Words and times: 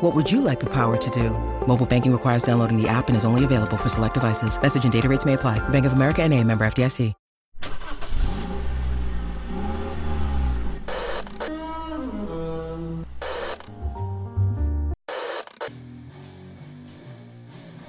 What 0.00 0.14
would 0.14 0.30
you 0.30 0.40
like 0.40 0.60
the 0.60 0.70
power 0.70 0.96
to 0.96 1.10
do? 1.10 1.30
Mobile 1.66 1.84
banking 1.84 2.12
requires 2.12 2.44
downloading 2.44 2.80
the 2.80 2.88
app 2.88 3.08
and 3.08 3.16
is 3.16 3.24
only 3.24 3.44
available 3.44 3.76
for 3.76 3.88
select 3.88 4.14
devices. 4.14 4.60
Message 4.62 4.84
and 4.84 4.92
data 4.92 5.08
rates 5.08 5.24
may 5.24 5.34
apply. 5.34 5.58
Bank 5.70 5.86
of 5.86 5.92
America 5.92 6.22
and 6.22 6.32
a 6.34 6.44
member 6.44 6.64
FDIC. 6.64 7.14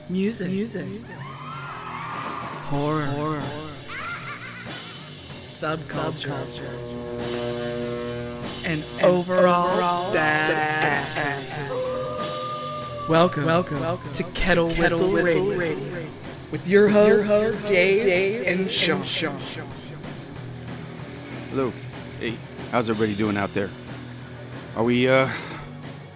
Music. 0.09 0.49
Music. 0.49 0.87
Horror. 2.71 3.05
Horror. 3.05 3.43
Subculture. 5.37 6.73
And, 8.65 8.83
overall, 9.03 9.69
overall 9.69 10.13
bad, 10.13 11.88
Welcome, 13.09 13.45
welcome, 13.45 13.79
welcome 13.79 14.13
to 14.13 14.23
Kettle, 14.35 14.67
Whistle, 14.67 15.11
Whistle 15.11 15.47
Radio, 15.47 15.55
Radio, 15.55 16.09
with 16.51 16.67
your 16.67 16.89
hosts, 16.89 17.27
your 17.27 17.41
host, 17.41 17.67
Dave, 17.67 18.03
Dave 18.03 18.45
and 18.45 18.69
Sean. 18.69 19.01
Sean. 19.01 19.35
Hello. 21.49 21.73
Hey, 22.19 22.35
how's 22.71 22.87
everybody 22.87 23.15
doing 23.15 23.35
out 23.35 23.51
there? 23.55 23.71
Are 24.75 24.83
we 24.83 25.09
uh, 25.09 25.27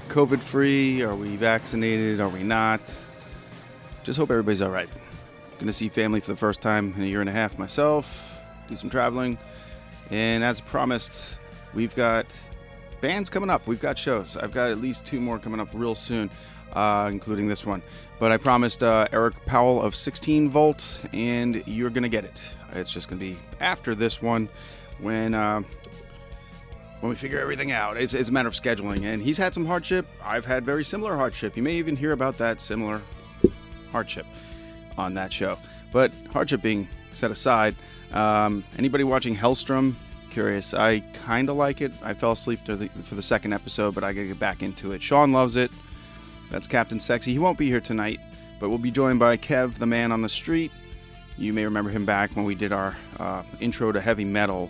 COVID 0.09 0.37
free? 0.37 1.01
Are 1.01 1.15
we 1.15 1.35
vaccinated? 1.35 2.19
Are 2.19 2.29
we 2.29 2.43
not? 2.43 2.95
Just 4.03 4.19
hope 4.19 4.29
everybody's 4.29 4.61
all 4.61 4.69
right. 4.69 4.89
Going 5.53 5.65
to 5.65 5.73
see 5.73 5.89
family 5.89 6.19
for 6.19 6.29
the 6.29 6.37
first 6.37 6.61
time 6.61 6.93
in 6.95 7.01
a 7.01 7.07
year 7.07 7.21
and 7.21 7.29
a 7.29 7.33
half 7.33 7.57
myself, 7.57 8.39
do 8.69 8.75
some 8.75 8.91
traveling. 8.91 9.39
And 10.11 10.43
as 10.43 10.61
promised, 10.61 11.39
we've 11.73 11.95
got 11.95 12.27
bands 13.01 13.31
coming 13.31 13.49
up. 13.49 13.65
We've 13.65 13.81
got 13.81 13.97
shows. 13.97 14.37
I've 14.37 14.51
got 14.51 14.69
at 14.69 14.77
least 14.77 15.07
two 15.07 15.19
more 15.19 15.39
coming 15.39 15.59
up 15.59 15.69
real 15.73 15.95
soon, 15.95 16.29
uh, 16.73 17.09
including 17.11 17.47
this 17.47 17.65
one. 17.65 17.81
But 18.19 18.31
I 18.31 18.37
promised 18.37 18.83
uh, 18.83 19.07
Eric 19.11 19.33
Powell 19.45 19.81
of 19.81 19.95
16 19.95 20.49
Volt, 20.49 20.99
and 21.13 21.65
you're 21.67 21.89
to 22.03 22.09
get 22.09 22.25
it. 22.25 22.41
It's 22.73 22.91
just 22.91 23.09
to 23.09 23.15
be 23.15 23.37
after 23.59 23.95
this 23.95 24.21
one 24.21 24.49
when. 24.99 25.33
Uh, 25.33 25.63
when 26.99 27.09
we 27.09 27.17
figure 27.17 27.37
everything 27.37 27.73
out, 27.73 27.97
it's, 27.97 28.13
it's 28.13 28.29
a 28.29 28.31
matter 28.31 28.47
of 28.47 28.53
scheduling. 28.53 29.03
And 29.03 29.21
he's 29.21 29.37
had 29.37 29.53
some 29.53 29.65
hardship. 29.65 30.07
I've 30.23 30.45
had 30.45 30.63
very 30.63 30.85
similar 30.85 31.17
hardship. 31.17 31.57
You 31.57 31.61
may 31.61 31.73
even 31.73 31.97
hear 31.97 32.13
about 32.13 32.37
that 32.37 32.61
similar 32.61 33.01
hardship 33.91 34.25
on 34.97 35.13
that 35.15 35.33
show. 35.33 35.57
But 35.91 36.13
hardship 36.31 36.61
being 36.61 36.87
set 37.11 37.29
aside, 37.29 37.75
um, 38.13 38.63
anybody 38.77 39.03
watching 39.03 39.35
Helstrom? 39.35 39.95
curious. 40.33 40.73
I 40.73 41.01
kind 41.13 41.47
of 41.47 41.55
like 41.55 41.81
it. 41.81 41.91
I 42.01 42.13
fell 42.13 42.31
asleep 42.31 42.59
the, 42.65 42.89
for 43.03 43.15
the 43.15 43.21
second 43.21 43.53
episode, 43.53 43.93
but 43.93 44.03
I 44.03 44.13
gotta 44.13 44.27
get 44.27 44.39
back 44.39 44.63
into 44.63 44.91
it. 44.91 45.01
Sean 45.01 45.31
loves 45.31 45.55
it. 45.55 45.71
That's 46.53 46.67
Captain 46.67 46.99
Sexy. 46.99 47.31
He 47.31 47.39
won't 47.39 47.57
be 47.57 47.67
here 47.67 47.81
tonight, 47.81 48.19
but 48.59 48.69
we'll 48.69 48.77
be 48.77 48.91
joined 48.91 49.17
by 49.17 49.37
Kev, 49.37 49.73
the 49.73 49.87
man 49.87 50.11
on 50.11 50.21
the 50.21 50.29
street. 50.29 50.71
You 51.35 51.51
may 51.51 51.65
remember 51.65 51.89
him 51.89 52.05
back 52.05 52.35
when 52.35 52.45
we 52.45 52.53
did 52.53 52.71
our 52.71 52.95
uh, 53.19 53.41
intro 53.59 53.91
to 53.91 53.99
heavy 53.99 54.23
metal, 54.23 54.69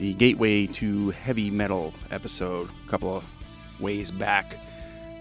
the 0.00 0.14
gateway 0.14 0.66
to 0.66 1.10
heavy 1.10 1.48
metal 1.48 1.94
episode, 2.10 2.68
a 2.84 2.90
couple 2.90 3.16
of 3.16 3.24
ways 3.80 4.10
back. 4.10 4.58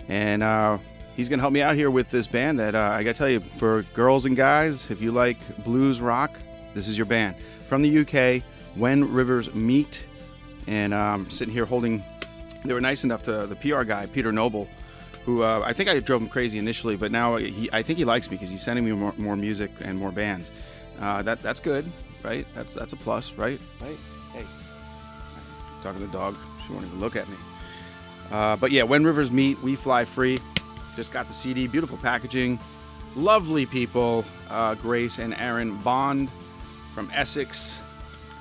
And 0.08 0.42
uh, 0.42 0.80
he's 1.16 1.30
going 1.30 1.38
to 1.38 1.42
help 1.42 1.54
me 1.54 1.62
out 1.62 1.76
here 1.76 1.92
with 1.92 2.10
this 2.10 2.26
band 2.26 2.58
that 2.58 2.74
uh, 2.74 2.90
I 2.94 3.04
got 3.04 3.12
to 3.12 3.18
tell 3.20 3.30
you, 3.30 3.40
for 3.58 3.84
girls 3.94 4.26
and 4.26 4.36
guys, 4.36 4.90
if 4.90 5.04
you 5.04 5.12
like 5.12 5.38
blues 5.64 6.02
rock, 6.02 6.36
this 6.74 6.88
is 6.88 6.98
your 6.98 7.06
band. 7.06 7.36
From 7.70 7.84
the 7.84 8.00
UK, 8.00 8.42
When 8.74 9.14
Rivers 9.14 9.54
Meet. 9.54 10.04
And 10.66 10.96
I'm 10.96 11.22
um, 11.22 11.30
sitting 11.30 11.54
here 11.54 11.66
holding, 11.66 12.04
they 12.66 12.74
were 12.74 12.82
nice 12.82 13.04
enough 13.04 13.22
to, 13.24 13.46
the 13.46 13.56
PR 13.56 13.84
guy, 13.84 14.08
Peter 14.08 14.32
Noble, 14.32 14.68
who 15.26 15.44
uh, 15.44 15.62
I 15.66 15.74
think 15.74 15.90
I 15.90 16.00
drove 16.00 16.22
him 16.22 16.30
crazy 16.30 16.58
initially, 16.58 16.96
but 16.96 17.12
now 17.12 17.38
he, 17.38 17.70
I 17.72 17.82
think 17.82 17.98
he 17.98 18.06
likes 18.06 18.30
me 18.30 18.38
because 18.38 18.50
he's 18.50 18.62
sending 18.62 18.86
me 18.86 18.92
more, 18.92 19.14
more, 19.18 19.36
music 19.36 19.72
and 19.82 19.98
more 19.98 20.12
bands. 20.12 20.52
Uh, 21.00 21.22
that 21.24 21.42
That's 21.42 21.60
good, 21.60 21.86
right? 22.24 22.46
That's, 22.56 22.74
that's 22.74 22.94
a 22.94 22.98
plus, 22.98 23.34
right? 23.34 23.60
Right? 23.82 23.98
Hey. 24.34 24.46
Talking 25.84 26.02
to 26.02 26.08
the 26.08 26.14
dog. 26.14 26.38
She 26.66 26.74
won't 26.74 26.86
even 26.86 27.00
look 27.00 27.16
at 27.16 27.28
me. 27.28 27.36
Uh, 28.32 28.56
but 28.56 28.72
yeah, 28.72 28.84
When 28.84 29.04
Rivers 29.04 29.32
Meet, 29.32 29.62
We 29.62 29.76
Fly 29.76 30.06
Free. 30.06 30.40
Just 30.96 31.12
got 31.12 31.28
the 31.28 31.34
CD, 31.34 31.68
beautiful 31.68 31.98
packaging, 31.98 32.60
lovely 33.16 33.66
people, 33.66 34.26
uh, 34.50 34.76
Grace 34.76 35.20
and 35.20 35.34
Aaron 35.36 35.78
Bond 35.78 36.30
from 36.94 37.10
Essex. 37.14 37.80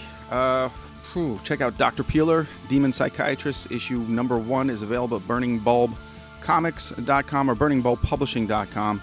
Whew, 1.13 1.39
check 1.43 1.61
out 1.61 1.77
Dr. 1.77 2.03
Peeler, 2.03 2.45
Demon 2.67 2.91
Psychiatrist. 2.91 3.71
Issue 3.71 3.99
number 3.99 4.37
one 4.37 4.69
is 4.69 4.81
available 4.81 5.15
at 5.17 5.23
burningbulbcomics.com 5.23 7.49
or 7.49 7.55
burningbulbpublishing.com. 7.55 9.01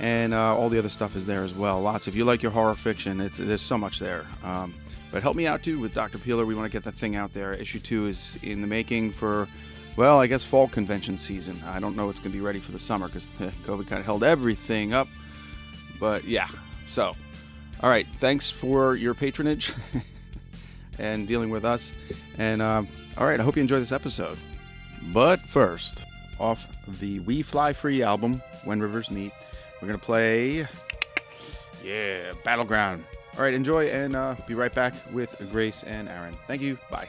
And 0.00 0.34
uh, 0.34 0.56
all 0.56 0.68
the 0.68 0.78
other 0.78 0.88
stuff 0.88 1.14
is 1.14 1.24
there 1.26 1.44
as 1.44 1.54
well. 1.54 1.80
Lots. 1.80 2.08
If 2.08 2.16
you 2.16 2.24
like 2.24 2.42
your 2.42 2.50
horror 2.50 2.74
fiction, 2.74 3.20
it's, 3.20 3.38
there's 3.38 3.62
so 3.62 3.78
much 3.78 4.00
there. 4.00 4.26
Um, 4.42 4.74
but 5.12 5.22
help 5.22 5.36
me 5.36 5.46
out 5.46 5.62
too 5.62 5.78
with 5.78 5.94
Dr. 5.94 6.18
Peeler. 6.18 6.44
We 6.44 6.56
want 6.56 6.68
to 6.70 6.72
get 6.72 6.82
that 6.84 6.94
thing 6.94 7.14
out 7.14 7.32
there. 7.32 7.52
Issue 7.52 7.78
two 7.78 8.06
is 8.06 8.36
in 8.42 8.60
the 8.60 8.66
making 8.66 9.12
for, 9.12 9.46
well, 9.96 10.18
I 10.18 10.26
guess 10.26 10.42
fall 10.42 10.66
convention 10.66 11.16
season. 11.18 11.62
I 11.66 11.78
don't 11.78 11.94
know 11.94 12.10
it's 12.10 12.18
going 12.18 12.32
to 12.32 12.38
be 12.38 12.44
ready 12.44 12.58
for 12.58 12.72
the 12.72 12.80
summer 12.80 13.06
because 13.06 13.26
COVID 13.64 13.86
kind 13.86 14.00
of 14.00 14.06
held 14.06 14.24
everything 14.24 14.92
up. 14.92 15.06
But 16.00 16.24
yeah, 16.24 16.48
so, 16.86 17.12
all 17.80 17.90
right. 17.90 18.08
Thanks 18.18 18.50
for 18.50 18.96
your 18.96 19.14
patronage 19.14 19.72
and 20.98 21.26
dealing 21.26 21.50
with 21.50 21.64
us. 21.64 21.92
And 22.38 22.62
um, 22.62 22.88
all 23.16 23.26
right, 23.26 23.38
I 23.38 23.42
hope 23.42 23.56
you 23.56 23.62
enjoy 23.62 23.78
this 23.78 23.92
episode. 23.92 24.38
But 25.12 25.40
first, 25.40 26.04
off 26.38 26.66
the 27.00 27.20
We 27.20 27.42
Fly 27.42 27.72
Free 27.72 28.02
album, 28.02 28.42
When 28.64 28.80
Rivers 28.80 29.10
Meet, 29.10 29.32
we're 29.80 29.88
going 29.88 29.98
to 29.98 30.04
play, 30.04 30.66
yeah, 31.84 32.32
Battleground. 32.44 33.04
All 33.36 33.42
right, 33.42 33.54
enjoy 33.54 33.88
and 33.88 34.14
uh, 34.14 34.36
be 34.46 34.54
right 34.54 34.72
back 34.72 34.94
with 35.12 35.48
Grace 35.50 35.82
and 35.82 36.08
Aaron. 36.08 36.34
Thank 36.46 36.62
you. 36.62 36.78
Bye. 36.90 37.08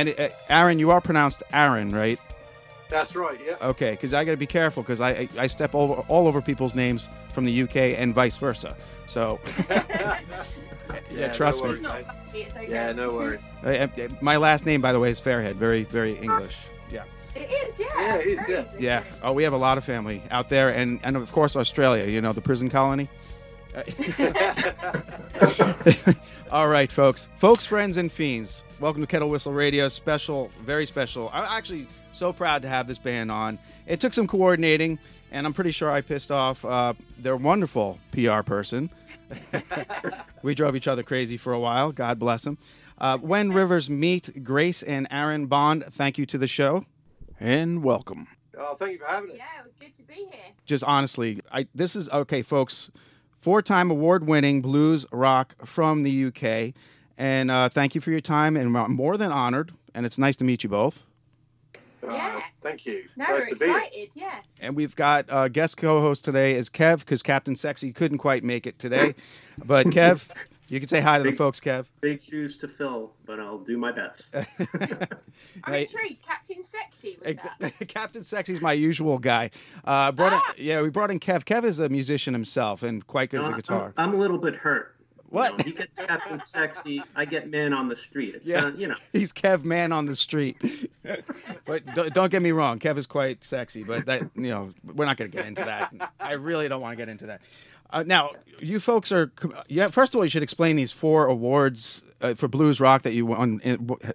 And 0.00 0.14
uh, 0.18 0.28
Aaron, 0.48 0.78
you 0.78 0.90
are 0.92 1.00
pronounced 1.02 1.42
Aaron, 1.52 1.90
right? 1.90 2.18
That's 2.88 3.14
right. 3.14 3.38
Yeah. 3.46 3.56
Okay, 3.62 3.90
because 3.90 4.14
I 4.14 4.24
got 4.24 4.30
to 4.30 4.36
be 4.38 4.46
careful 4.46 4.82
because 4.82 4.98
I, 5.00 5.10
I 5.10 5.28
I 5.40 5.46
step 5.46 5.74
over 5.74 5.94
all 6.08 6.26
over 6.26 6.40
people's 6.40 6.74
names 6.74 7.10
from 7.34 7.44
the 7.44 7.62
UK 7.62 7.76
and 8.00 8.14
vice 8.14 8.38
versa. 8.38 8.74
So 9.06 9.38
yeah, 9.68 10.18
no 11.12 11.32
trust 11.34 11.62
me. 11.62 11.68
worries, 11.68 11.80
It's 11.80 11.82
not 11.82 11.96
mate. 11.98 12.06
funny, 12.06 12.46
okay. 12.64 12.72
Yeah, 12.72 12.92
no 12.92 13.10
worries. 13.10 13.40
Uh, 13.64 13.68
uh, 13.68 14.08
my 14.22 14.36
last 14.38 14.64
name, 14.66 14.80
by 14.80 14.92
the 14.92 14.98
way, 15.00 15.10
is 15.10 15.20
Fairhead. 15.20 15.54
Very 15.54 15.84
very 15.84 16.16
English. 16.18 16.56
Yeah. 16.90 17.04
It 17.36 17.48
is, 17.50 17.78
yeah. 17.78 17.86
Yeah, 17.98 18.14
it 18.16 18.26
is, 18.26 18.40
very 18.46 18.52
yeah. 18.58 18.62
good. 18.72 18.80
Yeah. 18.80 19.04
Oh, 19.22 19.32
we 19.34 19.42
have 19.44 19.52
a 19.52 19.56
lot 19.68 19.76
of 19.78 19.84
family 19.84 20.22
out 20.30 20.48
there, 20.48 20.70
and 20.70 20.98
and 21.04 21.14
of 21.16 21.30
course 21.30 21.54
Australia. 21.56 22.06
You 22.06 22.20
know 22.22 22.32
the 22.32 22.40
prison 22.40 22.70
colony. 22.70 23.08
All 26.50 26.66
right, 26.68 26.90
folks, 26.90 27.28
folks, 27.38 27.64
friends, 27.66 27.96
and 27.98 28.10
fiends. 28.10 28.64
Welcome 28.80 29.02
to 29.02 29.06
Kettle 29.06 29.28
Whistle 29.28 29.52
Radio. 29.52 29.88
Special, 29.88 30.50
very 30.62 30.86
special. 30.86 31.30
I'm 31.34 31.44
actually 31.44 31.86
so 32.12 32.32
proud 32.32 32.62
to 32.62 32.68
have 32.68 32.88
this 32.88 32.96
band 32.96 33.30
on. 33.30 33.58
It 33.86 34.00
took 34.00 34.14
some 34.14 34.26
coordinating, 34.26 34.98
and 35.30 35.46
I'm 35.46 35.52
pretty 35.52 35.70
sure 35.70 35.90
I 35.90 36.00
pissed 36.00 36.32
off 36.32 36.64
uh, 36.64 36.94
their 37.18 37.36
wonderful 37.36 37.98
PR 38.12 38.40
person. 38.40 38.90
we 40.42 40.54
drove 40.54 40.76
each 40.76 40.88
other 40.88 41.02
crazy 41.02 41.36
for 41.36 41.52
a 41.52 41.60
while. 41.60 41.92
God 41.92 42.18
bless 42.18 42.44
them. 42.44 42.56
Uh, 42.96 43.18
when 43.18 43.52
Rivers 43.52 43.90
meet 43.90 44.42
Grace 44.42 44.82
and 44.82 45.06
Aaron 45.10 45.44
Bond, 45.44 45.84
thank 45.90 46.16
you 46.16 46.24
to 46.24 46.38
the 46.38 46.48
show, 46.48 46.84
and 47.38 47.84
welcome 47.84 48.28
Oh, 48.58 48.74
thank 48.76 48.92
you 48.92 48.98
for 48.98 49.06
having 49.06 49.30
us. 49.30 49.36
Yeah, 49.36 49.44
it 49.60 49.64
was 49.64 49.74
good 49.78 49.94
to 49.94 50.02
be 50.04 50.14
here. 50.14 50.52
just 50.64 50.84
honestly, 50.84 51.40
I 51.52 51.66
this 51.74 51.96
is 51.96 52.08
okay, 52.08 52.40
folks. 52.40 52.90
Four-time 53.40 53.90
award-winning 53.90 54.60
blues 54.60 55.06
rock 55.12 55.54
from 55.66 56.02
the 56.02 56.26
UK, 56.26 56.74
and 57.20 57.50
uh, 57.50 57.68
thank 57.68 57.94
you 57.94 58.00
for 58.00 58.10
your 58.10 58.20
time. 58.20 58.56
And 58.56 58.74
I'm 58.76 58.94
more 58.96 59.16
than 59.16 59.30
honored, 59.30 59.72
and 59.94 60.06
it's 60.06 60.18
nice 60.18 60.36
to 60.36 60.44
meet 60.44 60.64
you 60.64 60.70
both. 60.70 61.02
Uh, 62.02 62.12
Yeah. 62.12 62.40
Thank 62.62 62.84
you. 62.84 63.04
No, 63.16 63.24
nice 63.24 63.30
we're 63.32 63.40
to 63.40 63.54
be 63.56 63.64
excited, 63.70 64.08
yeah. 64.14 64.40
And 64.60 64.76
we've 64.76 64.94
got 64.94 65.24
uh, 65.30 65.48
guest 65.48 65.76
co-host 65.78 66.24
today 66.26 66.54
is 66.56 66.68
Kev 66.68 66.98
because 67.00 67.22
Captain 67.22 67.56
Sexy 67.56 67.90
couldn't 67.92 68.18
quite 68.18 68.44
make 68.44 68.66
it 68.66 68.78
today, 68.78 69.14
but 69.64 69.86
Kev, 69.96 70.28
you 70.68 70.78
can 70.78 70.86
say 70.88 71.00
hi 71.00 71.16
to 71.16 71.24
the 71.24 71.32
folks, 71.32 71.58
Kev. 71.58 71.86
big 72.02 72.22
shoes 72.22 72.58
to 72.58 72.68
fill, 72.68 73.12
but 73.24 73.40
I'll 73.40 73.58
do 73.60 73.78
my 73.78 73.92
best. 73.92 74.34
I'm 75.64 75.72
Hey. 75.72 75.82
intrigued. 75.82 76.20
Captain 76.22 76.62
Sexy 76.62 77.16
was 77.24 77.36
that? 77.36 77.56
Ex- 77.62 77.92
Captain 77.94 78.24
Sexy's 78.24 78.60
my 78.60 78.74
usual 78.74 79.16
guy. 79.18 79.50
Uh, 79.84 80.12
brought 80.12 80.34
Ah! 80.34 80.52
in, 80.58 80.64
yeah, 80.64 80.82
we 80.82 80.90
brought 80.90 81.10
in 81.10 81.18
Kev. 81.18 81.44
Kev 81.44 81.64
is 81.64 81.80
a 81.80 81.88
musician 81.88 82.34
himself 82.34 82.82
and 82.82 83.06
quite 83.06 83.30
good 83.30 83.40
No, 83.40 83.48
with 83.48 83.56
the 83.56 83.62
guitar. 83.62 83.94
I'm, 83.96 84.10
I'm 84.10 84.14
a 84.14 84.18
little 84.18 84.38
bit 84.38 84.54
hurt. 84.54 84.96
You 85.30 85.36
What? 85.36 85.58
know, 85.58 85.64
he 85.64 85.72
gets 85.72 86.06
Captain 86.06 86.42
Sexy. 86.44 87.02
I 87.14 87.24
get 87.24 87.48
man 87.50 87.72
on 87.72 87.88
the 87.88 87.96
street. 87.96 88.34
It's, 88.34 88.46
Yeah. 88.48 88.70
you 88.76 88.88
know. 88.88 88.96
He's 89.12 89.32
Kev 89.32 89.62
man 89.64 89.92
on 89.92 90.06
the 90.06 90.16
street. 90.16 90.56
but 91.64 91.82
don't, 91.94 92.12
don't 92.12 92.30
get 92.30 92.42
me 92.42 92.50
wrong, 92.52 92.78
Kev 92.78 92.96
is 92.98 93.06
quite 93.06 93.44
sexy, 93.44 93.82
but 93.84 94.06
that 94.06 94.22
you 94.34 94.50
know 94.50 94.72
we're 94.94 95.06
not 95.06 95.16
going 95.16 95.30
to 95.30 95.36
get 95.36 95.46
into 95.46 95.64
that. 95.64 95.92
I 96.18 96.32
really 96.32 96.68
don't 96.68 96.80
want 96.80 96.92
to 96.92 96.96
get 96.96 97.08
into 97.08 97.26
that. 97.26 97.40
Uh, 97.92 98.04
now, 98.06 98.30
you 98.60 98.78
folks 98.80 99.10
are 99.12 99.32
yeah. 99.68 99.88
First 99.88 100.14
of 100.14 100.18
all, 100.18 100.24
you 100.24 100.28
should 100.30 100.42
explain 100.42 100.76
these 100.76 100.92
four 100.92 101.26
awards 101.26 102.02
uh, 102.20 102.34
for 102.34 102.46
blues 102.48 102.80
rock 102.80 103.02
that 103.02 103.12
you 103.14 103.26
won 103.26 103.60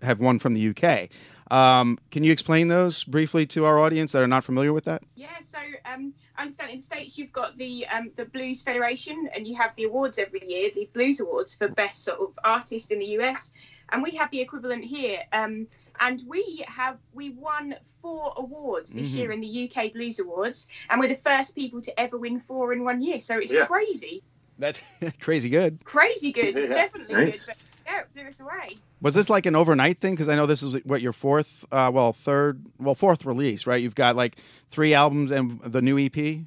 have 0.01 0.19
won 0.19 0.39
from 0.39 0.53
the 0.53 0.69
UK. 0.69 1.09
Um, 1.51 1.99
can 2.09 2.23
you 2.23 2.31
explain 2.31 2.69
those 2.69 3.03
briefly 3.03 3.45
to 3.47 3.65
our 3.65 3.77
audience 3.79 4.13
that 4.13 4.21
are 4.23 4.27
not 4.27 4.43
familiar 4.43 4.73
with 4.73 4.85
that? 4.85 5.03
Yeah, 5.15 5.27
so 5.41 5.54
um, 5.85 6.13
I 6.35 6.41
understand 6.43 6.71
in 6.71 6.77
the 6.77 6.83
States 6.83 7.17
you've 7.17 7.31
got 7.31 7.57
the 7.57 7.85
um, 7.87 8.11
the 8.15 8.25
Blues 8.25 8.63
Federation 8.63 9.29
and 9.35 9.47
you 9.47 9.55
have 9.55 9.71
the 9.75 9.83
awards 9.83 10.17
every 10.17 10.41
year, 10.47 10.69
the 10.73 10.89
Blues 10.93 11.19
Awards 11.19 11.55
for 11.55 11.67
Best 11.67 12.03
sort 12.03 12.19
of 12.19 12.29
artist 12.43 12.91
in 12.91 12.99
the 12.99 13.05
US. 13.19 13.51
And 13.91 14.01
we 14.01 14.11
have 14.17 14.31
the 14.31 14.41
equivalent 14.41 14.83
here. 14.83 15.19
Um, 15.31 15.67
and 15.99 16.21
we 16.27 16.65
have 16.67 16.97
we 17.13 17.29
won 17.31 17.75
four 18.01 18.33
awards 18.35 18.91
this 18.91 19.13
Mhm. 19.13 19.17
year 19.17 19.31
in 19.31 19.41
the 19.41 19.69
UK 19.69 19.93
Blues 19.93 20.19
Awards, 20.19 20.67
and 20.89 20.99
we're 20.99 21.07
the 21.07 21.15
first 21.15 21.55
people 21.55 21.81
to 21.81 21.99
ever 21.99 22.17
win 22.17 22.41
four 22.41 22.73
in 22.73 22.83
one 22.83 23.01
year. 23.01 23.19
So 23.19 23.37
it's 23.37 23.53
Yeah. 23.53 23.65
crazy, 23.67 24.23
That's 24.57 24.81
crazy 25.19 25.49
good. 25.49 25.83
crazy 25.85 26.31
good, 26.31 26.55
Yeah. 26.55 26.73
definitely 26.73 27.13
Nice. 27.15 27.31
good. 27.31 27.41
But 27.45 27.57
yeah, 27.85 28.03
blew 28.13 28.23
us 28.23 28.39
away. 28.39 28.77
Was 29.01 29.13
this 29.13 29.29
like 29.29 29.45
an 29.45 29.55
overnight 29.55 29.99
thing? 29.99 30.13
Because 30.13 30.29
I 30.29 30.35
know 30.35 30.45
this 30.45 30.63
is 30.63 30.75
what 30.85 31.01
your 31.01 31.13
fourth, 31.13 31.65
uh, 31.71 31.91
well, 31.93 32.13
third, 32.13 32.65
well, 32.79 32.95
fourth 32.95 33.25
release, 33.25 33.67
right? 33.67 33.81
You've 33.81 33.95
got 33.95 34.15
like 34.15 34.37
three 34.71 34.93
albums 34.93 35.31
and 35.31 35.61
the 35.61 35.81
new 35.81 35.99
EP. 35.99 36.45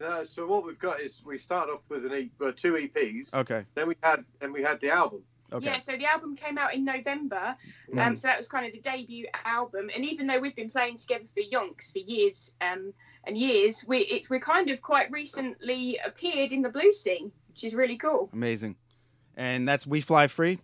Uh, 0.00 0.24
so 0.24 0.46
what 0.46 0.64
we've 0.64 0.78
got 0.78 1.00
is 1.00 1.22
we 1.24 1.36
started 1.36 1.72
off 1.72 1.82
with 1.88 2.06
an 2.06 2.12
e- 2.14 2.30
uh, 2.40 2.52
two 2.56 2.72
EPs. 2.74 3.34
Okay. 3.34 3.64
Then 3.74 3.88
we 3.88 3.96
had 4.02 4.24
and 4.40 4.52
we 4.52 4.62
had 4.62 4.80
the 4.80 4.90
album. 4.90 5.22
Okay. 5.52 5.66
Yeah, 5.66 5.78
so 5.78 5.96
the 5.96 6.06
album 6.06 6.36
came 6.36 6.58
out 6.58 6.74
in 6.74 6.84
November, 6.84 7.56
um, 7.98 8.16
so 8.16 8.28
that 8.28 8.36
was 8.36 8.46
kind 8.46 8.66
of 8.66 8.72
the 8.72 8.80
debut 8.80 9.26
album. 9.44 9.90
And 9.92 10.04
even 10.04 10.28
though 10.28 10.38
we've 10.38 10.54
been 10.54 10.70
playing 10.70 10.98
together 10.98 11.24
for 11.26 11.40
Yonks 11.40 11.92
for 11.92 11.98
years 11.98 12.54
um, 12.60 12.94
and 13.24 13.36
years, 13.36 13.84
we 13.86 13.98
it's 13.98 14.30
we're 14.30 14.38
kind 14.38 14.70
of 14.70 14.80
quite 14.80 15.10
recently 15.10 15.98
appeared 15.98 16.52
in 16.52 16.62
the 16.62 16.68
blues 16.68 17.00
scene, 17.00 17.32
which 17.48 17.64
is 17.64 17.74
really 17.74 17.96
cool. 17.96 18.30
Amazing. 18.32 18.76
And 19.36 19.68
that's 19.68 19.86
We 19.86 20.00
Fly 20.00 20.26
Free. 20.26 20.58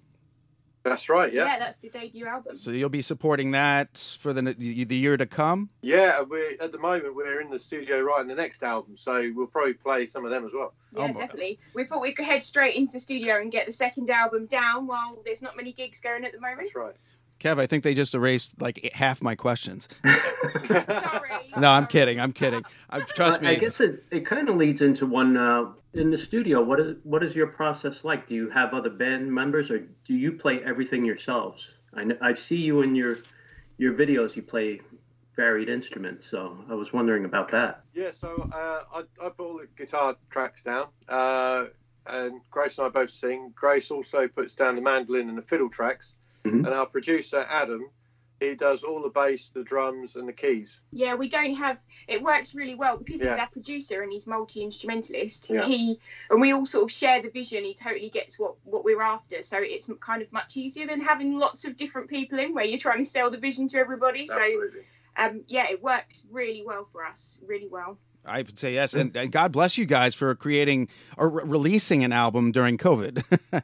That's 0.83 1.09
right. 1.09 1.33
Yeah. 1.33 1.47
Yeah, 1.47 1.59
that's 1.59 1.79
the 1.79 1.89
debut 1.89 2.27
album. 2.27 2.55
So 2.55 2.71
you'll 2.71 2.89
be 2.89 3.03
supporting 3.03 3.51
that 3.51 4.17
for 4.21 4.33
the 4.33 4.43
the 4.55 4.97
year 4.97 5.17
to 5.17 5.27
come. 5.27 5.69
Yeah. 5.83 6.23
We 6.23 6.57
at 6.61 6.71
the 6.71 6.79
moment 6.79 7.17
we're 7.17 7.41
in 7.41 7.51
the 7.51 7.59
studio 7.59 8.01
writing 8.03 8.29
the 8.29 8.37
next 8.37 8.63
album, 8.63 8.97
so 8.97 9.33
we'll 9.35 9.49
probably 9.49 9.73
play 9.75 10.07
some 10.07 10.25
of 10.25 10.31
them 10.31 10.45
as 10.45 10.53
well. 10.55 10.75
Yeah, 10.95 11.01
Oh, 11.01 11.09
my- 11.09 11.21
definitely. 11.21 11.59
We 11.75 11.85
thought 11.87 12.01
we 12.03 12.13
could 12.13 12.25
head 12.27 12.45
straight 12.45 12.77
into 12.77 12.93
the 12.93 13.01
studio 13.01 13.41
and 13.41 13.51
get 13.51 13.67
the 13.67 13.73
second 13.73 14.11
album 14.11 14.47
down 14.47 14.87
while 14.87 15.19
there's 15.25 15.43
not 15.43 15.57
many 15.57 15.73
gigs 15.73 16.01
going 16.01 16.25
at 16.25 16.31
the 16.33 16.39
moment. 16.41 16.59
That's 16.59 16.77
right. 16.77 16.95
Kev, 17.41 17.59
I 17.59 17.67
think 17.67 17.85
they 17.85 17.95
just 17.95 18.15
erased 18.15 18.61
like 18.61 18.91
half 18.95 19.23
my 19.23 19.35
questions. 19.35 19.89
Sorry. 20.67 21.31
No, 21.57 21.71
I'm 21.71 21.87
kidding. 21.87 22.21
I'm 22.21 22.33
kidding. 22.33 22.63
I, 22.91 23.01
trust 23.01 23.41
me. 23.41 23.49
I 23.49 23.55
guess 23.55 23.81
it, 23.81 24.05
it 24.11 24.27
kind 24.27 24.49
of 24.49 24.57
leads 24.57 24.83
into 24.83 25.07
one 25.07 25.37
uh, 25.37 25.73
in 25.95 26.11
the 26.11 26.19
studio. 26.19 26.63
What 26.63 26.81
is 26.81 26.97
what 27.03 27.23
is 27.23 27.35
your 27.35 27.47
process 27.47 28.05
like? 28.05 28.27
Do 28.27 28.35
you 28.35 28.51
have 28.51 28.75
other 28.75 28.91
band 28.91 29.33
members, 29.33 29.71
or 29.71 29.79
do 29.79 30.15
you 30.15 30.33
play 30.33 30.63
everything 30.65 31.05
yourselves? 31.05 31.75
I 31.95 32.11
I 32.21 32.35
see 32.35 32.61
you 32.61 32.83
in 32.83 32.95
your 32.95 33.19
your 33.79 33.95
videos. 33.95 34.37
You 34.37 34.43
play 34.43 34.81
varied 35.35 35.69
instruments, 35.69 36.27
so 36.27 36.59
I 36.71 36.75
was 36.75 36.93
wondering 36.93 37.25
about 37.25 37.51
that. 37.51 37.85
Yeah. 37.95 38.11
So 38.13 38.49
uh, 38.53 38.83
I 38.95 39.25
I 39.25 39.29
put 39.31 39.41
all 39.41 39.59
the 39.59 39.69
guitar 39.77 40.17
tracks 40.31 40.63
down, 40.63 40.89
uh, 41.09 41.67
and 42.07 42.41
Grace 42.51 42.79
and 42.79 42.87
I 42.87 42.91
both 42.91 43.11
sing. 43.11 43.53
Grace 43.55 43.91
also 43.91 44.29
puts 44.29 44.55
down 44.55 44.77
the 44.77 44.83
mandolin 44.83 45.29
and 45.29 45.39
the 45.39 45.43
fiddle 45.43 45.71
tracks, 45.71 46.17
Mhm. 46.51 46.67
and 46.67 46.69
our 46.69 46.87
producer 46.87 47.45
Adam, 47.49 47.91
he 48.41 48.55
does 48.55 48.83
all 48.83 49.01
the 49.03 49.09
bass, 49.09 49.51
the 49.51 49.63
drums, 49.63 50.17
and 50.17 50.29
the 50.29 50.33
keys. 50.33 50.81
Yeah, 50.93 51.15
we 51.15 51.29
don't 51.29 51.55
have. 51.55 51.83
It 52.07 52.23
works 52.23 52.55
really 52.55 52.75
well 52.75 52.99
because 52.99 53.23
he's 53.23 53.37
our 53.37 53.49
producer 53.49 54.03
and 54.03 54.13
he's 54.13 54.27
multi 54.27 54.63
instrumentalist. 54.63 55.49
Yeah. 55.49 55.65
He 55.65 55.99
and 56.29 56.41
we 56.41 56.53
all 56.53 56.67
sort 56.67 56.85
of 56.85 56.91
share 56.91 57.23
the 57.23 57.31
vision. 57.31 57.65
He 57.65 57.75
totally 57.75 58.11
gets 58.11 58.39
what 58.39 58.57
what 58.65 58.85
we're 58.85 59.01
after. 59.01 59.43
So 59.43 59.59
it's 59.61 59.91
kind 60.01 60.21
of 60.21 60.31
much 60.33 60.57
easier 60.57 60.87
than 60.87 61.01
having 61.01 61.39
lots 61.39 61.65
of 61.65 61.77
different 61.77 62.11
people 62.11 62.39
in 62.39 62.55
where 62.55 62.65
you're 62.65 62.79
trying 62.79 62.99
to 62.99 63.07
sell 63.07 63.31
the 63.31 63.39
vision 63.39 63.69
to 63.69 63.79
everybody. 63.79 64.23
Absolutely. 64.23 64.81
So 64.81 65.25
um, 65.25 65.45
yeah, 65.49 65.71
it 65.71 65.83
worked 65.83 66.25
really 66.31 66.63
well 66.65 66.85
for 66.85 67.05
us. 67.07 67.41
Really 67.47 67.69
well. 67.69 67.99
I 68.27 68.39
would 68.39 68.59
say 68.59 68.75
yes, 68.75 68.95
and, 68.95 69.15
and 69.17 69.31
God 69.31 69.53
bless 69.53 69.79
you 69.79 69.87
guys 69.87 70.15
for 70.15 70.35
creating 70.35 70.89
or 71.17 71.29
re- 71.29 71.43
releasing 71.45 72.05
an 72.05 72.13
album 72.13 72.53
during 72.53 72.79
COVID. 72.79 73.23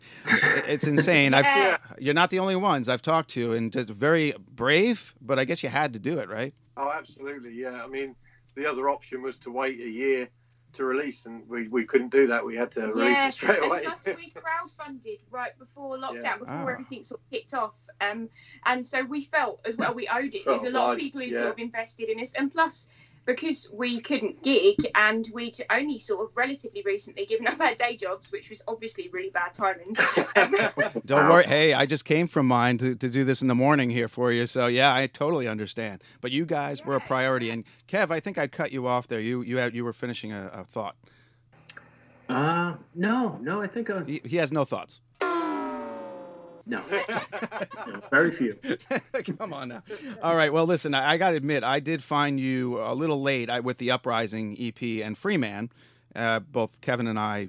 it's 0.68 0.86
insane. 0.86 1.32
Yeah. 1.32 1.78
I've, 1.90 2.00
you're 2.02 2.14
not 2.14 2.30
the 2.30 2.38
only 2.38 2.56
ones 2.56 2.88
I've 2.88 3.02
talked 3.02 3.30
to, 3.30 3.52
and 3.54 3.72
just 3.72 3.88
very 3.90 4.34
brave. 4.54 5.14
But 5.20 5.38
I 5.38 5.44
guess 5.44 5.62
you 5.62 5.68
had 5.68 5.92
to 5.94 5.98
do 5.98 6.18
it, 6.18 6.28
right? 6.28 6.54
Oh, 6.76 6.90
absolutely. 6.90 7.52
Yeah. 7.54 7.82
I 7.82 7.88
mean, 7.88 8.14
the 8.54 8.66
other 8.66 8.88
option 8.88 9.22
was 9.22 9.36
to 9.38 9.50
wait 9.50 9.80
a 9.80 9.88
year 9.88 10.28
to 10.74 10.84
release, 10.84 11.26
and 11.26 11.46
we, 11.48 11.68
we 11.68 11.84
couldn't 11.84 12.10
do 12.10 12.28
that. 12.28 12.46
We 12.46 12.56
had 12.56 12.70
to 12.72 12.80
release 12.80 13.16
yeah, 13.16 13.28
it 13.28 13.32
straight 13.34 13.58
and 13.58 13.66
away. 13.66 13.82
plus 13.84 14.06
we 14.06 14.30
crowdfunded 14.34 15.18
right 15.30 15.58
before 15.58 15.98
lockdown, 15.98 16.22
Yeah. 16.22 16.36
before 16.38 16.70
Ah. 16.70 16.72
everything 16.72 17.04
sort 17.04 17.20
of 17.20 17.30
kicked 17.30 17.52
off. 17.52 17.74
Um, 18.00 18.30
and 18.64 18.86
so 18.86 19.02
we 19.04 19.20
felt 19.20 19.60
as 19.66 19.76
well 19.76 19.92
we 19.92 20.08
owed 20.08 20.34
it. 20.34 20.44
There's 20.46 20.62
a 20.64 20.70
lot 20.70 20.94
of 20.94 20.98
people 20.98 21.20
who 21.20 21.26
yeah. 21.26 21.40
sort 21.40 21.52
of 21.52 21.58
invested 21.58 22.08
in 22.08 22.20
us, 22.20 22.32
and 22.32 22.50
plus 22.50 22.88
because 23.24 23.70
we 23.72 24.00
couldn't 24.00 24.42
gig 24.42 24.76
and 24.94 25.26
we'd 25.32 25.56
only 25.70 25.98
sort 25.98 26.24
of 26.24 26.36
relatively 26.36 26.82
recently 26.84 27.24
given 27.24 27.46
up 27.46 27.60
our 27.60 27.74
day 27.74 27.96
jobs, 27.96 28.32
which 28.32 28.50
was 28.50 28.62
obviously 28.66 29.08
really 29.08 29.30
bad 29.30 29.54
timing. 29.54 29.94
Don't 31.06 31.28
worry. 31.28 31.44
Hey, 31.44 31.72
I 31.72 31.86
just 31.86 32.04
came 32.04 32.26
from 32.26 32.46
mine 32.46 32.78
to, 32.78 32.94
to 32.94 33.08
do 33.08 33.24
this 33.24 33.42
in 33.42 33.48
the 33.48 33.54
morning 33.54 33.90
here 33.90 34.08
for 34.08 34.32
you. 34.32 34.46
So 34.46 34.66
yeah, 34.66 34.94
I 34.94 35.06
totally 35.06 35.46
understand. 35.48 36.02
But 36.20 36.32
you 36.32 36.44
guys 36.44 36.84
were 36.84 36.96
a 36.96 37.00
priority, 37.00 37.50
and 37.50 37.64
Kev, 37.88 38.10
I 38.10 38.20
think 38.20 38.38
I 38.38 38.46
cut 38.46 38.72
you 38.72 38.86
off 38.86 39.08
there. 39.08 39.20
You 39.20 39.42
you 39.42 39.58
had, 39.58 39.74
you 39.74 39.84
were 39.84 39.92
finishing 39.92 40.32
a, 40.32 40.48
a 40.48 40.64
thought. 40.64 40.96
Uh, 42.28 42.76
no, 42.94 43.38
no, 43.42 43.60
I 43.60 43.66
think 43.66 43.90
uh, 43.90 44.04
He, 44.04 44.22
he 44.24 44.36
has 44.38 44.52
no 44.52 44.64
thoughts. 44.64 45.00
No, 46.66 46.82
no, 47.86 48.00
very 48.10 48.30
few. 48.30 48.58
Come 49.38 49.52
on 49.52 49.68
now. 49.68 49.82
All 50.22 50.36
right. 50.36 50.52
Well, 50.52 50.66
listen, 50.66 50.94
I, 50.94 51.12
I 51.12 51.16
got 51.16 51.30
to 51.30 51.36
admit, 51.36 51.64
I 51.64 51.80
did 51.80 52.02
find 52.02 52.38
you 52.38 52.80
a 52.80 52.94
little 52.94 53.20
late 53.20 53.50
I, 53.50 53.60
with 53.60 53.78
the 53.78 53.90
Uprising 53.90 54.56
EP 54.60 55.04
and 55.04 55.16
Free 55.16 55.36
Man. 55.36 55.70
Uh, 56.14 56.40
both 56.40 56.80
Kevin 56.82 57.06
and 57.06 57.18
I 57.18 57.48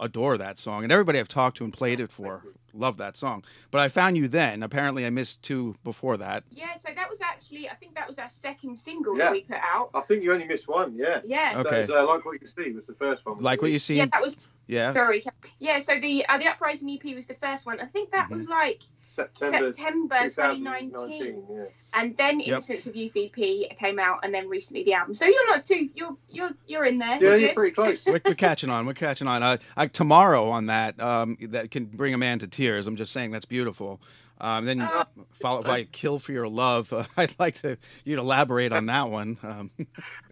adore 0.00 0.36
that 0.38 0.58
song, 0.58 0.82
and 0.82 0.92
everybody 0.92 1.18
I've 1.18 1.28
talked 1.28 1.56
to 1.58 1.64
and 1.64 1.72
played 1.72 2.00
it 2.00 2.10
for 2.10 2.42
love 2.74 2.98
that 2.98 3.16
song. 3.16 3.44
But 3.70 3.80
I 3.80 3.88
found 3.88 4.16
you 4.16 4.28
then. 4.28 4.62
Apparently, 4.62 5.06
I 5.06 5.10
missed 5.10 5.42
two 5.42 5.74
before 5.84 6.16
that. 6.18 6.44
yeah, 6.50 6.74
so 6.74 6.90
that 6.94 7.08
was 7.08 7.20
actually 7.20 7.68
I 7.68 7.74
think 7.74 7.94
that 7.94 8.06
was 8.06 8.18
our 8.18 8.28
second 8.28 8.78
single 8.78 9.16
Yeah. 9.16 9.24
that 9.24 9.32
we 9.32 9.40
put 9.42 9.56
out. 9.56 9.90
I 9.94 10.00
think 10.02 10.22
you 10.22 10.32
only 10.32 10.44
missed 10.46 10.68
one. 10.68 10.94
Yeah. 10.96 11.20
Yeah. 11.24 11.54
Okay. 11.64 11.82
So, 11.82 11.94
so 11.94 12.04
like 12.04 12.24
what 12.24 12.40
you 12.40 12.46
see 12.46 12.70
was 12.72 12.86
the 12.86 12.94
first 12.94 13.24
one. 13.26 13.40
Like 13.42 13.62
what 13.62 13.70
you 13.70 13.78
see. 13.78 13.96
Yeah, 13.96 14.06
that 14.06 14.22
was 14.22 14.36
Yeah. 14.70 14.92
sorry. 14.94 15.24
Yeah, 15.58 15.78
so 15.80 15.98
the 16.00 16.24
uh, 16.28 16.38
the 16.38 16.46
Uprising 16.48 16.88
EP 16.90 17.14
was 17.14 17.26
the 17.26 17.34
first 17.34 17.66
one. 17.66 17.80
I 17.80 17.86
think 17.86 18.12
that 18.12 18.28
Mhm. 18.28 18.36
was 18.36 18.48
like 18.48 18.82
September, 19.02 19.72
September 19.72 20.14
2019. 20.28 20.90
2019. 20.90 21.44
Yeah. 21.50 21.64
and 21.92 22.16
then 22.16 22.38
Yep. 22.38 22.48
Innocence 22.48 22.86
of 22.86 22.94
Youth 22.96 23.16
EP 23.16 23.76
came 23.78 23.98
out, 23.98 24.20
and 24.24 24.32
then 24.32 24.48
recently 24.48 24.84
the 24.84 24.94
album. 24.94 25.14
So 25.14 25.26
you're 25.26 25.48
not 25.48 25.64
too 25.64 25.88
you're 25.94 26.16
you're 26.30 26.50
you're 26.66 26.84
in 26.84 26.98
there. 26.98 27.14
Yeah, 27.16 27.18
You're 27.30 27.36
you're 27.38 27.54
pretty 27.54 27.74
close. 27.74 28.06
we're, 28.06 28.20
we're 28.24 28.34
catching 28.34 28.70
on. 28.70 28.86
We're 28.86 28.94
catching 28.94 29.26
on. 29.26 29.42
Uh, 29.42 29.56
I, 29.76 29.88
tomorrow 29.88 30.48
on 30.50 30.66
that 30.66 31.00
um, 31.00 31.36
that 31.40 31.70
can 31.70 31.86
bring 31.86 32.14
a 32.14 32.18
man 32.18 32.38
to 32.38 32.46
tears. 32.46 32.86
I'm 32.86 32.96
just 32.96 33.12
saying 33.12 33.32
that's 33.32 33.44
beautiful. 33.46 34.00
Um, 34.40 34.64
then 34.64 34.80
Oh. 34.80 35.04
followed 35.42 35.64
by 35.66 35.84
"Kill 35.84 36.18
for 36.18 36.32
Your 36.32 36.48
Love." 36.48 36.92
Uh, 36.92 37.04
I'd 37.16 37.34
like 37.38 37.56
to 37.62 37.76
you 38.04 38.16
to 38.16 38.22
elaborate 38.22 38.72
on 38.72 38.86
that 38.86 39.10
one. 39.10 39.36
Um, 39.42 39.70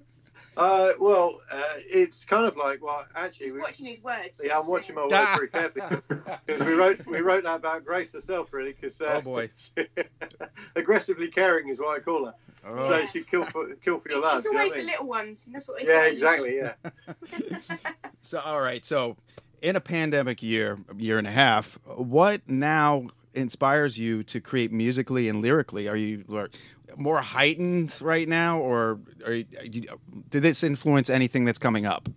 Uh, 0.58 0.90
well, 0.98 1.40
uh, 1.52 1.62
it's 1.76 2.24
kind 2.24 2.44
of 2.44 2.56
like 2.56 2.82
well, 2.82 3.06
actually, 3.14 3.46
Just 3.46 3.54
we, 3.56 3.60
watching 3.60 3.86
his 3.86 4.02
words. 4.02 4.40
yeah, 4.44 4.58
I'm 4.58 4.66
watching 4.68 4.96
my 4.96 5.02
words 5.02 5.12
very 5.36 5.48
carefully 5.48 6.02
because 6.46 6.66
we 6.66 6.72
wrote 6.74 7.06
we 7.06 7.20
wrote 7.20 7.44
that 7.44 7.56
about 7.56 7.84
Grace 7.84 8.12
herself, 8.12 8.52
really. 8.52 8.72
Because 8.72 9.00
uh, 9.00 9.14
Oh, 9.16 9.20
boy. 9.20 9.50
aggressively 10.76 11.28
caring 11.28 11.68
is 11.68 11.78
what 11.78 11.96
I 11.96 12.00
call 12.00 12.26
her. 12.26 12.34
oh, 12.66 12.88
So 12.88 13.06
she 13.06 13.22
kill 13.22 13.42
for 13.44 13.74
kill 13.76 13.98
for 13.98 14.10
your 14.10 14.20
love. 14.20 14.38
It's 14.38 14.42
do 14.44 14.48
you 14.50 14.54
know 14.54 14.60
always 14.60 14.72
I 14.72 14.76
the 14.76 14.82
mean? 14.82 14.90
little 14.92 15.06
ones, 15.06 15.46
and 15.46 15.54
that's 15.54 15.68
what 15.68 15.78
they 15.78 15.86
Yeah, 15.86 16.02
say. 16.02 16.12
exactly. 16.12 16.56
Yeah. 16.56 16.72
So 18.20 18.40
all 18.40 18.60
right, 18.60 18.84
so 18.84 19.16
in 19.62 19.76
a 19.76 19.80
pandemic 19.80 20.42
year, 20.42 20.78
year 20.96 21.18
and 21.18 21.26
a 21.26 21.30
half, 21.30 21.78
what 21.86 22.42
now 22.48 23.06
inspires 23.32 23.96
you 23.96 24.22
to 24.24 24.40
create 24.40 24.70
musically 24.72 25.28
and 25.28 25.40
lyrically? 25.40 25.88
Are 25.88 25.96
you 25.96 26.24
like, 26.26 26.50
more 26.96 27.20
heightened 27.20 27.96
right 28.00 28.28
now, 28.28 28.60
or 28.60 29.00
are 29.24 29.32
you, 29.32 29.46
are 29.58 29.64
you- 29.64 30.00
did 30.30 30.42
this 30.42 30.62
influence 30.64 31.10
anything 31.10 31.44
that's 31.44 31.58
coming 31.58 31.86
up? 31.86 32.08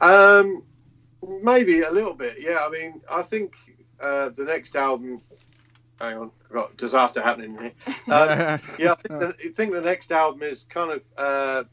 Um, 0.00 0.62
maybe 1.42 1.82
a 1.82 1.90
little 1.90 2.14
bit. 2.14 2.36
Yeah, 2.40 2.58
I 2.66 2.70
mean, 2.70 3.00
I 3.10 3.22
think 3.22 3.54
uh, 4.00 4.30
the 4.30 4.44
next 4.44 4.76
album. 4.76 5.20
Hang 6.00 6.18
on, 6.18 6.30
I've 6.46 6.52
got 6.52 6.76
disaster 6.76 7.22
happening 7.22 7.56
here. 7.58 7.72
Uh, 8.08 8.58
yeah, 8.78 8.92
I 8.92 8.94
think, 8.96 9.20
the, 9.20 9.34
I 9.38 9.48
think 9.52 9.72
the 9.72 9.80
next 9.80 10.10
album 10.10 10.42
is 10.42 10.64
kind 10.64 10.90
of 10.90 11.02
uh, 11.16 11.64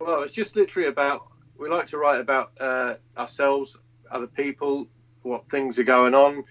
well, 0.00 0.22
it's 0.22 0.32
just 0.32 0.56
literally 0.56 0.88
about. 0.88 1.28
We 1.58 1.68
like 1.70 1.86
to 1.88 1.98
write 1.98 2.20
about 2.20 2.52
uh, 2.60 2.94
ourselves, 3.16 3.78
other 4.10 4.26
people, 4.26 4.88
what 5.22 5.48
things 5.50 5.78
are 5.78 5.84
going 5.84 6.14
on, 6.14 6.44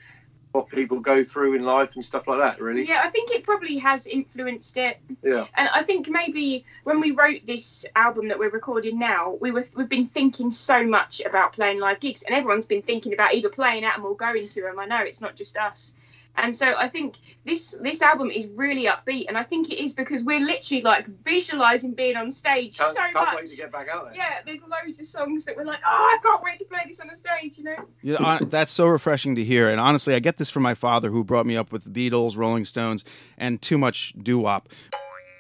what 0.56 0.70
people 0.70 1.00
go 1.00 1.24
through 1.24 1.56
in 1.56 1.64
life, 1.64 1.96
and 1.96 2.06
stuff 2.06 2.28
like 2.28 2.40
that. 2.40 2.62
Really. 2.62 2.88
Yeah, 2.88 3.02
I 3.04 3.10
think 3.10 3.32
it 3.32 3.44
probably 3.44 3.78
has 3.80 4.08
influenced 4.08 4.78
it. 4.78 4.98
Yeah. 5.22 5.46
And 5.56 5.70
I 5.74 5.84
think 5.84 6.10
maybe 6.10 6.66
when 6.84 7.00
we 7.00 7.12
wrote 7.12 7.46
this 7.46 7.86
album 7.96 8.28
that 8.28 8.40
we're 8.40 8.50
recording 8.50 8.98
now, 9.00 9.38
we 9.40 9.52
were 9.52 9.66
we've 9.76 9.90
been 9.90 10.06
thinking 10.06 10.52
so 10.52 10.84
much 10.84 11.22
about 11.22 11.54
playing 11.54 11.80
live 11.80 12.00
gigs, 12.00 12.24
and 12.24 12.36
everyone's 12.36 12.68
been 12.68 12.82
thinking 12.82 13.14
about 13.14 13.34
either 13.34 13.50
playing 13.50 13.84
at 13.84 13.96
them 13.96 14.06
or 14.06 14.16
going 14.16 14.48
to 14.48 14.62
them. 14.62 14.80
I 14.80 14.86
know 14.86 15.00
it's 15.00 15.22
not 15.22 15.36
just 15.36 15.58
us. 15.58 15.96
And 16.38 16.56
so 16.56 16.76
I 16.78 16.88
think 16.88 17.16
this 17.46 17.78
this 17.82 18.02
album 18.02 18.30
is 18.30 18.50
really 18.56 18.86
upbeat, 18.86 19.26
and 19.28 19.38
I 19.38 19.44
think 19.44 19.72
it 19.72 19.80
is 19.84 19.94
because 19.94 20.24
we're 20.24 20.40
literally 20.40 20.84
like 20.84 21.08
visualizing 21.24 21.94
being 21.94 22.18
on 22.18 22.32
stage 22.32 22.78
Can't, 22.78 22.94
so 22.94 23.02
can't 23.02 23.14
much. 23.14 23.36
wait 23.36 23.48
to 23.48 23.56
get 23.56 23.72
back 23.72 23.88
out 23.90 24.06
there. 24.06 24.16
Yeah, 24.16 24.42
there's 24.46 24.62
loads 24.64 25.00
of 25.00 25.06
songs 25.06 25.46
that 25.46 25.56
we're 25.56 25.64
like, 25.64 25.80
oh, 25.86 25.90
I 25.90 26.18
can't 26.22 26.44
wait 26.44 26.58
to 26.60 26.66
play 26.66 26.82
this 26.88 27.00
on 27.00 27.08
the 27.08 27.16
stage, 27.16 27.58
you 27.58 27.64
know. 27.64 27.76
Yeah, 28.02 28.18
hon- 28.18 28.50
that's 28.50 28.72
so 28.72 28.88
refreshing 28.88 29.36
to 29.36 29.44
hear. 29.44 29.70
And 29.70 29.80
honestly, 29.80 30.14
I 30.14 30.20
get 30.20 30.38
this 30.38 30.50
from 30.50 30.64
my 30.64 30.74
father, 30.76 31.10
who 31.10 31.24
brought 31.24 31.46
me 31.46 31.56
up 31.56 31.72
with 31.72 31.92
the 31.92 32.10
Beatles, 32.10 32.36
Rolling 32.36 32.66
Stones, 32.66 33.06
and 33.38 33.62
too 33.62 33.78
much 33.78 34.14
doo 34.22 34.40
wop. 34.40 34.70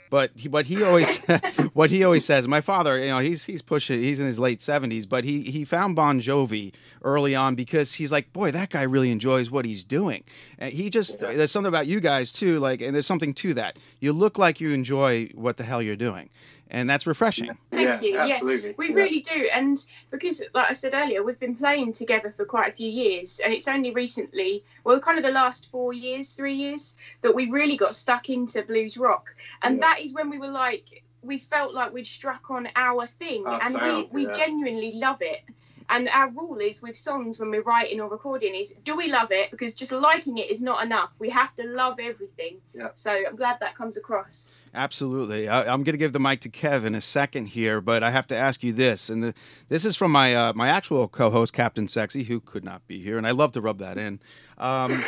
But 0.10 0.32
he, 0.36 0.48
what 0.50 0.68
he 0.68 0.84
always 0.84 1.18
what 1.74 1.90
he 1.92 2.04
always 2.04 2.26
says, 2.26 2.48
my 2.48 2.62
father, 2.62 2.98
you 3.00 3.08
know, 3.08 3.20
he's 3.20 3.46
he's 3.46 3.62
pushing, 3.62 4.02
he's 4.02 4.20
in 4.20 4.28
his 4.28 4.40
late 4.40 4.62
seventies, 4.62 5.06
but 5.06 5.24
he 5.24 5.44
he 5.44 5.66
found 5.66 5.96
Bon 5.96 6.22
Jovi 6.22 6.74
early 7.04 7.36
on 7.36 7.56
because 7.56 7.96
he's 7.96 8.12
like, 8.12 8.32
boy, 8.34 8.52
that 8.52 8.70
guy 8.70 8.84
really 8.84 9.12
enjoys 9.12 9.50
what 9.52 9.66
he's 9.66 9.84
doing. 9.84 10.24
And 10.58 10.74
he 10.74 10.90
just 10.90 11.20
there's 11.20 11.52
something 11.52 11.68
about 11.68 11.88
you 11.88 12.00
guys 12.00 12.32
too, 12.32 12.60
like, 12.60 12.82
and 12.82 12.94
there's 12.94 13.08
something 13.08 13.34
to 13.36 13.54
that. 13.56 13.78
You 14.00 14.14
look 14.14 14.38
like 14.38 14.60
you 14.60 14.72
enjoy 14.72 15.30
what 15.34 15.58
the 15.58 15.64
hell 15.64 15.82
you're 15.82 15.96
doing, 15.96 16.30
and 16.70 16.90
that's 16.90 17.06
refreshing. 17.08 17.58
Thank 17.72 17.84
yeah, 17.84 18.02
you. 18.02 18.18
absolutely. 18.18 18.70
Yeah, 18.70 18.76
we 18.78 18.90
Yeah. 18.90 18.96
really 18.96 19.20
do. 19.22 19.50
And 19.54 19.84
because, 20.12 20.42
like 20.54 20.70
I 20.70 20.74
said 20.74 20.94
earlier, 20.94 21.24
we've 21.24 21.40
been 21.40 21.56
playing 21.56 21.94
together 21.94 22.34
for 22.36 22.46
quite 22.46 22.70
a 22.74 22.76
few 22.76 22.90
years, 22.90 23.40
and 23.44 23.54
it's 23.54 23.68
only 23.68 23.92
recently, 23.92 24.64
well, 24.84 25.00
kind 25.00 25.18
of 25.18 25.24
the 25.24 25.32
last 25.32 25.70
four 25.72 25.94
years, 25.94 26.34
three 26.36 26.56
years, 26.56 26.96
that 27.22 27.36
we 27.36 27.50
really 27.50 27.78
got 27.78 27.94
stuck 27.96 28.30
into 28.30 28.62
blues 28.64 28.98
rock. 28.98 29.36
And 29.62 29.76
Yeah. 29.78 29.82
that 29.82 30.00
is 30.02 30.14
when 30.14 30.30
we 30.30 30.38
were 30.40 30.48
like, 30.52 31.04
we 31.22 31.38
felt 31.38 31.74
like 31.74 31.92
we'd 31.94 32.08
struck 32.08 32.50
on 32.52 32.68
our 32.76 33.08
thing, 33.08 33.46
Our 33.48 33.62
and 33.64 33.74
sound, 33.74 34.10
we, 34.12 34.24
we 34.24 34.28
yeah. 34.28 34.34
genuinely 34.34 34.94
love 34.94 35.22
it. 35.22 35.42
And 35.88 36.10
our 36.10 36.30
rule 36.30 36.58
is 36.58 36.82
with 36.82 36.98
songs 36.98 37.40
when 37.40 37.52
we're 37.52 37.62
writing 37.62 38.02
or 38.02 38.10
recording 38.10 38.56
is 38.56 38.74
do 38.84 38.98
we 38.98 39.12
love 39.12 39.32
it? 39.32 39.52
Because 39.52 39.76
just 39.76 39.92
liking 39.92 40.40
it 40.40 40.50
is 40.50 40.64
not 40.64 40.84
enough. 40.84 41.12
We 41.20 41.30
have 41.30 41.56
to 41.58 41.64
love 41.68 42.00
everything. 42.00 42.58
Yeah. 42.74 42.90
So 42.96 43.12
I'm 43.12 43.36
glad 43.36 43.60
that 43.60 43.76
comes 43.76 43.96
across. 43.96 44.52
Absolutely. 44.76 45.48
I, 45.48 45.62
I'm 45.62 45.84
going 45.84 45.94
to 45.94 45.98
give 45.98 46.12
the 46.12 46.20
mic 46.20 46.42
to 46.42 46.50
Kev 46.50 46.84
in 46.84 46.96
a 46.96 47.02
second 47.02 47.46
here, 47.48 47.80
but 47.80 48.04
I 48.04 48.12
have 48.12 48.28
to 48.28 48.36
ask 48.36 48.62
you 48.62 48.74
this, 48.74 49.10
and 49.10 49.24
the, 49.24 49.34
this 49.70 49.86
is 49.86 49.96
from 49.96 50.12
my 50.12 50.36
uh, 50.36 50.54
my 50.54 50.68
actual 50.68 51.08
co-host, 51.08 51.54
Captain 51.54 51.88
Sexy, 51.88 52.26
who 52.26 52.42
could 52.42 52.66
not 52.66 52.86
be 52.86 53.02
here, 53.02 53.18
and 53.18 53.26
I 53.26 53.32
love 53.32 53.54
to 53.54 53.62
rub 53.62 53.80
that 53.80 53.98
in. 53.98 54.20
Um, 54.58 55.02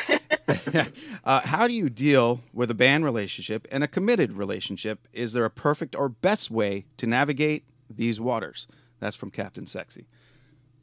uh, 1.26 1.42
how 1.42 1.68
do 1.68 1.74
you 1.74 1.90
deal 1.90 2.42
with 2.54 2.72
a 2.72 2.74
band 2.74 3.04
relationship 3.04 3.68
and 3.70 3.84
a 3.84 3.90
committed 3.90 4.32
relationship? 4.34 5.06
Is 5.12 5.34
there 5.34 5.44
a 5.44 5.50
perfect 5.50 5.98
or 5.98 6.08
best 6.08 6.50
way 6.50 6.86
to 6.96 7.06
navigate 7.06 7.66
these 7.90 8.22
waters? 8.22 8.68
That's 9.02 9.18
from 9.18 9.32
Captain 9.32 9.68
Sexy. 9.68 10.06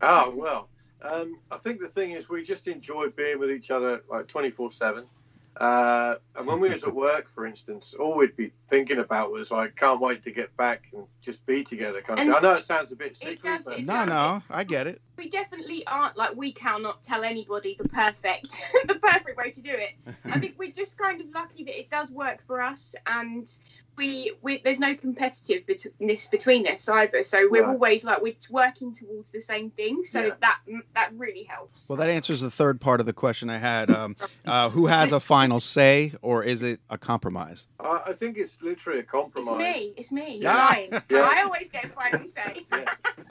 Oh 0.03 0.31
well, 0.37 0.69
um, 1.01 1.39
I 1.51 1.57
think 1.57 1.81
the 1.81 1.89
thing 1.89 2.11
is 2.11 2.29
we 2.29 2.43
just 2.43 2.69
enjoy 2.69 3.09
being 3.09 3.39
with 3.39 3.51
each 3.51 3.71
other 3.71 4.03
like 4.11 4.29
twenty 4.29 4.51
four 4.51 4.71
seven. 4.71 5.07
Uh, 5.57 6.17
and 6.37 6.47
when 6.47 6.59
we 6.61 6.69
was 6.71 6.83
at 6.85 6.95
work, 6.95 7.29
for 7.31 7.47
instance, 7.47 7.95
all 7.95 8.17
we'd 8.17 8.37
be 8.37 8.53
thinking 8.69 8.99
about 8.99 9.31
was 9.31 9.51
like, 9.51 9.77
can't 9.77 10.01
wait 10.01 10.23
to 10.25 10.33
get 10.33 10.57
back 10.57 10.83
and 10.93 11.05
just 11.23 11.45
be 11.47 11.63
together. 11.63 12.03
Kind 12.03 12.19
of 12.29 12.35
I 12.37 12.41
know 12.41 12.55
it 12.55 12.65
sounds 12.65 12.91
a 12.91 12.97
bit 12.97 13.17
sickly, 13.17 13.51
but 13.65 13.79
it's- 13.79 13.87
No, 13.87 14.05
no, 14.05 14.43
I 14.51 14.65
get 14.65 14.87
it. 14.89 15.01
We 15.17 15.29
definitely 15.29 15.87
aren't 15.87 16.17
like 16.17 16.35
we 16.37 16.53
cannot 16.53 17.03
tell 17.03 17.25
anybody 17.25 17.75
the 17.79 17.89
perfect 17.89 18.63
the 18.87 18.95
perfect 18.97 19.37
way 19.37 19.51
to 19.51 19.61
do 19.63 19.71
it 19.73 19.93
i 20.27 20.39
think 20.39 20.55
we're 20.59 20.71
just 20.73 20.99
kind 20.99 21.21
of 21.21 21.27
lucky 21.35 21.65
that 21.65 21.79
it 21.79 21.91
does 21.91 22.11
work 22.11 22.45
for 22.47 22.61
us 22.61 22.95
and 23.07 23.51
we, 23.97 24.33
we 24.43 24.59
there's 24.65 24.81
no 24.81 24.93
competitiveness 24.97 26.29
between 26.31 26.67
us 26.67 26.89
either 26.89 27.23
so 27.23 27.47
we're 27.51 27.63
Right. 27.63 27.71
always 27.71 28.05
like 28.05 28.21
we're 28.23 28.35
working 28.51 28.93
towards 28.93 29.31
the 29.31 29.41
same 29.41 29.71
thing 29.71 30.03
so 30.05 30.21
Yeah. 30.27 30.35
that 30.41 30.59
that 30.95 31.11
really 31.17 31.45
helps 31.45 31.89
Well, 31.89 31.97
that 31.99 32.09
answers 32.11 32.41
the 32.41 32.51
third 32.51 32.81
part 32.81 32.99
of 33.01 33.07
the 33.07 33.13
question 33.13 33.49
I 33.51 33.59
had. 33.59 33.91
Um, 33.91 34.17
uh, 34.45 34.71
who 34.71 34.87
has 34.87 35.13
a 35.13 35.21
final 35.21 35.61
say, 35.61 36.13
or 36.23 36.43
is 36.43 36.63
it 36.63 36.81
a 36.91 36.99
compromise? 36.99 37.69
I, 37.79 38.03
I 38.09 38.13
think 38.15 38.37
it's 38.37 38.61
literally 38.63 38.99
a 38.99 39.03
it's 39.03 39.11
compromise. 39.11 39.59
me 39.59 39.95
it's 39.97 40.11
me 40.13 40.23
it's 40.37 40.45
Yeah. 40.45 40.69
mine 40.91 41.03
Yeah. 41.09 41.29
i 41.33 41.43
always 41.43 41.71
get 41.71 41.85
a 41.85 41.89
final 41.91 42.27
say 42.27 42.65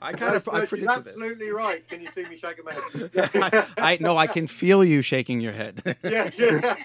I 0.02 0.13
kind 0.13 0.36
of 0.36 0.48
I 0.50 0.62
she's 0.62 0.69
predicted 0.69 1.04
this. 1.04 1.13
absolutely 1.13 1.50
right. 1.73 1.88
Can 1.88 2.01
you 2.01 2.12
see 2.12 2.25
me 2.25 2.38
shaking 2.38 2.65
my 2.65 2.71
I, 3.41 3.49
head? 3.49 3.67
I 3.77 3.97
no, 3.99 4.17
I 4.17 4.27
can 4.27 4.47
feel 4.47 4.83
you 4.83 5.01
shaking 5.01 5.39
your 5.39 5.53
head. 5.53 5.81
yeah, 6.03 6.29
yeah. 6.38 6.75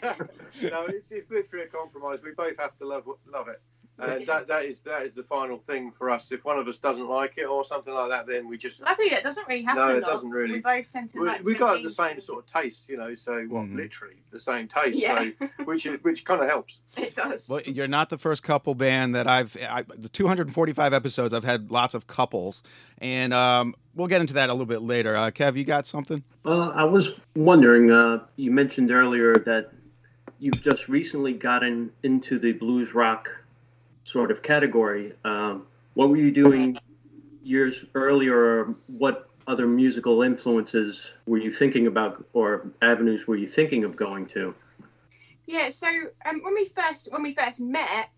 no, 0.62 0.85
it's, 0.87 1.11
it's 1.12 1.31
literally 1.31 1.66
a 1.66 1.68
compromise. 1.68 2.20
We 2.22 2.33
both 2.33 2.59
have 2.59 2.77
to 2.79 2.87
love 2.87 3.05
love 3.33 3.48
it, 3.48 3.61
and 3.99 4.27
that, 4.27 4.47
that 4.47 4.65
is 4.65 4.81
that 4.81 5.03
is 5.03 5.13
the 5.13 5.23
final 5.23 5.59
thing 5.59 5.91
for 5.91 6.11
us. 6.11 6.31
If 6.33 6.45
one 6.45 6.59
of 6.59 6.69
us 6.69 6.79
doesn't 6.79 7.09
like 7.09 7.35
it 7.39 7.45
or 7.47 7.65
something 7.65 7.93
like 7.93 8.11
that, 8.11 8.27
then 8.27 8.49
we 8.49 8.57
just 8.57 8.81
luckily 8.81 9.09
that 9.11 9.23
doesn't 9.23 9.49
really 9.49 9.63
happen 9.63 9.87
No, 9.87 9.97
it 9.97 10.03
lot. 10.03 10.11
doesn't 10.13 10.31
really. 10.31 10.53
we 10.55 10.61
both 10.61 10.93
tend 10.93 11.11
to 11.11 11.21
we, 11.21 11.27
like 11.27 11.45
we 11.45 11.53
some 11.53 11.59
got 11.61 11.83
the 11.83 11.91
same 11.91 12.21
sort 12.21 12.45
of 12.45 12.47
taste, 12.47 12.89
you 12.89 12.97
know. 12.97 13.15
So 13.15 13.47
well, 13.51 13.65
Mhm. 13.65 13.77
literally 13.77 14.17
the 14.31 14.41
same 14.41 14.69
taste. 14.69 14.99
Yeah. 14.99 15.31
So 15.41 15.49
which 15.65 15.85
which 16.03 16.25
kind 16.25 16.41
of 16.41 16.49
helps. 16.49 16.81
it 16.97 17.15
does 17.15 17.49
well, 17.49 17.61
you're 17.63 17.89
not 17.89 18.09
the 18.11 18.19
first 18.19 18.43
couple 18.43 18.75
band 18.75 19.15
that 19.15 19.27
I've. 19.27 19.57
I, 19.69 19.83
the 19.97 20.09
245 20.09 20.93
episodes, 20.93 21.35
I've 21.35 21.45
had 21.45 21.71
lots 21.71 21.95
of 21.95 22.07
couples, 22.07 22.63
and 22.99 23.35
um, 23.35 23.75
we'll 23.95 24.09
get 24.09 24.21
into 24.21 24.35
that 24.35 24.49
a 24.49 24.53
little 24.53 24.67
bit 24.67 24.83
later. 24.83 25.17
Uh, 25.17 25.31
Kev, 25.31 25.57
you 25.57 25.65
got 25.65 25.87
something? 25.87 26.23
Uh, 26.45 26.69
I 26.69 26.85
was 26.85 27.13
wondering, 27.35 27.91
uh, 27.91 28.21
you 28.37 28.51
mentioned 28.51 28.91
earlier 28.91 29.35
that 29.35 29.73
you've 30.39 30.63
just 30.63 30.89
recently 30.89 31.33
gotten 31.33 31.91
into 32.05 32.39
the 32.39 32.53
blues 32.53 32.95
rock 32.95 33.29
sort 34.09 34.31
of 34.31 34.42
category. 34.42 35.12
Um, 35.25 35.66
what 35.94 36.09
were 36.09 36.16
you 36.16 36.31
doing 36.31 36.79
years 37.42 37.85
earlier? 37.94 38.37
Or 38.37 38.75
what 38.87 39.29
other 39.47 39.66
musical 39.66 40.23
influences 40.23 41.12
were 41.27 41.38
you 41.38 41.51
thinking 41.51 41.87
about, 41.87 42.25
or 42.33 42.71
avenues 42.81 43.27
were 43.27 43.37
you 43.37 43.47
thinking 43.47 43.85
of 43.85 43.97
going 43.97 44.27
to? 44.27 44.55
Yeah, 45.47 45.68
so 45.68 45.88
um, 46.25 46.42
when 46.42 46.55
we 46.55 46.66
first 46.66 47.12
when 47.12 47.23
we 47.23 47.35
first 47.35 47.61
met, 47.61 48.11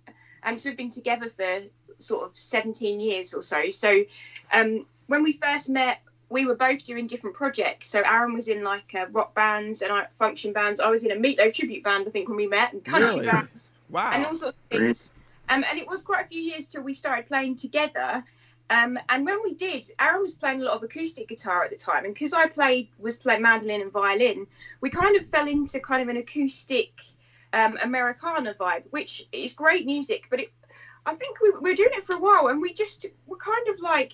um, 0.42 0.58
so 0.58 0.70
we've 0.70 0.76
been 0.76 0.90
together 0.90 1.30
for 1.36 1.62
sort 1.98 2.28
of 2.28 2.36
seventeen 2.36 3.00
years 3.00 3.34
or 3.34 3.42
so. 3.42 3.70
So 3.70 4.04
um, 4.52 4.86
when 5.06 5.22
we 5.22 5.32
first 5.32 5.68
met, 5.68 6.00
we 6.28 6.46
were 6.46 6.56
both 6.56 6.84
doing 6.84 7.06
different 7.06 7.36
projects. 7.36 7.88
So 7.88 8.02
Aaron 8.04 8.34
was 8.34 8.48
in 8.48 8.62
like 8.64 8.94
uh, 8.94 9.06
rock 9.10 9.34
bands 9.34 9.82
and 9.82 9.92
I, 9.92 10.06
function 10.18 10.52
bands. 10.52 10.80
I 10.80 10.90
was 10.90 11.04
in 11.04 11.10
a 11.12 11.16
Meatloaf 11.16 11.54
tribute 11.54 11.82
band, 11.84 12.06
I 12.06 12.10
think, 12.10 12.28
when 12.28 12.36
we 12.36 12.46
met, 12.46 12.72
and 12.72 12.84
country 12.84 13.20
Really? 13.20 13.26
bands 13.26 13.72
and 13.94 13.94
Wow. 13.94 14.24
all 14.28 14.36
sorts 14.36 14.58
of 14.70 14.78
things. 14.78 15.14
Um, 15.50 15.64
and 15.68 15.78
it 15.78 15.88
was 15.88 16.02
quite 16.02 16.24
a 16.24 16.28
few 16.28 16.40
years 16.40 16.68
till 16.68 16.82
we 16.82 16.94
started 16.94 17.26
playing 17.26 17.56
together. 17.56 18.24
Um, 18.70 19.00
and 19.08 19.26
when 19.26 19.42
we 19.42 19.54
did, 19.54 19.84
Aaron 19.98 20.22
was 20.22 20.36
playing 20.36 20.62
a 20.62 20.64
lot 20.64 20.76
of 20.76 20.82
acoustic 20.84 21.28
guitar 21.28 21.64
at 21.64 21.70
the 21.70 21.76
time, 21.76 22.04
and 22.04 22.14
because 22.14 22.32
I 22.32 22.46
played 22.46 22.88
was 23.00 23.16
playing 23.16 23.42
mandolin 23.42 23.80
and 23.80 23.90
violin, 23.90 24.46
we 24.80 24.90
kind 24.90 25.16
of 25.16 25.26
fell 25.26 25.48
into 25.48 25.80
kind 25.80 26.02
of 26.02 26.08
an 26.08 26.16
acoustic 26.16 26.92
um, 27.52 27.76
Americana 27.82 28.54
vibe, 28.54 28.84
which 28.90 29.26
is 29.32 29.54
great 29.54 29.86
music. 29.86 30.28
But 30.30 30.40
it, 30.40 30.52
I 31.04 31.16
think 31.16 31.40
we, 31.40 31.50
we 31.50 31.70
were 31.70 31.74
doing 31.74 31.90
it 31.94 32.04
for 32.04 32.14
a 32.14 32.20
while, 32.20 32.46
and 32.46 32.62
we 32.62 32.72
just 32.72 33.06
were 33.26 33.38
kind 33.38 33.68
of 33.70 33.80
like 33.80 34.12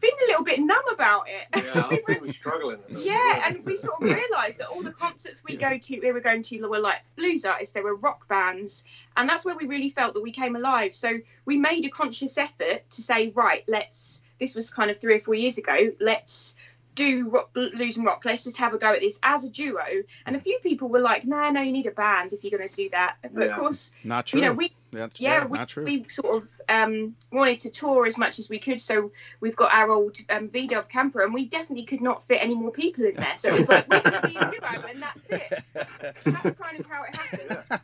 feeling 0.00 0.18
a 0.24 0.26
little 0.28 0.44
bit 0.44 0.60
numb 0.60 0.88
about 0.92 1.26
it. 1.28 1.46
Yeah, 1.54 1.88
We 1.88 1.96
I 1.98 2.00
think 2.00 2.22
we're 2.22 2.32
struggling. 2.32 2.78
yeah, 2.88 3.46
and 3.46 3.64
we 3.64 3.76
sort 3.76 3.96
of 4.02 4.02
realised 4.16 4.58
that 4.58 4.68
all 4.68 4.82
the 4.82 4.92
concerts 4.92 5.42
we 5.44 5.56
go 5.56 5.76
to, 5.78 6.00
we 6.00 6.12
were 6.12 6.20
going 6.20 6.42
to, 6.42 6.60
were 6.68 6.78
like 6.78 7.00
blues 7.16 7.44
artists. 7.44 7.72
They 7.74 7.80
were 7.80 7.96
rock 7.96 8.28
bands, 8.28 8.84
and 9.16 9.28
that's 9.28 9.44
where 9.44 9.56
we 9.56 9.66
really 9.66 9.88
felt 9.90 10.14
that 10.14 10.22
we 10.22 10.32
came 10.32 10.56
alive. 10.56 10.94
So 10.94 11.18
we 11.44 11.56
made 11.56 11.84
a 11.84 11.90
conscious 11.90 12.36
effort 12.38 12.88
to 12.90 13.02
say, 13.02 13.30
right, 13.34 13.64
let's. 13.68 14.22
This 14.38 14.54
was 14.54 14.70
kind 14.70 14.90
of 14.90 15.00
three 15.00 15.14
or 15.14 15.20
four 15.20 15.34
years 15.34 15.56
ago. 15.56 15.92
Let's 15.98 16.56
do 16.96 17.28
rock, 17.28 17.52
blues 17.52 17.96
and 17.96 18.04
rock. 18.04 18.24
Let's 18.24 18.42
just 18.42 18.56
have 18.56 18.74
a 18.74 18.78
go 18.78 18.92
at 18.92 19.00
this 19.00 19.20
as 19.22 19.44
a 19.44 19.48
duo. 19.50 19.84
And 20.26 20.34
a 20.34 20.40
few 20.40 20.58
people 20.62 20.88
were 20.88 20.98
like, 20.98 21.24
no, 21.24 21.48
no, 21.50 21.60
you 21.60 21.70
need 21.70 21.86
a 21.86 21.92
band 21.92 22.32
if 22.32 22.42
you're 22.42 22.58
going 22.58 22.68
to 22.68 22.76
do 22.76 22.88
that. 22.90 23.16
But 23.22 23.32
Yeah. 23.44 23.52
of 23.52 23.58
course, 23.60 23.92
Not 24.02 24.26
true. 24.26 24.40
you 24.40 24.46
know, 24.46 24.52
we 24.52 24.72
That's, 24.92 25.20
yeah, 25.20 25.40
yeah, 25.42 25.44
we, 25.46 25.58
not 25.58 25.68
true. 25.68 25.84
we 25.84 26.06
sort 26.08 26.42
of 26.42 26.60
um, 26.68 27.14
wanted 27.30 27.60
to 27.60 27.70
tour 27.70 28.06
as 28.06 28.18
much 28.18 28.38
as 28.40 28.48
we 28.48 28.58
could. 28.58 28.80
So 28.80 29.12
we've 29.40 29.54
got 29.56 29.72
our 29.72 29.90
old 29.90 30.16
um, 30.30 30.48
V 30.48 30.66
Dub 30.66 30.88
camper, 30.88 31.22
and 31.22 31.32
we 31.32 31.44
definitely 31.44 31.84
could 31.84 32.00
not 32.00 32.24
fit 32.24 32.42
any 32.42 32.54
more 32.54 32.70
people 32.72 33.04
in 33.04 33.14
there. 33.14 33.36
So 33.36 33.50
it 33.50 33.58
was 33.58 33.68
like, 33.68 33.88
we're 33.88 34.00
going 34.00 34.22
to 34.22 34.28
be 34.28 34.36
a 34.36 34.50
duo, 34.50 34.88
and 34.90 35.02
that's 35.02 35.30
it. 35.30 35.62
That's 36.24 36.58
kind 36.58 36.80
of 36.80 36.86
how 36.86 37.04
it 37.04 37.14
happened. 37.14 37.80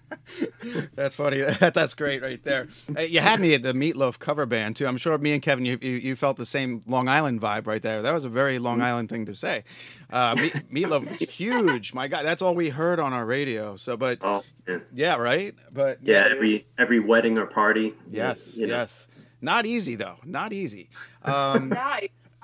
That's 0.95 1.17
funny. 1.17 1.39
That's 1.61 1.95
great 1.95 2.23
right 2.23 2.43
there. 2.43 2.69
Uh, 2.97 3.03
You 3.03 3.21
had 3.21 3.41
me 3.41 3.55
at 3.55 3.63
the 3.63 3.73
Meatloaf 3.75 4.19
cover 4.19 4.47
band 4.47 4.77
too. 4.77 4.87
I'm 4.87 4.97
sure 4.97 5.17
me 5.19 5.33
and 5.33 5.43
Kevin, 5.43 5.65
you, 5.65 5.79
you, 5.83 5.91
you 5.93 6.17
felt 6.17 6.37
the 6.37 6.47
same 6.47 6.83
Long 6.87 7.09
Island 7.09 7.41
vibe 7.41 7.67
right 7.67 7.83
there. 7.83 8.03
That 8.03 8.13
was 8.13 8.25
a 8.25 8.29
very 8.29 8.59
Long 8.59 8.73
Mm-hmm. 8.79 8.83
Island 9.03 9.09
thing 9.11 9.27
to 9.27 9.35
say. 9.35 9.65
Uh, 10.11 10.35
Me- 10.37 10.51
Meatloaf 10.85 11.09
was 11.09 11.21
huge. 11.21 11.93
My 11.95 12.09
God, 12.09 12.25
that's 12.25 12.43
all 12.43 12.55
we 12.55 12.69
heard 12.69 13.01
on 13.01 13.13
our 13.13 13.25
radio. 13.27 13.77
So, 13.77 13.97
but 13.97 14.19
Oh, 14.23 14.43
yeah, 14.69 14.79
yeah, 14.95 15.15
right. 15.17 15.55
But 15.73 15.99
yeah 16.03 16.29
every 16.31 16.67
every 16.79 17.01
wedding 17.01 17.39
or 17.39 17.47
party. 17.47 17.95
yes, 18.09 18.57
you 18.57 18.67
know. 18.67 18.75
yes. 18.75 19.09
Not 19.41 19.67
easy 19.67 19.97
though. 19.97 20.17
Not 20.25 20.53
easy. 20.53 20.89
Um, 21.25 21.69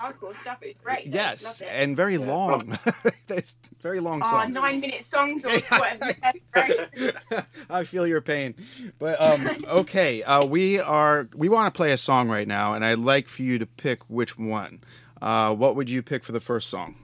No, 0.01 0.05
hardcore 0.07 0.35
stuff. 0.39 0.59
It 0.61 0.67
was 0.75 0.75
great. 0.83 1.07
yes, 1.07 1.61
and 1.61 1.95
very 1.95 2.17
long. 2.17 2.77
There's 3.27 3.57
very 3.81 3.99
long 3.99 4.21
Oh, 4.25 4.29
songs. 4.29 4.55
nine 4.55 4.79
minute 4.79 5.03
songs 5.03 5.45
or 5.45 5.51
whatever. 5.77 6.13
I 7.69 7.83
feel 7.83 8.07
your 8.07 8.21
pain, 8.21 8.55
but 8.97 9.19
um, 9.19 9.57
okay. 9.67 10.23
Uh, 10.23 10.45
we 10.45 10.79
are 10.79 11.27
we 11.35 11.49
want 11.49 11.73
to 11.73 11.77
play 11.77 11.91
a 11.91 11.97
song 11.97 12.29
right 12.29 12.47
now, 12.47 12.73
and 12.75 12.83
I'd 12.85 12.99
like 12.99 13.27
for 13.27 13.43
you 13.43 13.59
to 13.59 13.65
pick 13.65 14.03
which 14.09 14.37
one. 14.37 14.81
Uh, 15.21 15.53
what 15.53 15.75
would 15.75 15.89
you 15.89 16.01
pick 16.01 16.23
for 16.23 16.31
the 16.31 16.39
first 16.39 16.69
song? 16.69 16.95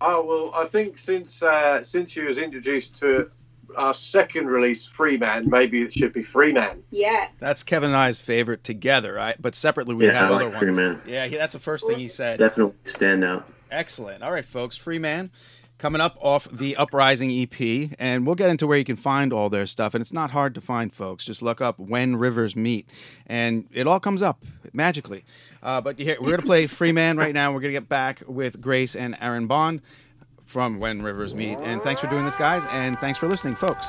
Oh 0.00 0.24
well, 0.24 0.52
I 0.60 0.66
think 0.66 0.98
since 0.98 1.42
uh, 1.42 1.82
since 1.82 2.16
you 2.16 2.26
was 2.26 2.38
introduced 2.38 2.96
to 3.00 3.30
our 3.76 3.94
second 3.94 4.46
release, 4.46 4.86
Free 4.86 5.16
Man, 5.16 5.48
maybe 5.50 5.82
it 5.82 5.92
should 5.92 6.12
be 6.12 6.22
Free 6.22 6.52
Man. 6.52 6.82
Yeah. 6.90 7.28
That's 7.40 7.62
Kevin 7.62 7.90
and 7.90 7.96
I's 7.96 8.20
favorite 8.20 8.62
together, 8.62 9.12
right? 9.14 9.40
But 9.40 9.54
separately, 9.54 9.94
we 9.94 10.06
Yeah, 10.06 10.12
have 10.12 10.30
I 10.30 10.34
other 10.34 10.44
like 10.46 10.54
ones. 10.54 10.76
Free 10.76 10.84
Man. 10.84 11.00
Yeah, 11.06 11.28
that's 11.28 11.54
the 11.54 11.58
first 11.60 11.86
thing 11.86 11.98
he 11.98 12.08
said. 12.08 12.38
Definitely 12.38 12.74
stand 12.84 13.24
out. 13.24 13.48
Excellent. 13.70 14.22
All 14.22 14.30
right, 14.32 14.44
folks. 14.44 14.76
Free 14.76 14.98
Man 14.98 15.30
coming 15.78 16.00
up 16.00 16.16
off 16.20 16.48
the 16.50 16.76
Uprising 16.76 17.30
EP, 17.30 17.90
and 17.98 18.26
we'll 18.26 18.34
get 18.34 18.50
into 18.50 18.66
where 18.66 18.78
you 18.78 18.84
can 18.84 18.96
find 18.96 19.32
all 19.32 19.50
their 19.50 19.66
stuff. 19.66 19.94
And 19.94 20.00
it's 20.00 20.12
not 20.12 20.30
hard 20.30 20.54
to 20.54 20.60
find, 20.60 20.92
folks. 20.92 21.24
Just 21.24 21.42
look 21.42 21.60
up 21.60 21.78
When 21.78 22.16
Rivers 22.16 22.56
Meet, 22.56 22.88
and 23.26 23.66
it 23.72 23.86
all 23.86 24.00
comes 24.00 24.22
up 24.22 24.42
magically. 24.72 25.24
Uh, 25.62 25.80
but 25.80 25.98
here, 25.98 26.16
we're 26.20 26.28
going 26.30 26.40
to 26.40 26.46
play 26.46 26.66
Free 26.66 26.92
Man 26.92 27.16
right 27.16 27.34
now. 27.34 27.52
We're 27.52 27.60
going 27.60 27.74
to 27.74 27.80
get 27.80 27.88
back 27.88 28.22
with 28.26 28.60
Grace 28.60 28.96
and 28.96 29.16
Aaron 29.20 29.46
Bond 29.46 29.82
from 30.44 30.78
When 30.78 31.02
Rivers 31.02 31.34
Meet. 31.34 31.58
And 31.58 31.82
thanks 31.82 32.00
for 32.00 32.06
doing 32.06 32.24
this, 32.24 32.36
guys, 32.36 32.64
and 32.70 32.98
thanks 32.98 33.18
for 33.18 33.28
listening, 33.28 33.56
folks. 33.56 33.88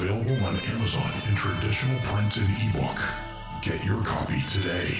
Available 0.00 0.46
on 0.46 0.56
Amazon 0.56 1.12
in 1.28 1.34
traditional 1.34 1.98
print 2.02 2.36
and 2.36 2.48
ebook. 2.70 3.00
Get 3.62 3.84
your 3.84 4.00
copy 4.04 4.40
today. 4.42 4.96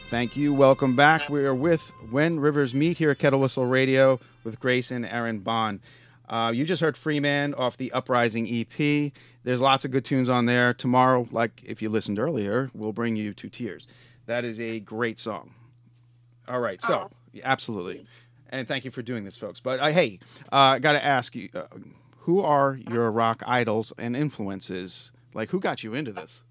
Thank 0.10 0.38
you. 0.38 0.54
Welcome 0.54 0.96
back. 0.96 1.32
We 1.32 1.46
are 1.46 1.56
with 1.56 1.82
When 2.12 2.40
Rivers 2.40 2.76
Meet 2.76 3.00
here 3.00 3.10
at 3.10 3.18
Kettle 3.18 3.40
Whistle 3.40 3.66
Radio 3.66 4.20
with 4.44 4.60
Grace 4.60 4.92
and 4.92 5.04
Aaron 5.04 5.40
Bond. 5.40 5.80
Uh, 6.30 6.52
you 6.54 6.64
just 6.64 6.82
heard 6.82 6.96
Free 6.96 7.20
Man 7.20 7.56
off 7.56 7.76
the 7.78 7.92
Uprising 7.92 8.48
EP. 8.48 9.12
There's 9.44 9.62
lots 9.62 9.84
of 9.84 9.90
good 9.90 10.06
tunes 10.06 10.30
on 10.30 10.46
there. 10.46 10.76
Tomorrow, 10.76 11.28
like 11.32 11.64
if 11.66 11.82
you 11.82 11.90
listened 11.90 12.20
earlier, 12.20 12.70
we'll 12.76 12.94
bring 12.94 13.16
you 13.16 13.34
to 13.34 13.50
tears. 13.50 13.88
That 14.26 14.46
is 14.46 14.60
a 14.60 14.80
great 14.80 15.20
song. 15.20 15.54
All 16.48 16.60
right, 16.60 16.82
so 16.82 17.10
absolutely, 17.44 18.06
and 18.50 18.68
thank 18.68 18.86
you 18.86 18.92
for 18.92 19.02
doing 19.02 19.24
this, 19.24 19.36
folks. 19.38 19.60
But 19.60 19.80
uh, 19.80 19.88
hey, 19.92 20.20
uh, 20.52 20.56
I 20.56 20.80
got 20.80 20.94
to 20.94 21.04
ask 21.04 21.36
you, 21.36 21.50
uh, 21.56 21.64
who 22.20 22.42
are 22.42 22.76
your 22.92 23.12
rock 23.12 23.44
idols 23.46 23.94
and 23.98 24.16
influences? 24.16 25.12
Like, 25.34 25.50
who 25.50 25.60
got 25.60 25.84
you 25.84 25.94
into 25.96 26.12
this? 26.14 26.44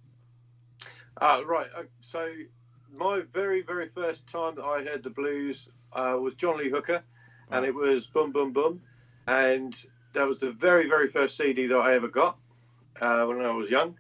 Uh, 1.21 1.43
right. 1.47 1.69
uh, 1.77 1.85
So 2.01 2.29
my 2.97 3.23
very, 3.33 3.63
very 3.63 3.89
first 3.89 4.27
time 4.27 4.57
that 4.57 4.65
I 4.65 4.85
heard 4.85 5.03
the 5.03 5.11
blues 5.11 5.69
uh, 5.93 6.19
was 6.21 6.35
John 6.35 6.59
Lee 6.59 6.71
Hooker, 6.71 7.03
and 7.51 7.65
it 7.65 7.75
was 7.75 8.07
Boom 8.07 8.33
Boom 8.33 8.53
Boom, 8.53 8.83
and 9.27 9.75
that 10.13 10.27
was 10.27 10.39
the 10.39 10.51
very, 10.53 10.89
very 10.89 11.09
first 11.09 11.37
CD 11.37 11.67
that 11.69 11.79
I 11.79 11.95
ever 11.95 12.09
got 12.09 12.37
uh, 13.01 13.25
when 13.27 13.41
I 13.41 13.53
was 13.53 13.71
young, 13.71 13.97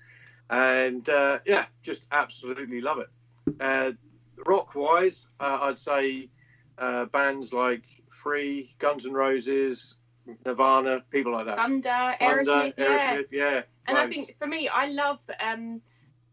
and 0.50 1.08
uh, 1.08 1.38
yeah, 1.46 1.66
just 1.82 2.06
absolutely 2.10 2.80
love 2.80 2.98
it. 2.98 3.08
Uh, 3.60 3.92
rock 4.46 4.74
wise, 4.74 5.28
uh, 5.40 5.58
I'd 5.62 5.78
say 5.78 6.28
uh, 6.78 7.06
bands 7.06 7.52
like 7.52 7.84
Free, 8.10 8.74
Guns 8.78 9.06
N' 9.06 9.12
Roses, 9.12 9.96
Nirvana, 10.44 11.04
people 11.10 11.32
like 11.32 11.46
that. 11.46 11.56
Thunder, 11.56 12.14
Thunder, 12.18 12.50
Aerosmith, 12.50 12.74
yeah. 12.78 13.20
Yeah. 13.30 13.62
And 13.86 13.98
I 13.98 14.08
think 14.08 14.36
for 14.38 14.46
me, 14.46 14.68
I 14.68 14.86
love 14.86 15.18
um, 15.40 15.82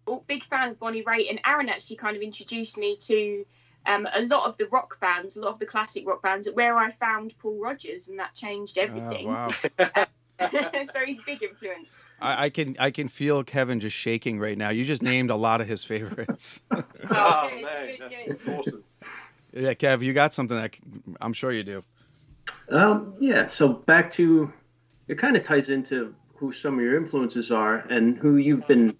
oh, 0.07 0.23
big 0.27 0.43
fan 0.43 0.69
of 0.69 0.79
Bonnie 0.79 1.03
Raitt, 1.03 1.29
and 1.29 1.39
Aaron 1.45 1.69
actually 1.69 1.97
kind 1.97 2.15
of 2.15 2.21
introduced 2.21 2.77
me 2.77 2.97
to 2.97 3.45
um, 3.85 4.07
a 4.13 4.21
lot 4.21 4.47
of 4.47 4.57
the 4.57 4.67
rock 4.67 4.99
bands, 4.99 5.37
a 5.37 5.41
lot 5.41 5.53
of 5.53 5.59
the 5.59 5.65
classic 5.65 6.07
rock 6.07 6.21
bands, 6.21 6.47
where 6.51 6.77
I 6.77 6.91
found 6.91 7.33
Paul 7.39 7.59
Rodgers, 7.59 8.07
and 8.07 8.19
that 8.19 8.35
changed 8.35 8.77
everything. 8.77 9.27
wow. 9.27 9.49
so 10.91 10.99
he's 11.05 11.21
big 11.21 11.43
influence. 11.43 12.07
I, 12.19 12.45
I 12.45 12.49
can 12.49 12.75
I 12.79 12.91
can 12.91 13.07
feel 13.07 13.43
Kevin 13.43 13.79
just 13.79 13.95
shaking 13.95 14.39
right 14.39 14.57
now. 14.57 14.69
You 14.69 14.85
just 14.85 15.01
named 15.01 15.29
a 15.29 15.35
lot 15.35 15.61
of 15.61 15.67
his 15.67 15.83
favorites. 15.83 16.61
Oh, 17.13 17.49
good, 17.51 17.63
man, 17.63 17.87
good, 17.87 18.27
that's 18.27 18.45
good. 18.45 18.53
awesome. 18.55 18.83
yeah, 19.53 19.73
Kev, 19.73 20.01
you 20.01 20.13
got 20.13 20.33
something 20.33 20.55
that 20.55 20.75
c- 20.75 20.81
I'm 21.19 21.33
sure 21.33 21.51
you 21.51 21.63
do. 21.63 21.83
Um, 22.69 23.15
yeah, 23.19 23.47
so 23.47 23.67
back 23.67 24.11
to 24.13 24.53
it 25.07 25.17
kind 25.17 25.35
of 25.35 25.43
ties 25.43 25.69
into 25.69 26.15
who 26.35 26.53
some 26.53 26.75
of 26.75 26.81
your 26.81 26.95
influences 26.95 27.51
are 27.51 27.79
and 27.89 28.17
who 28.17 28.37
you've 28.37 28.65
been 28.67 28.95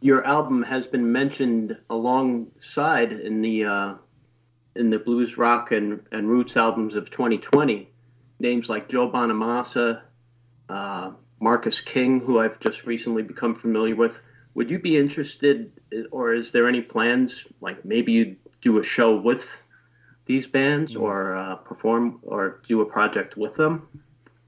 your 0.00 0.26
album 0.26 0.62
has 0.62 0.86
been 0.86 1.10
mentioned 1.10 1.76
alongside 1.90 3.12
in 3.12 3.40
the 3.42 3.64
uh, 3.64 3.94
in 4.74 4.90
the 4.90 4.98
blues 4.98 5.38
rock 5.38 5.72
and, 5.72 6.00
and 6.12 6.28
roots 6.28 6.56
albums 6.56 6.94
of 6.94 7.10
2020 7.10 7.88
names 8.38 8.68
like 8.68 8.88
Joe 8.88 9.10
Bonamassa, 9.10 10.02
uh, 10.68 11.12
Marcus 11.40 11.80
King, 11.80 12.20
who 12.20 12.38
I've 12.38 12.58
just 12.60 12.84
recently 12.84 13.22
become 13.22 13.54
familiar 13.54 13.96
with. 13.96 14.20
Would 14.54 14.70
you 14.70 14.78
be 14.78 14.96
interested, 14.96 15.72
or 16.10 16.34
is 16.34 16.52
there 16.52 16.66
any 16.66 16.80
plans, 16.80 17.44
like 17.60 17.84
maybe 17.84 18.12
you'd 18.12 18.36
do 18.62 18.78
a 18.78 18.82
show 18.82 19.16
with 19.16 19.48
these 20.24 20.46
bands, 20.46 20.96
or 20.96 21.36
uh, 21.36 21.56
perform, 21.56 22.20
or 22.22 22.60
do 22.66 22.80
a 22.80 22.86
project 22.86 23.36
with 23.36 23.54
them? 23.54 23.86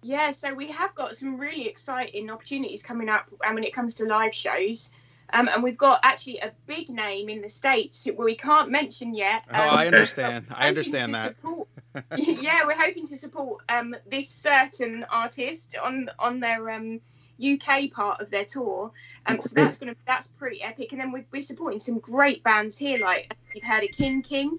Yeah, 0.02 0.31
so 0.31 0.54
we 0.54 0.68
have 0.68 0.94
got 0.94 1.16
some 1.16 1.37
really 1.37 1.68
exciting 1.68 2.31
opportunities 2.31 2.83
coming 2.83 3.09
up 3.09 3.26
And 3.44 3.54
when 3.54 3.64
it 3.64 3.74
comes 3.74 3.94
to 3.96 4.04
live 4.07 4.35
shows. 4.35 4.90
Um, 5.31 5.49
and 5.49 5.62
we've 5.62 5.77
got 5.77 6.01
actually 6.03 6.38
a 6.38 6.53
big 6.67 6.88
name 6.88 7.29
in 7.29 7.43
the 7.43 7.49
States 7.49 8.05
who 8.05 8.14
we 8.14 8.35
can't 8.35 8.71
mention 8.71 9.14
yet. 9.14 9.45
Oh, 9.51 9.55
um, 9.55 9.77
I 9.77 9.87
understand. 9.87 10.47
I 10.51 10.69
understand 10.69 11.14
that. 11.14 11.37
support- 11.37 11.69
yeah, 12.17 12.64
we're 12.67 12.79
hoping 12.79 13.07
to 13.09 13.19
support 13.19 13.62
um, 13.69 13.95
this 14.07 14.29
certain 14.29 15.05
artist 15.11 15.77
on 15.83 16.11
on 16.19 16.41
their 16.41 16.71
um, 16.71 17.01
UK 17.43 17.91
part 17.91 18.21
of 18.21 18.31
their 18.31 18.45
tour. 18.45 18.91
Um, 19.27 19.43
so 19.43 19.55
that's 19.55 19.79
gonna 19.79 19.97
that's 20.07 20.27
pretty 20.27 20.62
epic. 20.62 20.93
And 20.93 21.01
then 21.01 21.12
we're, 21.12 21.27
we're 21.31 21.43
supporting 21.43 21.81
some 21.81 21.99
great 21.99 22.43
bands 22.43 22.79
here, 22.79 22.99
like 22.99 23.35
you've 23.55 23.64
heard 23.64 23.85
of 23.85 23.91
King 23.91 24.23
King, 24.23 24.59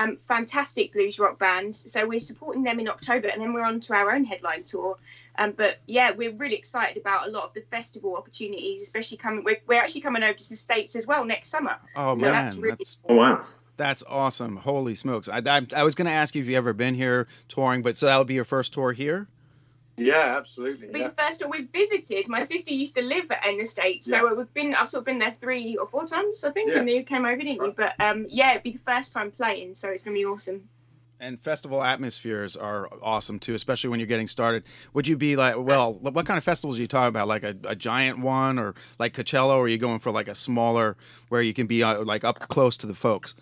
um, 0.00 0.16
fantastic 0.16 0.92
blues 0.92 1.18
rock 1.18 1.38
band. 1.38 1.76
So 1.76 2.06
we're 2.06 2.20
supporting 2.20 2.62
them 2.62 2.80
in 2.80 2.88
October, 2.88 3.28
and 3.28 3.40
then 3.40 3.52
we're 3.52 3.64
on 3.64 3.80
to 3.80 3.94
our 3.94 4.12
own 4.12 4.24
headline 4.24 4.64
tour. 4.64 4.96
Um, 5.38 5.52
but 5.52 5.78
yeah, 5.86 6.10
we're 6.12 6.32
really 6.32 6.56
excited 6.56 6.96
about 6.96 7.28
a 7.28 7.30
lot 7.30 7.44
of 7.44 7.54
the 7.54 7.60
festival 7.60 8.16
opportunities, 8.16 8.80
especially 8.82 9.18
coming. 9.18 9.44
We're, 9.44 9.60
we're 9.66 9.80
actually 9.80 10.00
coming 10.00 10.22
over 10.22 10.38
to 10.38 10.48
the 10.48 10.56
states 10.56 10.96
as 10.96 11.06
well 11.06 11.24
next 11.24 11.48
summer. 11.48 11.76
Oh 11.94 12.14
So 12.14 12.22
man, 12.22 12.32
that's 12.32 12.56
really 12.56 12.76
that's 12.76 12.98
Oh 13.08 13.14
wow. 13.14 13.44
that's 13.76 14.02
awesome! 14.08 14.56
Holy 14.56 14.94
smokes! 14.94 15.28
I, 15.28 15.42
I, 15.46 15.66
I 15.76 15.82
was 15.82 15.94
going 15.94 16.06
to 16.06 16.12
ask 16.12 16.34
you 16.34 16.42
if 16.42 16.48
you 16.48 16.56
ever 16.56 16.72
been 16.72 16.94
here 16.94 17.26
touring, 17.48 17.82
but 17.82 17.98
so 17.98 18.06
that 18.06 18.16
would 18.18 18.26
be 18.26 18.34
your 18.34 18.44
first 18.44 18.72
tour 18.72 18.92
here. 18.92 19.28
Yeah, 20.00 20.36
absolutely. 20.38 20.88
Be 20.88 21.00
Yeah. 21.00 21.08
the 21.08 21.14
first 21.14 21.40
time 21.40 21.50
we've 21.50 21.68
visited. 21.70 22.28
My 22.28 22.42
sister 22.42 22.72
used 22.72 22.96
to 22.96 23.02
live 23.02 23.30
in 23.46 23.58
the 23.58 23.66
states, 23.66 24.06
so 24.08 24.34
we've 24.34 24.54
been. 24.54 24.74
I've 24.74 24.88
sort 24.88 25.00
of 25.02 25.04
been 25.06 25.18
there 25.18 25.34
three 25.40 25.76
or 25.76 25.86
four 25.86 26.06
times, 26.06 26.42
I 26.42 26.50
think, 26.50 26.72
Yeah. 26.72 26.80
and 26.80 26.88
you 26.88 27.02
came 27.02 27.24
over, 27.24 27.36
didn't 27.36 27.62
you? 27.62 27.74
But 27.76 27.94
um, 28.00 28.26
yeah, 28.28 28.52
it'd 28.52 28.62
be 28.62 28.70
the 28.72 28.78
first 28.78 29.12
time 29.12 29.30
playing, 29.30 29.74
so 29.74 29.88
it's 29.88 30.02
gonna 30.02 30.14
be 30.16 30.24
awesome. 30.24 30.68
And 31.22 31.38
festival 31.38 31.82
atmospheres 31.82 32.56
are 32.56 32.88
awesome 33.02 33.38
too, 33.38 33.52
especially 33.52 33.90
when 33.90 34.00
you're 34.00 34.06
getting 34.06 34.26
started. 34.26 34.64
Would 34.94 35.06
you 35.06 35.18
be 35.18 35.36
like, 35.36 35.54
well, 35.58 35.92
what 35.92 36.24
kind 36.24 36.38
of 36.38 36.44
festivals 36.44 36.78
are 36.78 36.80
you 36.80 36.88
talking 36.88 37.08
about? 37.08 37.28
Like 37.28 37.42
a, 37.42 37.54
a 37.64 37.76
giant 37.76 38.20
one, 38.20 38.58
or 38.58 38.74
like 38.98 39.12
Coachella, 39.12 39.50
or 39.50 39.64
are 39.64 39.68
you 39.68 39.76
going 39.76 39.98
for 39.98 40.10
like 40.10 40.28
a 40.28 40.34
smaller 40.34 40.96
where 41.28 41.42
you 41.42 41.52
can 41.52 41.66
be 41.66 41.82
uh, 41.82 42.02
like 42.04 42.24
up 42.24 42.38
close 42.38 42.78
to 42.78 42.86
the 42.86 42.94
folks? 42.94 43.34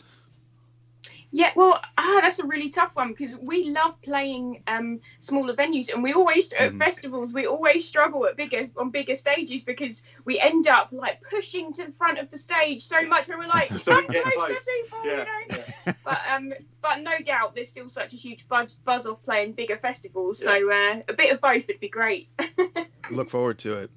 Yeah, 1.31 1.51
well, 1.55 1.79
ah, 1.99 2.21
that's 2.23 2.39
a 2.39 2.47
really 2.47 2.71
tough 2.71 2.93
one 2.97 3.09
because 3.09 3.37
we 3.37 3.69
love 3.71 4.01
playing 4.03 4.63
um, 4.67 5.01
smaller 5.19 5.55
venues, 5.55 5.93
and 5.93 6.03
we 6.03 6.15
always 6.15 6.51
at 6.55 6.73
Mhm. 6.73 6.79
festivals 6.79 7.35
we 7.35 7.47
always 7.47 7.87
struggle 7.87 8.25
at 8.27 8.37
bigger 8.37 8.67
on 8.79 8.91
bigger 8.91 9.15
stages 9.15 9.63
because 9.63 10.05
we 10.25 10.41
end 10.41 10.69
up 10.69 10.89
like 10.91 11.21
pushing 11.29 11.71
to 11.75 11.85
the 11.85 11.93
front 11.93 12.19
of 12.19 12.31
the 12.31 12.39
stage 12.39 12.81
so 12.81 13.03
much 13.07 13.29
when 13.29 13.39
we're 13.39 13.47
like 13.47 13.71
So 13.79 13.93
come 13.93 14.05
you 14.05 14.11
get 14.11 14.25
close. 14.25 14.49
people, 14.49 14.99
Yeah, 15.05 15.25
you 15.51 15.57
know. 15.87 15.93
But 16.03 16.19
um, 16.33 16.51
but 16.81 17.03
no 17.03 17.19
doubt 17.23 17.55
there's 17.55 17.69
still 17.69 17.89
such 17.91 18.15
a 18.15 18.17
huge 18.17 18.49
buzz, 18.49 18.77
buzz 18.87 19.07
off 19.07 19.23
playing 19.23 19.53
bigger 19.53 19.77
festivals. 19.77 20.43
So 20.43 20.71
uh, 20.71 21.03
a 21.09 21.13
bit 21.13 21.33
of 21.33 21.43
both 21.43 21.67
would 21.67 21.81
be 21.81 21.91
great. 21.91 22.31
Look 23.11 23.29
forward 23.29 23.59
to 23.59 23.77
it. 23.77 23.91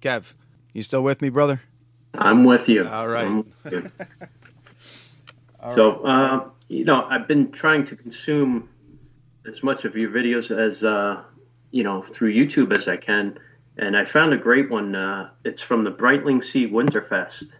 Kev, 0.00 0.32
you 0.72 0.82
still 0.82 1.02
with 1.02 1.20
me, 1.20 1.28
brother? 1.28 1.60
I'm 2.14 2.44
with 2.44 2.68
you. 2.68 2.88
All 2.88 3.08
right. 3.08 3.26
I'm 3.26 3.36
with 3.38 3.72
you. 3.72 3.90
All 5.60 5.74
so, 5.76 5.92
uh, 6.04 6.48
you 6.72 6.86
know, 6.86 7.06
I've 7.10 7.28
been 7.28 7.52
trying 7.52 7.84
to 7.84 7.96
consume 7.96 8.68
as 9.46 9.62
much 9.62 9.84
of 9.84 9.94
your 9.94 10.10
videos 10.10 10.50
as, 10.50 10.82
uh, 10.82 11.22
you 11.70 11.84
know, 11.84 12.02
through 12.14 12.32
YouTube 12.32 12.76
as 12.76 12.88
I 12.88 12.96
can. 12.96 13.38
And 13.76 13.94
I 13.94 14.06
found 14.06 14.32
a 14.32 14.38
great 14.38 14.70
one. 14.70 14.94
Uh, 14.94 15.30
it's 15.44 15.60
from 15.60 15.84
the 15.84 15.92
Brightlingsea 15.92 16.70
Winterfest. 16.70 17.50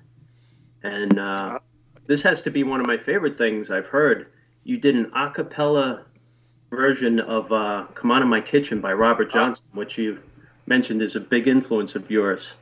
And 0.83 1.19
uh, 1.19 1.59
this 2.07 2.23
has 2.23 2.41
to 2.43 2.51
be 2.51 2.65
one 2.65 2.81
of 2.81 2.87
my 2.87 2.97
favorite 2.97 3.37
things 3.37 3.71
I've 3.71 3.87
heard. 3.87 4.33
You 4.65 4.79
did 4.79 4.97
an 4.97 5.11
a 5.15 5.31
cappella 5.31 6.07
version 6.71 7.21
of 7.21 7.53
uh, 7.53 7.87
Come 7.95 8.11
On 8.13 8.23
in 8.23 8.29
My 8.29 8.41
Kitchen 8.41 8.81
by 8.81 8.95
Robert 8.95 9.31
Johnson, 9.31 9.67
which 9.73 9.99
you 9.99 10.21
mentioned 10.67 11.03
is 11.03 11.17
a 11.17 11.21
big 11.21 11.49
influence 11.49 11.95
of 11.95 12.11
yours. 12.11 12.55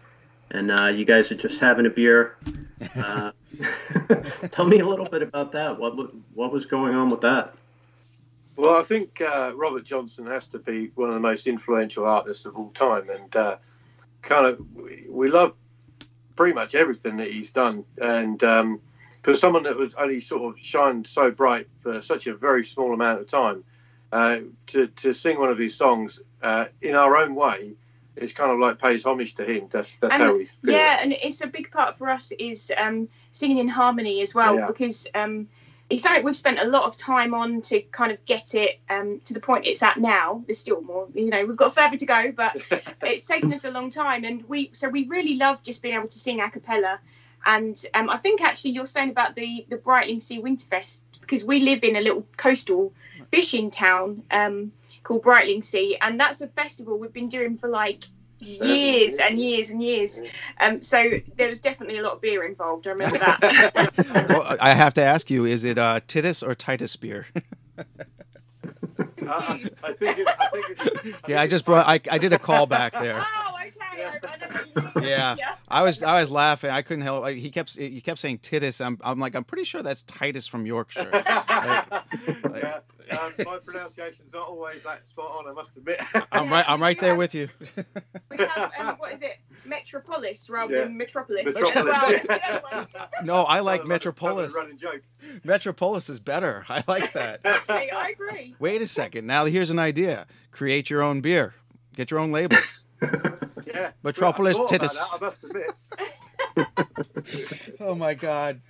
And 0.50 0.70
uh, 0.70 0.86
you 0.86 1.04
guys 1.04 1.30
are 1.30 1.36
just 1.36 1.60
having 1.60 1.86
a 1.86 1.90
beer. 1.90 2.36
Uh, 2.96 3.30
tell 4.50 4.66
me 4.66 4.78
a 4.78 4.86
little 4.86 5.04
bit 5.04 5.20
about 5.20 5.52
that. 5.52 5.78
What 5.78 6.14
what 6.34 6.50
was 6.50 6.64
going 6.64 6.94
on 6.94 7.10
with 7.10 7.20
that? 7.20 7.54
Well, 8.56 8.74
I 8.74 8.82
think 8.82 9.20
uh, 9.20 9.52
Robert 9.54 9.84
Johnson 9.84 10.26
has 10.26 10.46
to 10.48 10.58
be 10.58 10.90
one 10.94 11.08
of 11.08 11.14
the 11.14 11.20
most 11.20 11.46
influential 11.46 12.06
artists 12.06 12.46
of 12.46 12.56
all 12.56 12.70
time, 12.70 13.10
and 13.10 13.36
uh, 13.36 13.56
kind 14.22 14.46
of 14.46 14.60
we, 14.74 15.04
we 15.08 15.28
love 15.28 15.54
pretty 16.36 16.54
much 16.54 16.74
everything 16.74 17.18
that 17.18 17.30
he's 17.30 17.52
done. 17.52 17.84
And 18.00 18.42
um, 18.42 18.80
for 19.22 19.34
someone 19.34 19.64
that 19.64 19.76
was 19.76 19.94
only 19.94 20.20
sort 20.20 20.54
of 20.54 20.60
shined 20.62 21.06
so 21.06 21.30
bright 21.30 21.68
for 21.82 22.00
such 22.02 22.26
a 22.26 22.34
very 22.34 22.64
small 22.64 22.94
amount 22.94 23.20
of 23.20 23.26
time, 23.26 23.64
uh, 24.12 24.40
to 24.68 24.88
to 24.88 25.12
sing 25.12 25.38
one 25.38 25.50
of 25.50 25.58
his 25.58 25.74
songs 25.74 26.20
uh, 26.42 26.66
in 26.82 26.94
our 26.94 27.16
own 27.16 27.34
way, 27.34 27.72
it's 28.20 28.32
kind 28.32 28.50
of 28.50 28.58
like 28.58 28.78
pays 28.78 29.04
homage 29.04 29.34
to 29.36 29.44
him. 29.44 29.68
That's 29.70 29.96
that's 29.96 30.14
And, 30.14 30.22
how 30.22 30.36
we 30.36 30.46
feel. 30.46 30.74
Yeah, 30.74 30.98
and 31.00 31.12
it's 31.12 31.40
a 31.40 31.46
big 31.46 31.70
part 31.70 31.96
for 31.96 32.08
us 32.08 32.32
is 32.32 32.72
um, 32.76 33.08
singing 33.30 33.58
in 33.58 33.68
harmony 33.68 34.20
as 34.22 34.34
well 34.34 34.56
Yeah. 34.56 34.66
because 34.66 35.06
um, 35.14 35.48
it's 35.88 36.02
something 36.04 36.22
we've 36.22 36.36
spent 36.36 36.60
a 36.60 36.64
lot 36.64 36.84
of 36.84 36.96
time 36.96 37.34
on 37.34 37.62
to 37.62 37.80
kind 37.80 38.12
of 38.12 38.24
get 38.24 38.54
it 38.54 38.78
um, 38.88 39.20
to 39.24 39.34
the 39.34 39.40
point 39.40 39.66
it's 39.66 39.82
at 39.82 39.96
now. 39.96 40.42
There's 40.46 40.58
still 40.58 40.80
more, 40.80 41.08
you 41.14 41.30
know, 41.30 41.44
we've 41.44 41.56
got 41.56 41.74
further 41.74 41.96
to 41.96 42.06
go, 42.06 42.32
but 42.32 42.56
it's 43.02 43.26
taken 43.26 43.52
us 43.52 43.64
a 43.64 43.70
long 43.70 43.90
time, 43.90 44.24
and 44.24 44.48
we 44.48 44.70
so 44.72 44.88
we 44.88 45.06
really 45.06 45.34
love 45.34 45.62
just 45.62 45.82
being 45.82 45.96
able 45.96 46.08
to 46.08 46.18
sing 46.18 46.40
a 46.40 46.50
cappella. 46.50 47.00
And 47.44 47.82
um, 47.94 48.10
I 48.10 48.18
think 48.18 48.42
actually 48.42 48.72
you're 48.72 48.86
saying 48.86 49.10
about 49.10 49.34
the 49.34 49.66
the 49.68 49.76
Brightlingsea 49.76 50.40
Winterfest 50.42 51.00
because 51.20 51.44
we 51.44 51.60
live 51.60 51.82
in 51.84 51.96
a 51.96 52.00
little 52.00 52.26
coastal 52.36 52.92
fishing 53.30 53.70
town 53.70 54.22
um, 54.30 54.72
called 55.02 55.22
Brightlingsea, 55.22 55.96
and 56.00 56.18
that's 56.18 56.40
a 56.40 56.48
festival 56.48 56.98
we've 56.98 57.12
been 57.12 57.28
doing 57.28 57.56
for 57.56 57.68
like 57.68 58.04
years 58.40 59.18
and 59.18 59.38
years 59.38 59.70
and 59.70 59.82
years. 59.82 60.20
Um, 60.58 60.82
so 60.82 61.20
there 61.36 61.48
was 61.48 61.60
definitely 61.60 61.98
a 61.98 62.02
lot 62.02 62.14
of 62.14 62.20
beer 62.20 62.44
involved. 62.44 62.86
I 62.86 62.90
remember 62.90 63.18
that. 63.18 64.28
well, 64.28 64.56
I 64.60 64.74
have 64.74 64.94
to 64.94 65.02
ask 65.02 65.30
you: 65.30 65.44
Is 65.44 65.64
it 65.64 65.78
uh, 65.78 66.00
Titus 66.06 66.42
or 66.42 66.54
Titus 66.54 66.96
beer? 66.96 67.26
Uh, 69.30 69.58
I 69.84 69.92
think 69.92 70.18
it, 70.18 70.26
I 70.28 70.48
think 70.50 70.66
it's, 70.70 71.28
yeah, 71.28 71.40
I 71.40 71.46
just 71.46 71.64
brought. 71.64 71.86
I, 71.86 72.00
I 72.10 72.18
did 72.18 72.32
a 72.32 72.38
callback 72.38 72.92
there. 72.92 73.24
oh, 73.24 73.49
okay. 74.00 74.18
I, 74.28 74.32
I 74.32 74.36
know 74.36 74.46
what 74.48 74.94
you 74.94 75.00
mean. 75.02 75.08
Yeah, 75.10 75.36
I 75.68 75.82
was 75.82 76.02
I 76.02 76.20
was 76.20 76.30
laughing. 76.30 76.70
I 76.70 76.82
couldn't 76.82 77.02
help. 77.02 77.22
Like, 77.22 77.36
he 77.38 77.50
kept 77.50 77.76
he 77.76 78.00
kept 78.00 78.18
saying 78.20 78.38
Titus. 78.38 78.80
I'm 78.80 78.98
I'm 79.02 79.18
like 79.18 79.34
I'm 79.34 79.44
pretty 79.44 79.64
sure 79.64 79.82
that's 79.82 80.02
Titus 80.04 80.46
from 80.46 80.66
Yorkshire. 80.66 81.10
yeah, 81.14 82.80
um, 83.12 83.32
my 83.44 83.58
pronunciation's 83.64 84.32
not 84.32 84.48
always 84.48 84.82
that 84.82 85.06
spot 85.06 85.32
on. 85.38 85.48
I 85.48 85.52
must 85.52 85.76
admit. 85.76 86.00
I'm 86.32 86.48
right. 86.50 86.64
I'm 86.68 86.80
right 86.80 86.98
there 86.98 87.16
with 87.16 87.34
you. 87.34 87.48
We 88.30 88.36
have 88.44 88.72
um, 88.78 88.96
what 88.98 89.12
is 89.12 89.22
it, 89.22 89.38
Metropolis 89.64 90.48
rather 90.50 90.74
Yeah. 90.74 90.84
than 90.84 90.96
Metropolis, 90.96 91.44
Metropolis. 91.44 91.76
as 91.76 91.84
well. 91.84 92.10
The 92.22 92.40
other 92.46 92.62
ones. 92.72 92.96
No, 93.24 93.42
I 93.44 93.60
like 93.60 93.84
Metropolis. 93.84 94.54
running 94.54 94.76
joke. 94.76 95.02
Metropolis 95.44 96.08
is 96.08 96.20
better. 96.20 96.64
I 96.68 96.84
like 96.86 97.12
that. 97.14 97.40
Okay, 97.70 97.90
I 97.90 98.10
agree. 98.10 98.54
Wait 98.58 98.82
a 98.82 98.86
second. 98.86 99.26
Now 99.26 99.44
here's 99.44 99.70
an 99.70 99.78
idea. 99.78 100.26
Create 100.50 100.90
your 100.90 101.02
own 101.02 101.20
beer. 101.20 101.54
Get 101.94 102.10
your 102.10 102.18
own 102.20 102.32
label. 102.32 102.56
Yeah. 103.66 103.90
Metropolis 104.02 104.58
Well, 104.58 104.68
I 104.70 104.78
thought 104.78 104.80
about 104.80 104.80
Titus. 104.80 105.10
that, 105.10 105.18
I 105.20 105.24
must 105.24 105.44
admit. 105.44 105.70
Oh 107.80 107.94
my 107.94 108.14
God. 108.14 108.60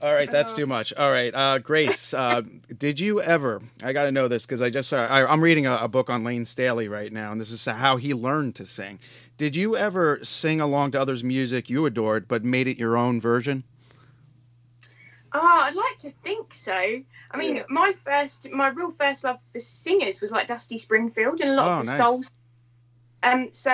All 0.00 0.12
right, 0.14 0.30
that's 0.30 0.52
too 0.52 0.66
much. 0.66 0.92
All 0.94 1.10
right, 1.10 1.34
uh, 1.34 1.58
Grace, 1.58 2.14
uh, 2.14 2.42
did 2.78 3.00
you 3.00 3.20
ever? 3.20 3.60
I 3.82 3.92
got 3.92 4.04
to 4.04 4.12
know 4.12 4.28
this 4.28 4.46
because 4.46 4.62
I 4.62 4.70
just 4.70 4.88
saw. 4.88 5.04
I, 5.06 5.26
I'm 5.30 5.40
reading 5.40 5.66
a, 5.66 5.76
a 5.82 5.88
book 5.88 6.08
on 6.08 6.22
Lane 6.22 6.44
Staley 6.44 6.86
right 6.86 7.12
now, 7.12 7.32
and 7.32 7.40
this 7.40 7.50
is 7.50 7.64
how 7.64 7.96
he 7.96 8.14
learned 8.14 8.54
to 8.56 8.64
sing. 8.64 9.00
Did 9.36 9.56
you 9.56 9.76
ever 9.76 10.20
sing 10.22 10.60
along 10.60 10.92
to 10.92 11.00
others' 11.00 11.24
music 11.24 11.68
you 11.68 11.84
adored, 11.84 12.28
but 12.28 12.44
made 12.44 12.68
it 12.68 12.78
your 12.78 12.96
own 12.96 13.20
version? 13.20 13.64
Oh, 15.32 15.40
I'd 15.42 15.74
like 15.74 15.98
to 15.98 16.12
think 16.22 16.54
so. 16.54 16.72
I 16.72 17.36
mean, 17.36 17.56
Yeah. 17.56 17.62
my 17.68 17.92
first, 17.92 18.50
my 18.52 18.68
real 18.68 18.90
first 18.92 19.24
love 19.24 19.38
for 19.52 19.58
singers 19.60 20.20
was 20.20 20.30
like 20.32 20.46
Dusty 20.46 20.78
Springfield 20.78 21.40
and 21.40 21.50
a 21.50 21.54
lot 21.54 21.66
Oh, 21.68 21.80
of 21.80 21.86
the 21.86 21.90
nice. 21.92 21.98
soul. 21.98 22.22
Um, 23.22 23.48
so 23.52 23.72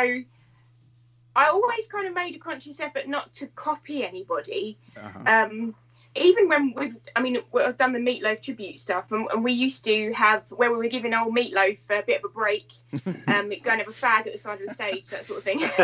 I 1.36 1.46
always 1.46 1.86
kind 1.88 2.06
of 2.06 2.14
made 2.14 2.34
a 2.34 2.38
conscious 2.38 2.80
effort 2.80 3.08
not 3.08 3.32
to 3.34 3.46
copy 3.48 4.04
anybody. 4.04 4.78
Uh-huh. 4.96 5.20
Um, 5.26 5.74
even 6.16 6.48
when 6.48 6.74
we've, 6.76 6.96
I 7.16 7.22
mean, 7.22 7.38
we've 7.50 7.76
done 7.76 7.92
the 7.92 7.98
Meatloaf 7.98 8.40
tribute 8.40 8.78
stuff, 8.78 9.10
and, 9.10 9.28
and 9.32 9.42
we 9.42 9.52
used 9.52 9.84
to 9.86 10.12
have 10.12 10.48
where 10.52 10.70
we 10.70 10.76
were 10.76 10.86
giving 10.86 11.12
old 11.12 11.34
Meatloaf 11.34 11.78
a 11.90 12.02
bit 12.02 12.22
of 12.22 12.30
a 12.30 12.32
break, 12.32 12.72
um, 13.26 13.48
go 13.48 13.70
and 13.70 13.80
have 13.80 13.88
a 13.88 13.90
fag 13.90 14.26
at 14.26 14.32
the 14.32 14.38
side 14.38 14.60
of 14.60 14.68
the 14.68 14.72
stage, 14.72 15.08
that 15.08 15.24
sort 15.24 15.38
of 15.38 15.44
thing. 15.44 15.58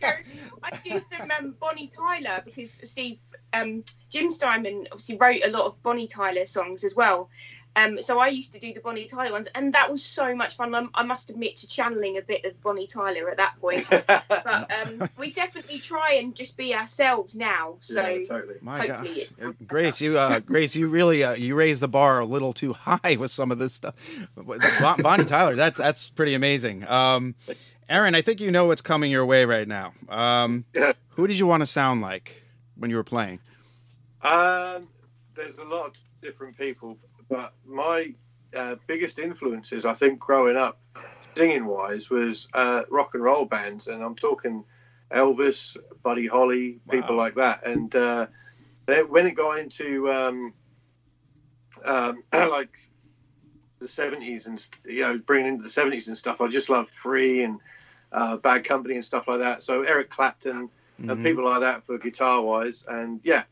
Go, 0.00 0.12
I 0.62 0.70
do 0.84 1.00
some 1.18 1.30
um, 1.36 1.54
Bonnie 1.58 1.90
Tyler 1.96 2.42
because 2.44 2.70
Steve, 2.70 3.18
um, 3.52 3.82
Jim 4.10 4.30
Steinman 4.30 4.86
obviously 4.92 5.16
wrote 5.16 5.42
a 5.44 5.50
lot 5.50 5.66
of 5.66 5.82
Bonnie 5.82 6.06
Tyler 6.06 6.46
songs 6.46 6.84
as 6.84 6.94
well. 6.94 7.28
Um, 7.76 8.02
so 8.02 8.18
I 8.18 8.28
used 8.28 8.52
to 8.54 8.58
do 8.58 8.72
the 8.74 8.80
Bonnie 8.80 9.04
Tyler 9.06 9.30
ones, 9.30 9.48
and 9.54 9.72
that 9.74 9.90
was 9.90 10.02
so 10.02 10.34
much 10.34 10.56
fun. 10.56 10.74
I, 10.74 10.86
I 10.94 11.02
must 11.04 11.30
admit 11.30 11.56
to 11.56 11.68
channeling 11.68 12.16
a 12.16 12.22
bit 12.22 12.44
of 12.44 12.60
Bonnie 12.60 12.86
Tyler 12.86 13.30
at 13.30 13.36
that 13.36 13.54
point. 13.60 13.86
but 13.90 14.70
um, 14.72 15.08
we 15.16 15.30
definitely 15.30 15.78
try 15.78 16.14
and 16.14 16.34
just 16.34 16.56
be 16.56 16.74
ourselves 16.74 17.36
now. 17.36 17.76
So 17.80 18.06
yeah, 18.06 18.24
totally. 18.24 18.56
My 18.60 18.86
God, 18.86 19.06
it's 19.06 19.38
Uh, 19.38 19.52
Grace, 19.66 20.00
you, 20.00 20.18
uh, 20.18 20.40
Grace, 20.40 20.74
you 20.74 20.88
really, 20.88 21.22
uh, 21.22 21.34
you 21.34 21.54
raised 21.54 21.80
the 21.80 21.88
bar 21.88 22.18
a 22.18 22.24
little 22.24 22.52
too 22.52 22.72
high 22.74 23.16
with 23.18 23.30
some 23.30 23.52
of 23.52 23.58
this 23.58 23.74
stuff. 23.74 23.94
Bonnie 24.98 25.24
Tyler, 25.24 25.54
that's 25.54 25.78
that's 25.78 26.10
pretty 26.10 26.34
amazing. 26.34 26.86
Um, 26.88 27.34
Aaron, 27.88 28.14
I 28.14 28.22
think 28.22 28.40
you 28.40 28.50
know 28.50 28.66
what's 28.66 28.82
coming 28.82 29.10
your 29.10 29.24
way 29.24 29.44
right 29.44 29.66
now. 29.66 29.94
Um, 30.08 30.64
who 31.10 31.26
did 31.26 31.38
you 31.38 31.46
want 31.46 31.62
to 31.62 31.66
sound 31.66 32.02
like 32.02 32.42
when 32.76 32.90
you 32.90 32.96
were 32.96 33.04
playing? 33.04 33.40
Um, 34.22 34.88
there's 35.34 35.56
a 35.58 35.64
lot 35.64 35.86
of 35.86 35.92
different 36.20 36.58
people, 36.58 36.98
but 37.28 37.54
my 37.66 38.14
uh, 38.56 38.76
biggest 38.86 39.18
influences 39.18 39.84
I 39.84 39.94
think 39.94 40.18
growing 40.18 40.56
up, 40.56 40.80
singing 41.36 41.66
wise, 41.66 42.10
was 42.10 42.48
uh, 42.54 42.82
rock 42.90 43.10
and 43.14 43.22
roll 43.22 43.44
bands, 43.44 43.88
and 43.88 44.02
I'm 44.02 44.14
talking 44.16 44.64
Elvis, 45.12 45.76
Buddy 46.02 46.26
Holly, 46.26 46.80
people 46.90 47.16
Wow. 47.16 47.22
like 47.24 47.34
that. 47.36 47.66
And 47.66 47.94
uh, 47.94 48.26
they, 48.86 49.02
when 49.02 49.26
it 49.26 49.32
got 49.34 49.58
into 49.58 50.10
um, 50.10 50.54
um, 51.84 52.22
like 52.32 52.70
the 53.80 53.86
70s 53.86 54.46
and 54.46 54.66
you 54.84 55.02
know 55.02 55.18
bringing 55.18 55.52
into 55.54 55.62
the 55.62 55.68
70s 55.68 56.08
and 56.08 56.18
stuff, 56.18 56.40
I 56.40 56.48
just 56.48 56.68
loved 56.68 56.90
Free 56.90 57.42
and 57.44 57.60
uh, 58.12 58.36
Bad 58.38 58.64
Company 58.64 58.94
and 58.96 59.04
stuff 59.04 59.28
like 59.28 59.40
that. 59.40 59.62
So 59.62 59.82
Eric 59.82 60.10
Clapton 60.10 60.70
Mhm. 61.00 61.10
and 61.12 61.22
people 61.22 61.44
like 61.44 61.60
that 61.60 61.84
for 61.84 61.96
guitar 61.98 62.42
wise, 62.42 62.84
and 62.88 63.20
yeah, 63.22 63.44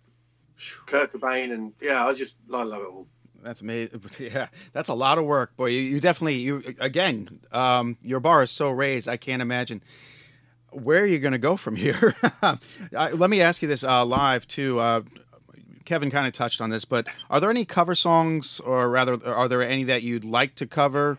Kurt 0.86 1.12
Cobain, 1.12 1.52
and 1.52 1.72
yeah, 1.80 2.04
I 2.04 2.12
just 2.12 2.34
I 2.52 2.64
love 2.64 2.82
it 2.82 2.88
all. 2.88 3.06
That's 3.46 3.60
amazing. 3.60 4.02
Yeah, 4.18 4.48
that's 4.72 4.88
a 4.88 4.94
lot 4.94 5.18
of 5.18 5.24
work, 5.24 5.56
boy. 5.56 5.66
You, 5.66 5.80
you 5.80 6.00
definitely 6.00 6.40
you 6.40 6.74
again. 6.80 7.38
Um, 7.52 7.96
your 8.02 8.18
bar 8.18 8.42
is 8.42 8.50
so 8.50 8.70
raised. 8.70 9.08
I 9.08 9.16
can't 9.16 9.40
imagine 9.40 9.82
where 10.72 11.02
are 11.02 11.06
you 11.06 11.20
going 11.20 11.32
to 11.32 11.38
go 11.38 11.56
from 11.56 11.76
here. 11.86 12.16
Let 12.92 13.30
me 13.30 13.40
ask 13.40 13.62
you 13.62 13.68
this 13.68 13.84
uh, 13.84 14.04
live 14.04 14.48
too. 14.48 14.80
Uh, 14.80 15.02
Kevin 15.84 16.10
kind 16.10 16.26
of 16.26 16.32
touched 16.32 16.60
on 16.60 16.70
this, 16.70 16.84
but 16.84 17.06
are 17.30 17.38
there 17.38 17.50
any 17.50 17.64
cover 17.64 17.94
songs, 17.94 18.58
or 18.58 18.90
rather, 18.90 19.24
are 19.24 19.46
there 19.46 19.62
any 19.62 19.84
that 19.84 20.02
you'd 20.02 20.24
like 20.24 20.56
to 20.56 20.66
cover 20.66 21.16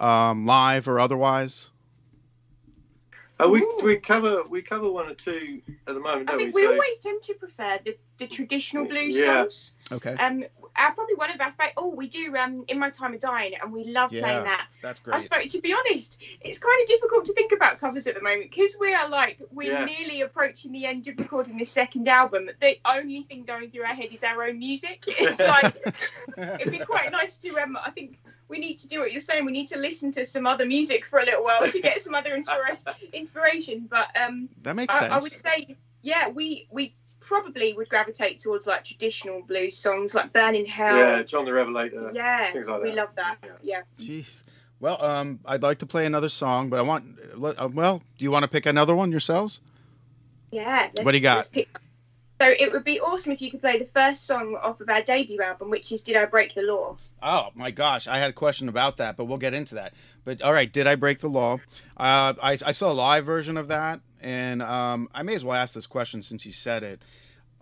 um, 0.00 0.46
live 0.46 0.88
or 0.88 0.98
otherwise? 0.98 1.70
Uh, 3.42 3.48
we 3.48 3.66
we 3.82 3.96
cover 3.96 4.42
we 4.48 4.60
cover 4.62 4.90
one 4.90 5.08
or 5.08 5.14
two 5.14 5.62
at 5.86 5.94
the 5.94 6.00
moment, 6.00 6.28
I 6.28 6.32
don't 6.32 6.40
think 6.40 6.54
we? 6.54 6.62
we 6.62 6.66
So- 6.68 6.72
always 6.74 6.98
tend 6.98 7.22
to 7.24 7.34
prefer 7.34 7.78
the, 7.84 7.96
the 8.18 8.26
traditional 8.26 8.84
blues 8.86 9.16
Yeah. 9.18 9.42
songs. 9.42 9.74
Okay, 9.92 10.12
Um, 10.12 10.44
uh, 10.76 10.90
probably 10.92 11.14
one 11.16 11.30
of 11.30 11.40
our 11.40 11.50
favorite. 11.50 11.72
Oh, 11.76 11.88
we 11.88 12.06
do 12.08 12.36
um, 12.36 12.64
in 12.68 12.78
my 12.78 12.90
time 12.90 13.12
of 13.14 13.18
dying, 13.20 13.54
and 13.60 13.72
we 13.72 13.84
love 13.84 14.12
Yeah, 14.12 14.20
playing 14.22 14.44
that. 14.44 14.66
that's 14.82 15.00
great. 15.00 15.14
I 15.14 15.18
great. 15.18 15.22
suppose, 15.22 15.52
to 15.54 15.60
be 15.60 15.72
honest, 15.74 16.22
it's 16.42 16.58
kind 16.58 16.80
of 16.82 16.86
difficult 16.86 17.24
to 17.24 17.32
think 17.32 17.50
about 17.52 17.80
covers 17.80 18.06
at 18.06 18.14
the 18.14 18.20
moment 18.20 18.50
because 18.50 18.76
we 18.78 18.94
are 18.94 19.08
like 19.08 19.40
we're 19.50 19.72
Yeah. 19.72 19.84
nearly 19.84 20.20
approaching 20.20 20.70
the 20.72 20.86
end 20.86 21.08
of 21.08 21.18
recording 21.18 21.56
this 21.56 21.70
second 21.72 22.06
album. 22.08 22.50
The 22.60 22.78
only 22.84 23.22
thing 23.22 23.44
going 23.44 23.70
through 23.70 23.82
our 23.84 23.94
head 23.94 24.10
is 24.12 24.22
our 24.22 24.44
own 24.44 24.58
music. 24.58 25.04
It's 25.08 25.40
like 25.40 25.76
it'd 26.60 26.70
be 26.70 26.78
quite 26.78 27.10
nice 27.10 27.36
to. 27.38 27.58
Um, 27.58 27.76
I 27.76 27.90
think 27.90 28.18
we 28.50 28.58
need 28.58 28.78
to 28.78 28.88
do 28.88 29.00
what 29.00 29.12
you're 29.12 29.20
saying. 29.20 29.44
We 29.46 29.52
need 29.52 29.68
to 29.68 29.78
listen 29.78 30.10
to 30.12 30.26
some 30.26 30.46
other 30.46 30.66
music 30.66 31.06
for 31.06 31.18
a 31.20 31.24
little 31.24 31.44
while 31.44 31.70
to 31.70 31.80
get 31.80 32.00
some 32.02 32.14
other 32.14 32.36
inspira- 32.36 32.94
inspiration. 33.12 33.86
But 33.88 34.08
um, 34.20 34.48
That 34.62 34.74
makes 34.76 34.94
I, 35.00 35.06
I 35.06 35.18
would 35.18 35.32
say, 35.32 35.76
yeah, 36.02 36.28
we 36.28 36.66
we 36.70 36.94
probably 37.20 37.72
would 37.74 37.88
gravitate 37.88 38.38
towards 38.38 38.66
like 38.66 38.82
traditional 38.84 39.42
blues 39.42 39.76
songs 39.76 40.14
like 40.14 40.32
Burning 40.32 40.66
Hell. 40.66 40.96
yeah, 40.96 41.22
John 41.22 41.44
the 41.44 41.52
Revelator. 41.52 42.10
Yeah, 42.14 42.50
things 42.50 42.66
like 42.66 42.82
that. 42.82 42.90
we 42.90 42.92
love 42.92 43.14
that. 43.16 43.36
Yeah. 43.62 43.82
Yeah. 43.98 44.04
Jeez. 44.22 44.42
Well, 44.80 45.02
um, 45.04 45.40
I'd 45.44 45.62
like 45.62 45.78
to 45.78 45.86
play 45.86 46.06
another 46.06 46.28
song, 46.30 46.70
but 46.70 46.78
I 46.78 46.82
want. 46.82 47.04
Uh, 47.42 47.68
well, 47.72 48.02
do 48.18 48.24
you 48.24 48.30
want 48.30 48.42
to 48.44 48.48
pick 48.48 48.66
another 48.66 48.94
one 48.94 49.10
yourselves? 49.12 49.60
Yeah. 50.50 50.88
Let's, 50.94 51.04
What 51.04 51.12
do 51.12 51.16
you 51.18 51.22
got? 51.22 51.36
let's 51.36 51.48
pick- 51.48 51.78
So 52.40 52.48
it 52.48 52.72
would 52.72 52.84
be 52.84 53.00
awesome 53.00 53.32
if 53.32 53.42
you 53.42 53.50
could 53.50 53.60
play 53.60 53.78
the 53.78 53.84
first 53.84 54.26
song 54.26 54.56
off 54.62 54.80
of 54.80 54.88
our 54.88 55.02
debut 55.02 55.42
album, 55.42 55.68
which 55.68 55.92
is 55.92 56.02
"Did 56.02 56.16
I 56.16 56.24
Break 56.24 56.54
the 56.54 56.62
Law." 56.62 56.96
Oh 57.22 57.48
my 57.54 57.70
gosh, 57.70 58.08
I 58.08 58.18
had 58.18 58.30
a 58.30 58.32
question 58.32 58.68
about 58.70 58.96
that, 58.96 59.18
but 59.18 59.26
we'll 59.26 59.36
get 59.36 59.52
into 59.52 59.74
that. 59.74 59.92
But 60.24 60.40
all 60.40 60.52
right, 60.52 60.72
did 60.72 60.86
I 60.86 60.94
break 60.94 61.18
the 61.18 61.28
law? 61.28 61.58
Uh, 61.98 62.32
I, 62.42 62.56
I 62.64 62.70
saw 62.70 62.90
a 62.90 62.94
live 62.94 63.26
version 63.26 63.58
of 63.58 63.68
that, 63.68 64.00
and 64.22 64.62
um, 64.62 65.10
I 65.14 65.22
may 65.22 65.34
as 65.34 65.44
well 65.44 65.56
ask 65.56 65.74
this 65.74 65.86
question 65.86 66.22
since 66.22 66.46
you 66.46 66.52
said 66.52 66.82
it. 66.82 67.02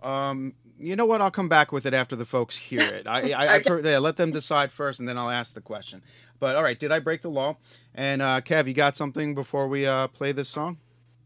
Um, 0.01 0.53
you 0.79 0.95
know 0.95 1.05
what? 1.05 1.21
I'll 1.21 1.29
come 1.29 1.49
back 1.49 1.73
with 1.73 1.85
it 1.85 1.93
after 1.93 2.15
the 2.15 2.23
folks 2.23 2.55
hear 2.55 2.79
it. 2.79 3.05
I, 3.05 3.31
I, 3.31 3.55
I 3.55 3.59
per- 3.65 3.81
yeah, 3.81 3.97
let 3.97 4.15
them 4.15 4.31
decide 4.31 4.71
first, 4.71 5.01
and 5.01 5.09
then 5.09 5.17
I'll 5.17 5.29
ask 5.29 5.53
the 5.53 5.61
question. 5.61 6.01
But 6.39 6.55
all 6.55 6.63
right, 6.63 6.79
did 6.79 6.93
I 6.93 6.99
break 6.99 7.21
the 7.21 7.29
law? 7.29 7.57
And 7.93 8.21
uh, 8.21 8.39
Kev, 8.39 8.65
you 8.65 8.73
got 8.73 8.95
something 8.95 9.35
before 9.35 9.67
we 9.67 9.85
uh, 9.85 10.07
play 10.07 10.31
this 10.31 10.47
song? 10.47 10.77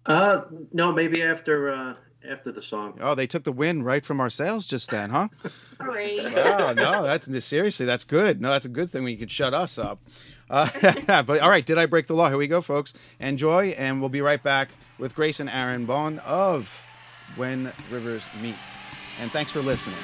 Uh, 0.07 0.41
no, 0.71 0.91
maybe 0.91 1.21
after 1.21 1.69
uh, 1.71 1.93
after 2.27 2.51
the 2.51 2.61
song. 2.61 2.97
Oh, 3.01 3.15
they 3.15 3.27
took 3.27 3.43
the 3.43 3.51
win 3.51 3.83
right 3.83 4.05
from 4.05 4.19
our 4.19 4.29
sales 4.29 4.65
just 4.65 4.89
then, 4.89 5.09
huh? 5.09 5.29
Sorry. 5.77 6.19
Oh 6.19 6.73
no, 6.73 7.03
that's 7.03 7.45
seriously, 7.45 7.85
that's 7.85 8.03
good. 8.03 8.41
No, 8.41 8.51
that's 8.51 8.65
a 8.65 8.69
good 8.69 8.91
thing 8.91 9.03
when 9.03 9.11
you 9.11 9.17
can 9.17 9.27
shut 9.27 9.53
us 9.53 9.77
up. 9.77 9.99
Uh, 10.49 10.69
but 11.23 11.39
all 11.39 11.49
right, 11.49 11.65
did 11.65 11.77
I 11.77 11.85
break 11.85 12.07
the 12.07 12.13
law? 12.13 12.29
Here 12.29 12.37
we 12.37 12.47
go, 12.47 12.61
folks. 12.61 12.93
Enjoy, 13.19 13.67
and 13.69 13.99
we'll 13.99 14.09
be 14.09 14.21
right 14.21 14.41
back 14.41 14.69
with 14.97 15.15
Grace 15.15 15.39
and 15.39 15.49
Aaron 15.49 15.85
Bond 15.85 16.19
of 16.19 16.83
When 17.35 17.71
Rivers 17.89 18.29
Meet. 18.41 18.55
And 19.19 19.31
thanks 19.31 19.51
for 19.51 19.61
listening. 19.61 19.99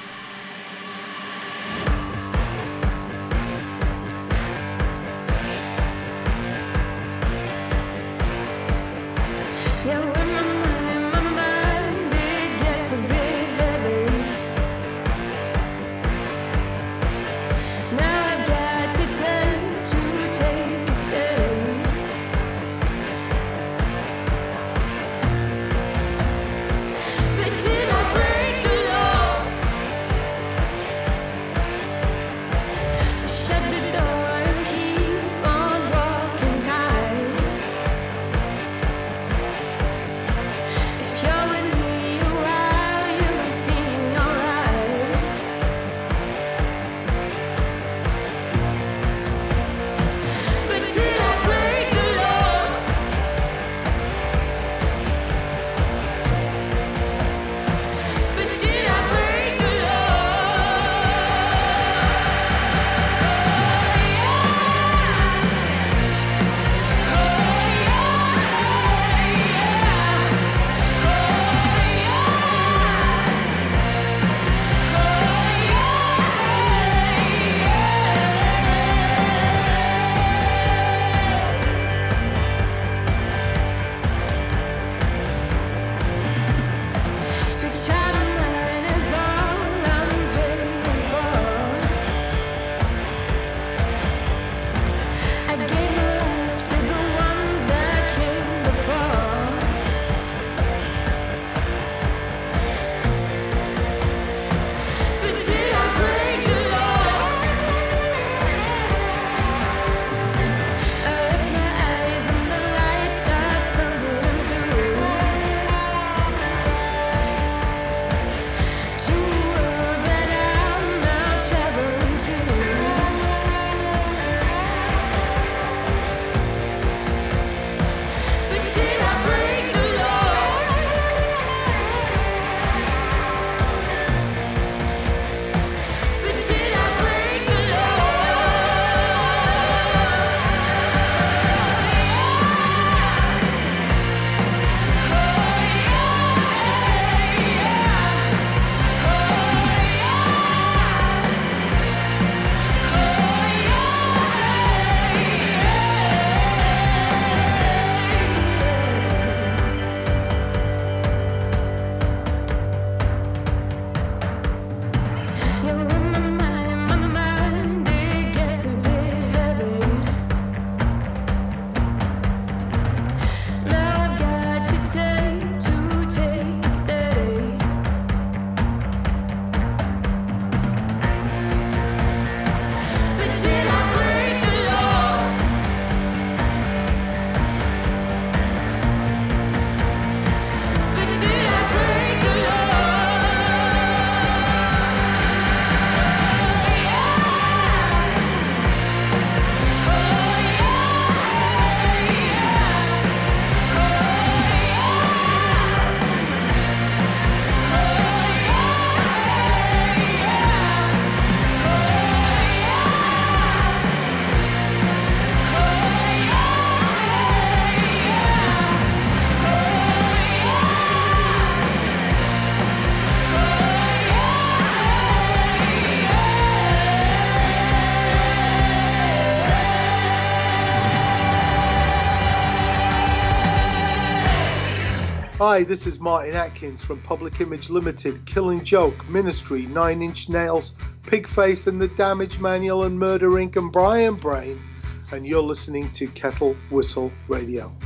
Hi, 235.50 235.64
this 235.64 235.84
is 235.84 235.98
Martin 235.98 236.36
Atkins 236.36 236.80
from 236.80 237.02
Public 237.02 237.40
Image 237.40 237.70
Limited, 237.70 238.24
Killing 238.24 238.64
Joke, 238.64 239.08
Ministry, 239.08 239.66
Nine 239.66 240.00
Inch 240.00 240.28
Nails, 240.28 240.76
Pigface 241.02 241.66
and 241.66 241.82
the 241.82 241.88
Damage 241.88 242.38
Manual, 242.38 242.84
and 242.84 242.96
Murder 242.96 243.30
Inc. 243.30 243.56
and 243.56 243.72
Brian 243.72 244.14
Brain, 244.14 244.62
and 245.10 245.26
you're 245.26 245.42
listening 245.42 245.90
to 245.90 246.06
Kettle 246.06 246.54
Whistle 246.70 247.10
Radio. 247.26 247.76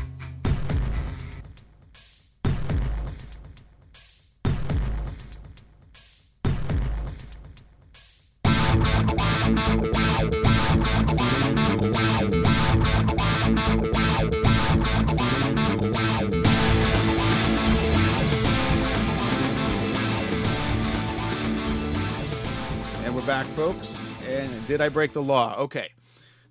Did 24.74 24.80
I 24.80 24.88
break 24.88 25.12
the 25.12 25.22
law? 25.22 25.54
Okay. 25.58 25.92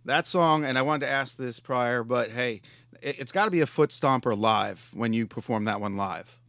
That 0.06 0.26
song, 0.28 0.64
and 0.64 0.78
I 0.78 0.82
wanted 0.82 1.08
to 1.08 1.12
ask 1.12 1.36
this 1.36 1.60
prior, 1.60 2.06
but 2.06 2.32
hey, 2.32 2.62
it, 3.02 3.20
it's 3.20 3.34
got 3.34 3.46
to 3.46 3.52
be 3.52 3.60
a 3.60 3.66
foot 3.66 3.90
stomper 3.90 4.38
live 4.38 4.90
when 4.94 5.12
you 5.12 5.28
perform 5.28 5.66
that 5.66 5.82
one 5.82 5.98
live. 5.98 6.40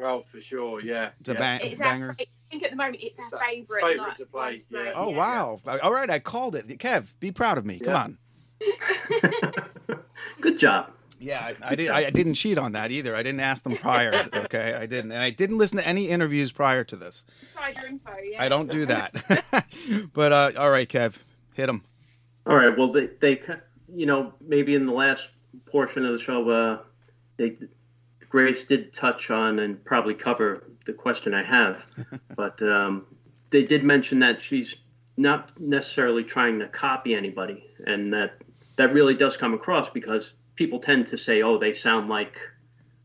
Oh, 0.00 0.20
for 0.20 0.40
sure, 0.40 0.80
yeah. 0.80 1.10
It's 1.20 1.28
a 1.28 1.34
bang, 1.34 1.60
It's 1.62 1.78
banger. 1.78 2.14
fa- 2.14 2.22
I 2.22 2.26
think 2.50 2.62
at 2.62 2.70
the 2.70 2.76
moment 2.76 3.02
it's 3.02 3.18
our 3.18 3.24
It's 3.26 3.34
our 3.34 3.40
favourite. 3.40 3.82
favourite 3.82 4.08
like, 4.08 4.16
to 4.16 4.24
play, 4.24 4.40
one 4.40 4.58
to 4.58 4.64
play, 4.64 4.84
yeah. 4.86 4.92
Oh 4.94 5.10
wow! 5.10 5.60
All 5.82 5.92
right, 5.92 6.08
I 6.08 6.20
called 6.20 6.56
it. 6.56 6.66
Kev, 6.78 7.12
be 7.20 7.30
proud 7.32 7.58
of 7.58 7.66
me. 7.66 7.78
Come 7.78 7.94
on. 7.94 8.18
Good 10.40 10.58
job. 10.58 10.90
Yeah, 11.18 11.40
I, 11.62 11.70
I 11.70 11.74
did. 11.76 11.88
I, 11.88 12.06
I 12.06 12.10
didn't 12.10 12.34
cheat 12.34 12.58
on 12.58 12.72
that 12.72 12.90
either. 12.90 13.14
I 13.14 13.22
didn't 13.22 13.40
ask 13.40 13.62
them 13.62 13.76
prior. 13.76 14.12
Okay, 14.46 14.74
I 14.74 14.86
didn't, 14.86 15.12
and 15.12 15.22
I 15.22 15.30
didn't 15.30 15.58
listen 15.58 15.78
to 15.78 15.86
any 15.86 16.08
interviews 16.08 16.52
prior 16.52 16.84
to 16.84 16.96
this. 16.96 17.24
Insider 17.42 17.86
info, 17.88 18.12
yeah. 18.22 18.42
I 18.42 18.48
don't 18.48 18.70
do 18.70 18.86
that. 18.86 19.14
but 20.12 20.32
uh, 20.32 20.52
all 20.56 20.70
right, 20.70 20.88
Kev, 20.88 21.14
hit 21.54 21.66
them. 21.66 21.82
All 22.46 22.56
right. 22.56 22.76
Well, 22.76 22.92
they, 22.92 23.06
they, 23.20 23.40
you 23.92 24.06
know, 24.06 24.34
maybe 24.40 24.74
in 24.74 24.86
the 24.86 24.92
last 24.92 25.30
portion 25.66 26.04
of 26.06 26.12
the 26.12 26.18
show, 26.18 26.48
uh, 26.48 26.78
they, 27.38 27.56
Grace 28.28 28.64
did 28.64 28.92
touch 28.92 29.30
on 29.30 29.58
and 29.58 29.82
probably 29.84 30.14
cover 30.14 30.64
the 30.84 30.92
question 30.92 31.34
I 31.34 31.42
have, 31.42 31.86
but 32.36 32.60
um, 32.62 33.06
they 33.50 33.64
did 33.64 33.82
mention 33.82 34.18
that 34.20 34.40
she's 34.40 34.76
not 35.16 35.58
necessarily 35.60 36.22
trying 36.22 36.58
to 36.58 36.68
copy 36.68 37.14
anybody, 37.14 37.64
and 37.86 38.12
that 38.12 38.42
that 38.76 38.92
really 38.92 39.14
does 39.14 39.36
come 39.36 39.54
across 39.54 39.88
because 39.90 40.34
people 40.56 40.80
tend 40.80 41.06
to 41.08 41.18
say, 41.18 41.42
"Oh, 41.42 41.58
they 41.58 41.72
sound 41.72 42.08
like 42.08 42.38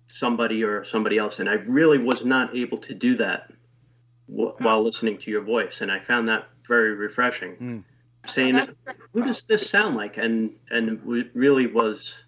somebody 0.10 0.64
or 0.64 0.84
somebody 0.84 1.18
else," 1.18 1.40
and 1.40 1.50
I 1.50 1.54
really 1.54 1.98
was 1.98 2.26
not 2.26 2.56
able 2.56 2.78
to 2.80 2.94
do 2.94 3.16
that 3.18 3.52
w- 4.30 4.52
hmm. 4.52 4.64
while 4.64 4.82
listening 4.82 5.18
to 5.20 5.32
your 5.32 5.42
voice, 5.42 5.82
and 5.82 5.92
I 5.92 6.00
found 6.00 6.28
that 6.30 6.48
very 6.68 6.96
refreshing. 6.96 7.56
Hmm. 7.56 7.80
Saying, 8.28 8.62
"Who 9.14 9.24
does 9.24 9.44
this 9.44 9.70
sound 9.70 9.96
like?" 9.96 10.18
and 10.18 10.56
and 10.70 11.02
it 11.08 11.32
really 11.34 11.68
was, 11.68 12.24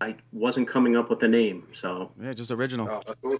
I 0.00 0.16
wasn't 0.32 0.68
coming 0.68 0.96
up 0.96 1.10
with 1.10 1.22
a 1.22 1.28
name, 1.28 1.68
so 1.72 2.12
Yeah, 2.20 2.32
just 2.32 2.50
original. 2.50 2.88
Oh, 2.90 3.02
that's 3.06 3.18
awesome. 3.24 3.38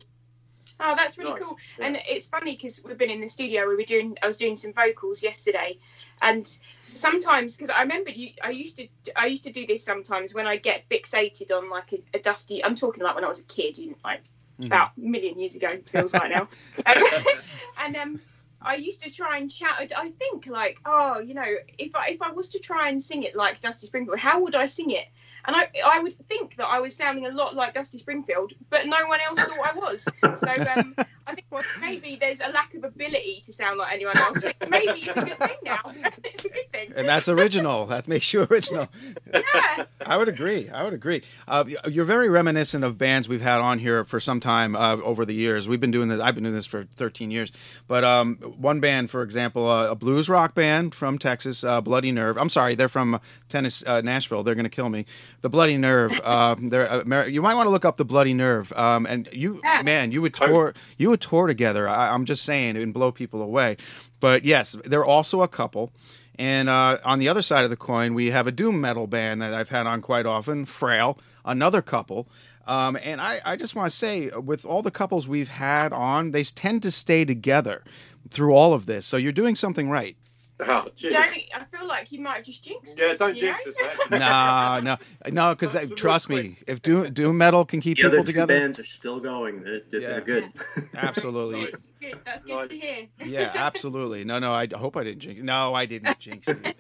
Oh, 0.85 0.95
that's 0.97 1.17
really 1.17 1.33
Nice, 1.33 1.43
cool. 1.43 1.57
yeah. 1.79 1.87
And 1.87 2.03
it's 2.09 2.27
funny 2.27 2.53
because 2.57 2.83
we've 2.85 2.99
been 2.99 3.11
in 3.11 3.21
the 3.21 3.29
studio. 3.29 3.69
We 3.69 3.77
were 3.77 3.85
doing. 3.85 4.17
I 4.23 4.27
was 4.27 4.37
doing 4.37 4.57
some 4.57 4.73
vocals 4.73 5.23
yesterday, 5.23 5.79
and 6.21 6.47
sometimes 6.79 7.57
because 7.57 7.71
I 7.71 7.83
remember 7.83 8.11
you, 8.11 8.31
I 8.43 8.51
used 8.51 8.77
to. 8.79 8.89
I 9.17 9.27
used 9.27 9.45
to 9.45 9.53
do 9.53 9.67
this 9.67 9.85
sometimes 9.85 10.35
when 10.35 10.47
I 10.47 10.57
get 10.57 10.89
fixated 10.89 11.57
on 11.57 11.71
like 11.71 11.93
a, 11.93 12.03
a 12.15 12.19
dusty. 12.21 12.65
I'm 12.65 12.75
talking 12.75 13.03
like 13.05 13.15
when 13.15 13.25
I 13.25 13.29
was 13.29 13.41
a 13.41 13.45
kid, 13.45 13.79
you 13.79 13.91
know, 13.91 13.97
like 14.05 14.23
about 14.65 14.91
a 14.97 15.01
million 15.01 15.39
years 15.39 15.55
ago. 15.57 15.69
Feels 15.91 16.15
like 16.15 16.31
now. 16.31 16.49
Um, 16.87 17.05
and 17.79 17.97
um, 17.97 18.21
I 18.61 18.75
used 18.77 19.03
to 19.03 19.11
try 19.11 19.39
and 19.39 19.51
shout. 19.51 19.93
I 19.97 20.09
think 20.11 20.47
like, 20.47 20.79
oh, 20.85 21.21
you 21.21 21.35
know, 21.35 21.55
if 21.79 21.95
I 21.95 22.09
if 22.09 22.23
I 22.23 22.31
was 22.33 22.51
to 22.51 22.59
try 22.59 22.89
and 22.89 23.03
sing 23.03 23.23
it 23.23 23.37
like 23.37 23.61
Dusty 23.61 23.87
Springfield, 23.87 24.19
how 24.19 24.41
would 24.41 24.55
I 24.55 24.67
sing 24.67 24.91
it? 24.91 25.07
And 25.45 25.57
I, 25.57 25.69
I 25.85 25.99
would 26.01 26.13
think 26.13 26.57
that 26.57 26.67
I 26.67 26.81
was 26.81 26.95
sounding 26.95 27.27
a 27.27 27.31
lot 27.31 27.55
like 27.55 27.75
Dusty 27.75 27.99
Springfield, 27.99 28.53
but 28.71 28.87
no 28.87 29.07
one 29.07 29.21
else 29.21 29.41
thought 29.41 29.75
I 29.75 29.77
was. 29.77 30.09
So 30.39 30.53
um, 30.77 30.95
I 31.27 31.35
think 31.35 31.47
maybe 31.81 32.17
there's 32.21 32.41
a 32.41 32.49
lack 32.51 32.75
of 32.75 32.85
ability 32.85 33.41
to 33.45 33.53
sound 33.53 33.79
like 33.79 33.93
anyone 33.95 34.17
else. 34.19 34.45
Maybe 34.69 34.93
it's 35.01 35.17
a 35.17 35.25
good 35.25 35.39
thing 35.39 35.57
now. 35.65 35.79
it's 36.25 36.45
a 36.45 36.49
good 36.49 36.73
thing. 36.73 36.93
And 36.97 37.09
that's 37.09 37.29
original. 37.29 37.87
that 37.87 38.09
makes 38.09 38.33
you 38.33 38.43
original. 38.51 38.89
Yeah. 39.33 39.85
I 40.05 40.17
would 40.17 40.29
agree. 40.29 40.69
I 40.71 40.83
would 40.85 40.93
agree. 40.95 41.23
Uh, 41.47 41.65
you're 41.89 42.05
very 42.05 42.29
reminiscent 42.29 42.83
of 42.85 42.99
bands 42.99 43.29
we've 43.29 43.41
had 43.41 43.61
on 43.61 43.79
here 43.79 44.05
for 44.05 44.19
some 44.21 44.41
time 44.41 44.75
uh, 44.75 44.97
over 44.97 45.25
the 45.25 45.35
years. 45.35 45.69
We've 45.69 45.81
been 45.81 45.91
doing 45.91 46.09
this. 46.09 46.21
I've 46.21 46.35
been 46.35 46.45
doing 46.45 46.55
this 46.55 46.67
for 46.67 46.85
13 46.97 47.31
years. 47.31 47.53
But 47.87 48.05
um, 48.05 48.37
one 48.59 48.81
band, 48.81 49.11
for 49.11 49.23
example, 49.23 49.69
uh, 49.69 49.89
a 49.89 49.95
blues 49.95 50.29
rock 50.29 50.55
band 50.55 50.95
from 50.95 51.19
Texas, 51.19 51.63
uh, 51.65 51.81
Bloody 51.81 52.11
Nerve. 52.13 52.37
I'm 52.37 52.51
sorry, 52.51 52.75
they're 52.75 52.89
from 52.89 53.21
Tennessee, 53.49 53.87
uh, 53.87 54.01
Nashville. 54.01 54.43
They're 54.43 54.55
going 54.57 54.65
to 54.65 54.71
kill 54.71 54.89
me. 54.89 55.07
The 55.43 55.49
Bloody 55.49 55.77
Nerve. 55.77 56.21
Uh, 56.25 56.57
they're 56.59 56.87
Amer- 57.03 57.29
you 57.29 57.43
might 57.43 57.55
want 57.55 57.67
to 57.67 57.71
look 57.71 57.85
up 57.85 57.97
the 57.97 58.05
Bloody 58.05 58.35
Nerve. 58.35 58.73
Um, 58.75 59.07
and 59.07 59.29
you, 59.33 59.61
Yeah. 59.63 59.83
man, 59.83 60.11
you 60.13 60.21
would 60.23 60.35
tour. 60.35 60.75
You 60.99 61.12
would 61.13 61.21
tour 61.21 61.47
together. 61.47 61.89
I, 61.89 62.13
I'm 62.13 62.25
just 62.25 62.45
saying, 62.45 62.77
and 62.77 62.93
blow 62.93 63.13
people 63.13 63.41
away. 63.41 63.77
But 64.19 64.45
yes, 64.45 64.77
they're 64.85 65.05
also 65.05 65.43
a 65.43 65.49
couple. 65.49 65.93
And 66.39 66.69
uh, 66.69 66.99
on 67.05 67.19
the 67.19 67.29
other 67.29 67.43
side 67.43 67.65
of 67.65 67.71
the 67.71 67.77
coin, 67.77 68.15
we 68.15 68.31
have 68.31 68.47
a 68.47 68.53
doom 68.53 68.81
metal 68.81 69.07
band 69.07 69.43
that 69.43 69.55
I've 69.55 69.69
had 69.69 69.87
on 69.87 70.01
quite 70.01 70.27
often, 70.27 70.65
Frail, 70.65 71.19
another 71.45 71.83
couple. 71.83 72.27
Um, 72.67 72.97
and 73.03 73.21
I, 73.21 73.41
I 73.45 73.57
just 73.57 73.75
want 73.75 73.91
to 73.91 73.97
say, 73.97 74.31
with 74.31 74.65
all 74.65 74.83
the 74.83 74.91
couples 74.91 75.29
we've 75.29 75.49
had 75.49 75.93
on, 75.93 76.31
they 76.31 76.43
tend 76.43 76.83
to 76.83 76.91
stay 76.91 77.25
together 77.25 77.85
through 78.31 78.55
all 78.55 78.73
of 78.73 78.87
this. 78.87 79.05
So 79.05 79.17
you're 79.17 79.33
doing 79.33 79.55
something 79.55 79.91
right. 79.91 80.17
Oh. 80.65 80.89
Don't, 80.97 81.15
I 81.55 81.65
feel 81.71 81.87
like 81.87 82.13
you 82.13 82.21
might 82.21 82.37
have 82.37 82.45
just 82.45 82.65
jinxed 82.65 82.99
Yeah, 82.99 83.07
us, 83.07 83.19
don't 83.19 83.37
jinx 83.37 83.65
know? 83.67 83.71
us, 83.73 83.77
man. 84.11 84.21
No, 84.21 84.81
no, 84.81 84.97
no, 85.31 85.55
because 85.55 85.93
trust 85.95 86.29
me, 86.29 86.57
if 86.67 86.81
doom, 86.83 87.13
doom 87.13 87.37
metal 87.39 87.65
can 87.65 87.81
keep 87.81 87.99
the 87.99 88.05
people 88.05 88.19
two 88.19 88.25
together, 88.25 88.55
bands 88.55 88.79
are 88.79 88.85
still 88.85 89.21
going. 89.21 89.63
They're, 89.63 89.81
they're 89.91 90.01
Yeah. 90.01 90.21
good. 90.21 90.53
absolutely. 90.95 91.63
Nice. 91.63 91.91
Good. 92.01 92.19
That's 92.25 92.45
good 92.45 92.71
to 92.71 92.77
hear. 92.77 93.07
Yeah, 93.25 93.53
absolutely. 93.55 94.25
No, 94.25 94.39
no, 94.39 94.53
I 94.53 94.69
hope 94.75 94.97
I 94.97 95.05
didn't 95.05 95.21
jinx. 95.21 95.41
No, 95.43 95.75
I 95.75 95.87
didn't 95.87 96.19
jinx 96.19 96.47
you. 96.49 96.63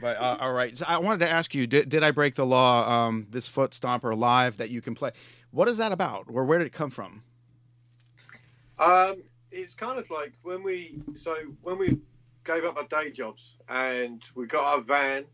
But 0.00 0.16
uh, 0.16 0.38
all 0.40 0.52
right, 0.52 0.74
so 0.74 0.86
I 0.88 0.96
wanted 0.96 1.18
to 1.26 1.30
ask 1.30 1.54
you: 1.54 1.66
Did, 1.66 1.90
did 1.90 2.02
I 2.02 2.10
break 2.10 2.34
the 2.34 2.46
law? 2.46 2.88
Um, 2.90 3.26
this 3.28 3.46
foot 3.48 3.72
stomper 3.72 4.16
live 4.16 4.56
that 4.56 4.70
you 4.70 4.80
can 4.80 4.94
play. 4.94 5.10
What 5.50 5.68
is 5.68 5.76
that 5.76 5.92
about, 5.92 6.24
or 6.32 6.44
where 6.44 6.58
did 6.58 6.66
it 6.66 6.72
come 6.72 6.88
from? 6.88 7.22
Um, 8.78 9.22
it's 9.50 9.74
kind 9.74 9.98
of 9.98 10.08
like 10.08 10.32
when 10.42 10.62
we 10.62 11.02
so 11.14 11.36
when 11.60 11.76
we 11.78 11.98
gave 12.44 12.64
up 12.64 12.76
our 12.76 12.86
day 13.02 13.10
jobs 13.10 13.56
and 13.68 14.22
we 14.34 14.46
got 14.46 14.64
our 14.64 14.80
van 14.80 15.24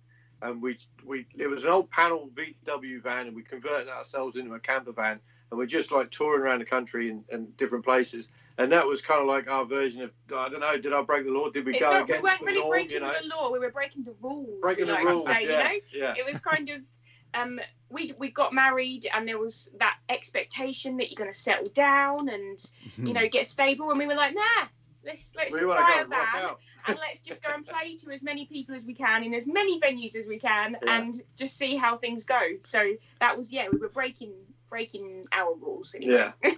and 0.42 0.60
we 0.62 0.78
we 1.04 1.26
it 1.38 1.48
was 1.48 1.64
an 1.64 1.70
old 1.70 1.90
panel 1.90 2.30
VW 2.34 3.02
van 3.02 3.26
and 3.26 3.36
we 3.36 3.42
converted 3.42 3.88
ourselves 3.88 4.36
into 4.36 4.54
a 4.54 4.60
camper 4.60 4.92
van 4.92 5.20
and 5.50 5.58
we're 5.58 5.66
just 5.66 5.92
like 5.92 6.10
touring 6.10 6.42
around 6.42 6.58
the 6.58 6.64
country 6.64 7.10
and, 7.10 7.24
and 7.30 7.56
different 7.56 7.84
places 7.84 8.30
and 8.58 8.72
that 8.72 8.86
was 8.86 9.00
kind 9.02 9.20
of 9.20 9.26
like 9.26 9.48
our 9.50 9.64
version 9.64 10.02
of 10.02 10.10
I 10.34 10.48
don't 10.48 10.60
know 10.60 10.76
did 10.78 10.92
I 10.92 11.02
break 11.02 11.24
the 11.24 11.30
law 11.30 11.50
did 11.50 11.64
we 11.64 11.72
It's 11.76 11.86
go 11.86 11.92
not, 11.92 12.08
we 12.08 12.14
against 12.14 12.22
weren't 12.24 12.40
the 12.40 12.46
really 12.46 12.58
norm 12.58 12.70
breaking 12.70 12.90
you 12.92 13.00
know 13.00 13.12
the 13.22 13.28
law. 13.28 13.52
We 13.52 13.58
were 13.58 13.70
breaking 13.70 14.04
the 14.04 14.14
rules. 14.20 14.60
breaking 14.60 14.86
the 14.86 14.92
like 14.94 15.04
rules 15.04 15.26
say, 15.26 15.46
yeah 15.48 15.72
you 15.72 15.80
know. 15.80 15.80
yeah 15.92 16.14
It 16.16 16.26
was 16.26 16.40
kind 16.40 16.68
of 16.70 16.86
um, 17.34 17.60
we 17.90 18.14
we 18.18 18.30
got 18.30 18.52
married 18.52 19.06
and 19.12 19.28
there 19.28 19.38
was 19.38 19.70
that 19.78 19.98
expectation 20.08 20.96
that 20.98 21.10
you're 21.10 21.16
going 21.18 21.32
to 21.32 21.38
settle 21.38 21.70
down 21.74 22.28
and 22.28 22.72
you 23.06 23.12
know 23.12 23.28
get 23.28 23.46
stable 23.46 23.90
and 23.90 23.98
we 23.98 24.06
were 24.06 24.14
like 24.14 24.34
nah 24.34 24.66
let's 25.04 25.34
let's 25.36 25.54
we 25.54 25.66
buy 25.66 25.76
a 25.76 25.94
go 25.94 26.00
and 26.02 26.10
rock 26.10 26.28
van 26.34 26.44
out 26.44 26.60
and 26.88 26.98
let's 26.98 27.20
just 27.20 27.42
go 27.42 27.50
and 27.54 27.64
play 27.66 27.96
to 27.96 28.10
as 28.12 28.22
many 28.22 28.46
people 28.46 28.74
as 28.74 28.84
we 28.86 28.94
can 28.94 29.24
in 29.24 29.34
as 29.34 29.46
many 29.46 29.80
venues 29.80 30.16
as 30.16 30.26
we 30.26 30.38
can 30.38 30.76
Yeah. 30.84 30.98
and 31.00 31.14
just 31.36 31.56
see 31.56 31.76
how 31.76 31.96
things 31.96 32.24
go 32.24 32.40
so 32.64 32.92
that 33.20 33.36
was 33.36 33.52
yeah 33.52 33.66
we 33.72 33.78
were 33.78 33.88
breaking 33.88 34.32
breaking 34.68 35.24
our 35.32 35.54
rules 35.54 35.94
anyway. 35.94 36.32
yeah 36.44 36.52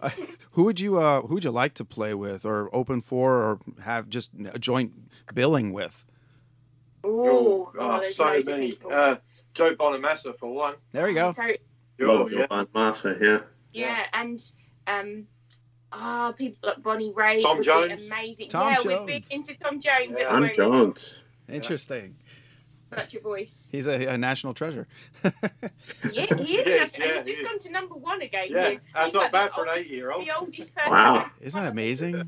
Uh, 0.00 0.10
who 0.52 0.62
would 0.62 0.78
you 0.78 0.98
uh, 0.98 1.22
who 1.22 1.34
would 1.34 1.44
you 1.44 1.50
like 1.50 1.74
to 1.74 1.84
play 1.84 2.14
with, 2.14 2.44
or 2.46 2.72
open 2.72 3.00
for, 3.00 3.32
or 3.34 3.58
have 3.82 4.08
just 4.08 4.30
a 4.52 4.58
joint 4.60 4.92
billing 5.34 5.72
with? 5.72 6.04
Ooh, 7.04 7.26
oh, 7.28 7.72
oh, 7.78 8.02
so 8.02 8.40
many 8.46 8.74
uh, 8.88 9.16
Joe 9.54 9.74
Bonamassa 9.74 10.36
for 10.38 10.52
one 10.52 10.74
There 10.92 11.04
we 11.04 11.14
go. 11.14 11.32
So, 11.32 11.48
Love 11.98 12.30
yeah. 12.30 12.46
Joe 12.48 12.68
Massa, 12.74 13.16
yeah. 13.20 13.38
yeah, 13.72 14.06
and 14.12 14.40
um 14.86 15.26
ah 15.92 16.32
people 16.36 16.68
like 16.68 16.82
Bonnie 16.82 17.12
Raitt 17.12 17.42
Tom 17.42 17.62
Jones. 17.62 18.06
amazing 18.06 18.48
Tom 18.50 18.72
yeah 18.72 18.78
we're 18.84 18.90
Jones. 18.96 19.06
big 19.06 19.24
into 19.30 19.58
Tom 19.58 19.80
Jones 19.80 20.10
Yeah. 20.10 20.10
at 20.10 20.16
the 20.18 20.24
Tom 20.26 20.40
moment 20.40 20.56
Jones. 20.56 21.14
Interesting. 21.48 22.16
such 22.94 23.14
a 23.14 23.20
voice 23.20 23.68
He's 23.72 23.86
a, 23.86 24.06
a 24.06 24.18
national 24.18 24.54
treasure. 24.54 24.86
yeah 25.24 25.30
he 26.12 26.58
is, 26.58 26.66
He 26.66 26.72
is, 26.72 26.94
and 26.94 27.04
yeah, 27.04 27.12
he's 27.12 27.22
he 27.26 27.32
just 27.32 27.42
is. 27.42 27.42
gone 27.48 27.58
to 27.60 27.72
number 27.72 27.94
one 27.94 28.20
again 28.22 28.48
yeah 28.50 28.70
He- 28.70 28.78
that's 28.94 29.06
he's 29.06 29.14
not 29.14 29.22
like 29.24 29.32
bad 29.32 29.50
the 29.50 29.54
for 29.54 29.64
an 29.64 29.70
eight 29.78 29.86
year 29.90 30.10
old 30.10 30.24
the 30.26 30.36
oldest 30.38 30.74
person 30.74 30.90
Wow. 30.92 31.30
Isn't 31.40 31.62
that 31.62 31.70
amazing? 31.72 32.16
Yeah. 32.16 32.24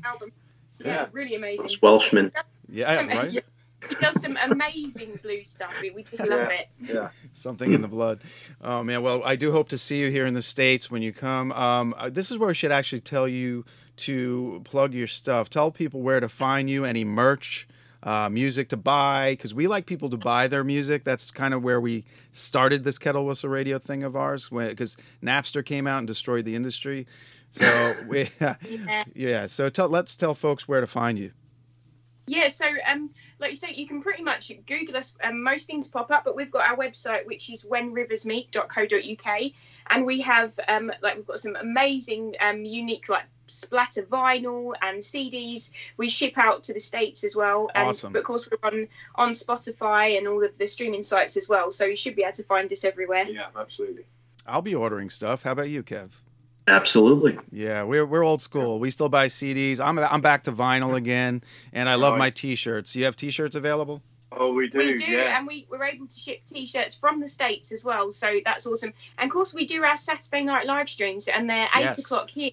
yeah 0.79 1.07
really 1.11 1.35
amazing 1.35 1.63
Those 1.63 1.81
Welshmen. 1.81 2.31
Yeah, 2.69 3.05
right. 3.05 3.43
Yeah. 3.81 3.87
he 3.89 3.95
does 3.95 4.21
some 4.21 4.37
amazing 4.49 5.19
blue 5.23 5.43
stuff. 5.43 5.71
We 5.81 5.89
we 5.91 6.03
just 6.03 6.27
love 6.27 6.49
Yeah. 6.49 6.57
it. 6.59 6.67
Yeah. 6.81 7.09
Something 7.33 7.73
in 7.73 7.81
the 7.81 7.87
blood. 7.87 8.21
Oh 8.61 8.83
man. 8.83 9.01
Well, 9.03 9.21
I 9.23 9.35
do 9.35 9.51
hope 9.51 9.69
to 9.69 9.77
see 9.77 9.99
you 9.99 10.09
here 10.09 10.25
in 10.25 10.33
the 10.33 10.41
states 10.41 10.89
when 10.91 11.01
you 11.01 11.13
come. 11.13 11.51
Um, 11.51 11.93
uh, 11.97 12.09
this 12.09 12.31
is 12.31 12.37
where 12.37 12.49
I 12.49 12.53
should 12.53 12.71
actually 12.71 13.01
tell 13.01 13.27
you 13.27 13.65
to 13.97 14.61
plug 14.63 14.93
your 14.93 15.07
stuff. 15.07 15.49
Tell 15.49 15.71
people 15.71 16.01
where 16.01 16.19
to 16.19 16.29
find 16.29 16.69
you. 16.69 16.85
Any 16.85 17.03
merch, 17.03 17.67
uh, 18.03 18.29
music 18.29 18.69
to 18.69 18.77
buy, 18.77 19.33
because 19.33 19.53
we 19.53 19.67
like 19.67 19.85
people 19.85 20.09
to 20.09 20.17
buy 20.17 20.47
their 20.47 20.63
music. 20.63 21.03
That's 21.03 21.29
kind 21.31 21.53
of 21.53 21.61
where 21.63 21.79
we 21.81 22.05
started 22.31 22.83
this 22.83 22.97
kettle 22.97 23.25
whistle 23.25 23.49
radio 23.49 23.77
thing 23.79 24.03
of 24.03 24.15
ours. 24.15 24.49
Because 24.49 24.97
Napster 25.23 25.63
came 25.65 25.85
out 25.87 25.99
and 25.99 26.07
destroyed 26.07 26.45
the 26.45 26.55
industry. 26.55 27.05
So 27.51 27.95
we, 28.07 28.29
Yeah. 28.39 28.55
yeah. 29.15 29.45
So 29.47 29.69
tell, 29.69 29.89
let's 29.89 30.15
tell 30.15 30.33
folks 30.35 30.67
where 30.67 30.81
to 30.81 30.87
find 30.87 31.19
you. 31.19 31.31
Yeah, 32.27 32.47
so 32.47 32.65
um, 32.87 33.09
like 33.41 33.49
you 33.49 33.55
say, 33.55 33.73
you 33.73 33.87
can 33.87 34.01
pretty 34.01 34.23
much 34.23 34.51
Google 34.67 34.95
us. 34.97 35.15
Um, 35.23 35.43
most 35.43 35.67
things 35.67 35.87
pop 35.87 36.11
up, 36.11 36.23
but 36.23 36.35
we've 36.35 36.51
got 36.51 36.69
our 36.69 36.77
website, 36.77 37.25
which 37.25 37.49
is 37.49 37.63
whenriversmeet.co.uk, 37.63 39.51
and 39.89 40.05
we 40.05 40.21
have 40.21 40.53
um, 40.67 40.91
like 41.01 41.15
we've 41.15 41.27
got 41.27 41.39
some 41.39 41.55
amazing, 41.55 42.35
um, 42.39 42.63
unique 42.63 43.09
like 43.09 43.25
splatter 43.47 44.03
vinyl 44.03 44.73
and 44.81 44.99
CDs. 44.99 45.71
We 45.97 46.07
ship 46.07 46.37
out 46.37 46.63
to 46.63 46.73
the 46.73 46.79
states 46.79 47.23
as 47.23 47.35
well, 47.35 47.69
and 47.73 47.89
Awesome. 47.89 48.13
but 48.13 48.19
of 48.19 48.25
course 48.25 48.47
we're 48.49 48.69
on 48.69 48.87
on 49.15 49.31
Spotify 49.31 50.17
and 50.17 50.27
all 50.27 50.43
of 50.43 50.57
the 50.57 50.67
streaming 50.67 51.03
sites 51.03 51.35
as 51.35 51.49
well. 51.49 51.71
So 51.71 51.85
you 51.85 51.95
should 51.95 52.15
be 52.15 52.23
able 52.23 52.33
to 52.33 52.43
find 52.43 52.71
us 52.71 52.85
everywhere. 52.85 53.25
Yeah, 53.27 53.47
absolutely. 53.57 54.05
I'll 54.45 54.61
be 54.61 54.75
ordering 54.75 55.09
stuff. 55.09 55.43
How 55.43 55.51
about 55.53 55.69
you, 55.69 55.83
Kev? 55.83 56.11
Absolutely. 56.67 57.37
Yeah, 57.51 57.83
we're 57.83 58.05
we're 58.05 58.23
old 58.23 58.41
school. 58.41 58.79
We 58.79 58.91
still 58.91 59.09
buy 59.09 59.27
CDs. 59.27 59.79
I'm 59.79 59.97
I'm 59.99 60.21
back 60.21 60.43
to 60.43 60.51
vinyl 60.51 60.95
again, 60.95 61.43
and 61.73 61.89
I 61.89 61.95
love 61.95 62.17
my 62.17 62.29
T-shirts. 62.29 62.95
You 62.95 63.05
have 63.05 63.15
T-shirts 63.15 63.55
available? 63.55 64.01
Oh, 64.33 64.53
we 64.53 64.69
do. 64.69 64.77
we 64.77 64.95
do, 64.95 65.11
yeah. 65.11 65.37
and 65.37 65.45
we, 65.45 65.67
we're 65.69 65.83
able 65.83 66.07
to 66.07 66.17
ship 66.17 66.39
T-shirts 66.47 66.95
from 66.95 67.19
the 67.19 67.27
states 67.27 67.73
as 67.73 67.83
well. 67.83 68.13
So 68.13 68.39
that's 68.45 68.65
awesome. 68.65 68.93
And 69.17 69.27
of 69.29 69.33
course, 69.33 69.53
we 69.53 69.65
do 69.65 69.83
our 69.83 69.97
Saturday 69.97 70.43
night 70.43 70.65
live 70.65 70.89
streams, 70.89 71.27
and 71.27 71.49
they're 71.49 71.67
eight 71.75 71.81
Yes. 71.81 71.99
o'clock 71.99 72.29
here, 72.29 72.51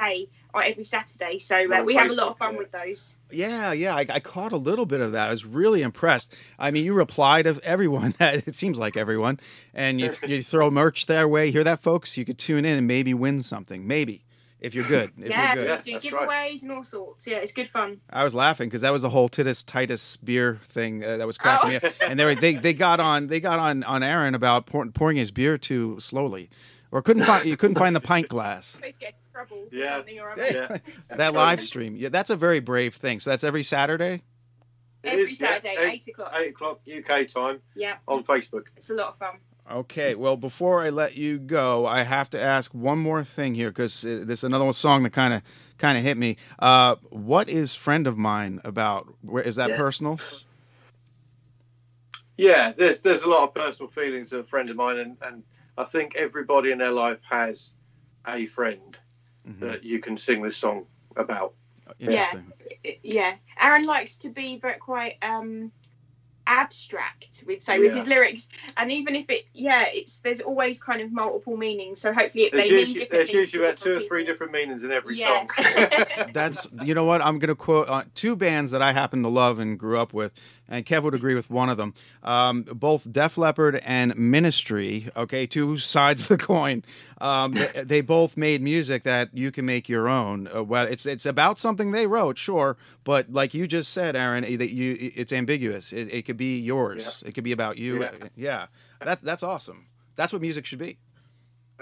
hey, 0.00 0.22
or 0.22 0.41
every 0.60 0.84
Saturday. 0.84 1.38
So 1.38 1.72
uh, 1.72 1.82
we 1.82 1.94
have 1.94 2.10
a 2.10 2.14
lot 2.14 2.28
of 2.28 2.38
fun 2.38 2.56
with 2.56 2.70
those. 2.70 3.16
Yeah, 3.30 3.72
yeah. 3.72 3.94
I, 3.94 4.06
I 4.08 4.20
caught 4.20 4.52
a 4.52 4.56
little 4.56 4.86
bit 4.86 5.00
of 5.00 5.12
that. 5.12 5.28
I 5.28 5.30
was 5.30 5.44
really 5.44 5.82
impressed. 5.82 6.34
I 6.58 6.70
mean, 6.70 6.84
you 6.84 6.92
reply 6.92 7.42
to 7.42 7.58
everyone. 7.64 8.14
That 8.22 8.46
it 8.46 8.56
seems 8.56 8.78
like 8.78 8.96
everyone, 8.96 9.40
and 9.74 10.00
you 10.00 10.12
you 10.26 10.42
throw 10.42 10.70
merch 10.70 11.06
their 11.06 11.26
way. 11.26 11.50
Hear 11.50 11.64
that, 11.64 11.82
folks? 11.82 12.16
You 12.16 12.24
could 12.24 12.38
tune 12.38 12.64
in 12.64 12.76
and 12.78 12.86
maybe 12.86 13.14
win 13.14 13.42
something. 13.42 13.86
Maybe 13.86 14.24
if 14.62 14.76
you're 14.76 14.86
good. 14.86 15.10
If 15.18 15.28
yeah, 15.28 15.54
you're 15.54 15.64
good. 15.64 15.84
we 15.84 15.98
do 15.98 16.10
giveaways 16.10 16.28
right. 16.28 16.62
and 16.62 16.72
all 16.72 16.84
sorts. 16.84 17.26
Yeah, 17.26 17.38
it's 17.38 17.52
good 17.52 17.68
fun. 17.68 18.00
I 18.08 18.22
was 18.24 18.34
laughing 18.34 18.68
because 18.68 18.82
that 18.82 18.92
was 18.92 19.02
the 19.02 19.10
whole 19.10 19.28
Titus 19.28 19.64
Titus 19.64 20.16
beer 20.18 20.60
thing 20.68 21.04
uh, 21.04 21.16
that 21.16 21.26
was 21.26 21.36
cracking 21.36 21.70
me 21.70 21.76
up. 21.76 21.84
And 22.08 22.18
they 22.18 22.24
were, 22.24 22.34
they 22.34 22.54
they 22.54 22.72
got 22.72 23.00
on 23.00 23.26
they 23.26 23.40
got 23.40 23.58
on 23.58 23.82
on 23.82 24.02
Aaron 24.02 24.34
about 24.34 24.66
pour, 24.66 24.86
pouring 24.86 25.16
his 25.16 25.32
beer 25.32 25.58
too 25.58 25.98
slowly, 25.98 26.48
or 26.92 27.02
couldn't 27.02 27.24
find 27.24 27.44
you 27.44 27.56
couldn't 27.56 27.76
find 27.76 27.94
the 27.94 28.00
pint 28.00 28.28
glass. 28.28 28.78
Supposed 29.32 29.70
to 29.70 29.76
get 29.76 29.98
in 29.98 30.02
trouble 30.02 30.12
Yeah. 30.16 30.22
or 30.22 30.30
other. 30.32 30.42
Yeah. 30.52 30.78
That 31.16 31.34
live 31.34 31.60
stream, 31.60 31.96
yeah, 31.96 32.08
that's 32.10 32.30
a 32.30 32.36
very 32.36 32.60
brave 32.60 32.94
thing. 32.94 33.18
So 33.20 33.30
that's 33.30 33.44
every 33.44 33.62
Saturday. 33.62 34.22
It 35.02 35.08
Every 35.10 35.22
is, 35.24 35.40
yeah. 35.40 35.48
Saturday, 35.48 35.76
Eight- 35.78 35.92
eight 35.94 36.08
o'clock. 36.08 36.32
Eight 36.38 36.50
o'clock 36.50 36.80
UK 36.86 37.26
time 37.28 37.60
Yeah, 37.74 37.96
on 38.06 38.22
Facebook. 38.24 38.68
it's 38.76 38.90
a 38.90 38.94
lot 38.94 39.08
of 39.08 39.18
fun. 39.18 39.38
Okay, 39.70 40.14
well, 40.14 40.36
before 40.36 40.82
I 40.84 40.90
let 40.90 41.16
you 41.16 41.38
go, 41.38 41.86
I 41.86 42.02
have 42.02 42.28
to 42.30 42.40
ask 42.40 42.72
one 42.74 42.98
more 42.98 43.22
thing 43.24 43.54
here 43.54 43.70
because 43.70 44.02
this 44.02 44.40
is 44.40 44.44
another 44.44 44.72
song 44.72 45.02
that 45.04 45.10
kind 45.12 45.32
of 45.34 45.42
kind 45.78 45.96
of 45.96 46.04
hit 46.04 46.16
me. 46.16 46.36
Uh, 46.58 46.96
what 47.10 47.48
is 47.48 47.74
"Friend 47.74 48.06
of 48.06 48.18
Mine" 48.18 48.60
about? 48.64 49.08
Where 49.22 49.42
is 49.42 49.56
that 49.56 49.70
Yeah. 49.70 49.76
personal? 49.76 50.18
Yeah, 52.36 52.72
there's 52.72 53.00
there's 53.00 53.22
a 53.22 53.28
lot 53.28 53.44
of 53.44 53.54
personal 53.54 53.90
feelings 53.90 54.32
of 54.32 54.40
a 54.40 54.44
friend 54.44 54.68
of 54.70 54.76
mine, 54.76 54.98
and, 54.98 55.16
and 55.22 55.42
I 55.78 55.84
think 55.84 56.16
everybody 56.16 56.70
in 56.72 56.78
their 56.78 56.90
life 56.92 57.22
has 57.30 57.74
a 58.26 58.46
friend 58.46 58.98
Mm-hmm. 59.48 59.64
that 59.66 59.82
you 59.84 59.98
can 59.98 60.16
sing 60.16 60.40
this 60.42 60.56
song 60.56 60.86
about. 61.16 61.54
Interesting. 61.98 62.52
I- 62.84 62.98
Yeah, 63.02 63.34
Aaron 63.60 63.84
likes 63.84 64.16
to 64.18 64.28
be 64.30 64.58
very 64.58 64.78
quite 64.78 65.16
um 65.22 65.72
abstract 66.44 67.44
we'd 67.46 67.62
say 67.62 67.78
with 67.78 67.94
his 67.94 68.08
lyrics 68.08 68.48
and 68.76 68.90
even 68.90 69.14
if 69.14 69.30
it 69.30 69.46
yeah 69.54 69.84
it's 69.86 70.18
there's 70.18 70.40
always 70.40 70.82
kind 70.82 71.00
of 71.00 71.12
multiple 71.12 71.56
meanings 71.56 72.00
so 72.00 72.12
hopefully 72.12 72.44
it, 72.44 72.52
There's 72.52 72.64
they 72.64 72.70
mean 72.70 72.80
usually, 72.80 72.98
different 73.04 73.10
there's 73.12 73.32
usually 73.32 73.64
about 73.64 73.76
two 73.76 73.92
or 73.92 74.00
three 74.00 74.22
people. 74.22 74.32
different 74.34 74.52
meanings 74.52 74.82
in 74.82 74.90
every 74.90 75.16
yeah 75.16 75.46
song. 75.46 75.48
That's 76.32 76.66
you 76.82 76.94
know 76.94 77.04
what 77.04 77.22
I'm 77.22 77.38
going 77.38 77.48
to 77.48 77.54
quote 77.54 77.88
uh, 77.88 78.02
two 78.14 78.34
bands 78.34 78.72
that 78.72 78.82
I 78.82 78.92
happen 78.92 79.22
to 79.22 79.28
love 79.28 79.60
and 79.60 79.78
grew 79.78 79.98
up 80.00 80.12
with, 80.12 80.32
and 80.72 80.84
Kev 80.86 81.02
would 81.04 81.14
agree 81.14 81.34
with 81.34 81.50
one 81.50 81.68
of 81.68 81.76
them. 81.76 81.94
Um, 82.24 82.62
both 82.62 83.06
Def 83.10 83.36
Leppard 83.38 83.76
and 83.84 84.16
Ministry. 84.16 85.08
Okay, 85.16 85.46
two 85.46 85.76
sides 85.76 86.22
of 86.22 86.28
the 86.28 86.38
coin. 86.52 86.82
Um, 87.20 87.52
they, 87.52 87.84
they 87.84 88.00
both 88.00 88.36
made 88.36 88.62
music 88.62 89.04
that 89.04 89.28
you 89.32 89.52
can 89.52 89.64
make 89.66 89.88
your 89.88 90.08
own. 90.08 90.48
Uh, 90.52 90.62
well, 90.64 90.86
it's 90.86 91.06
it's 91.06 91.26
about 91.26 91.58
something 91.58 91.92
they 91.92 92.06
wrote, 92.06 92.38
sure, 92.38 92.76
but 93.04 93.32
like 93.32 93.54
you 93.54 93.66
just 93.68 93.92
said, 93.92 94.16
Aaron, 94.16 94.42
that 94.58 94.72
you 94.72 95.12
it's 95.14 95.32
ambiguous. 95.32 95.92
It, 95.92 96.08
it 96.12 96.22
could 96.22 96.36
be 96.36 96.58
yours. 96.58 97.22
It 97.26 97.32
could 97.32 97.44
be 97.44 97.52
about 97.52 97.78
you. 97.78 98.02
Yeah. 98.02 98.10
yeah, 98.36 98.66
that's 99.00 99.22
that's 99.22 99.42
awesome. 99.42 99.86
That's 100.16 100.32
what 100.32 100.42
music 100.42 100.66
should 100.66 100.78
be. 100.80 100.98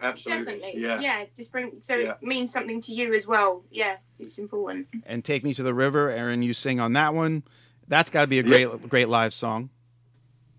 Absolutely. 0.03 0.45
definitely 0.55 0.83
Yeah. 0.83 1.01
yeah 1.01 1.25
just 1.37 1.53
bring 1.53 1.73
so 1.83 1.95
Yeah. 1.97 2.13
it 2.13 2.23
means 2.23 2.51
something 2.53 2.81
to 2.83 2.95
you 2.95 3.13
as 3.13 3.27
well 3.27 3.63
yeah 3.71 3.97
it's 4.19 4.39
important 4.39 4.87
And 5.05 5.23
take 5.23 5.45
me 5.45 5.53
to 5.55 5.63
the 5.63 5.75
river, 5.75 6.11
Aaron. 6.11 6.43
You 6.43 6.55
sing 6.55 6.81
on 6.81 6.95
that 6.95 7.13
one. 7.15 7.43
That's 7.91 8.09
got 8.09 8.23
to 8.23 8.27
be 8.27 8.39
a 8.39 8.43
great 8.43 8.89
great 8.89 9.09
live 9.11 9.35
song. 9.35 9.69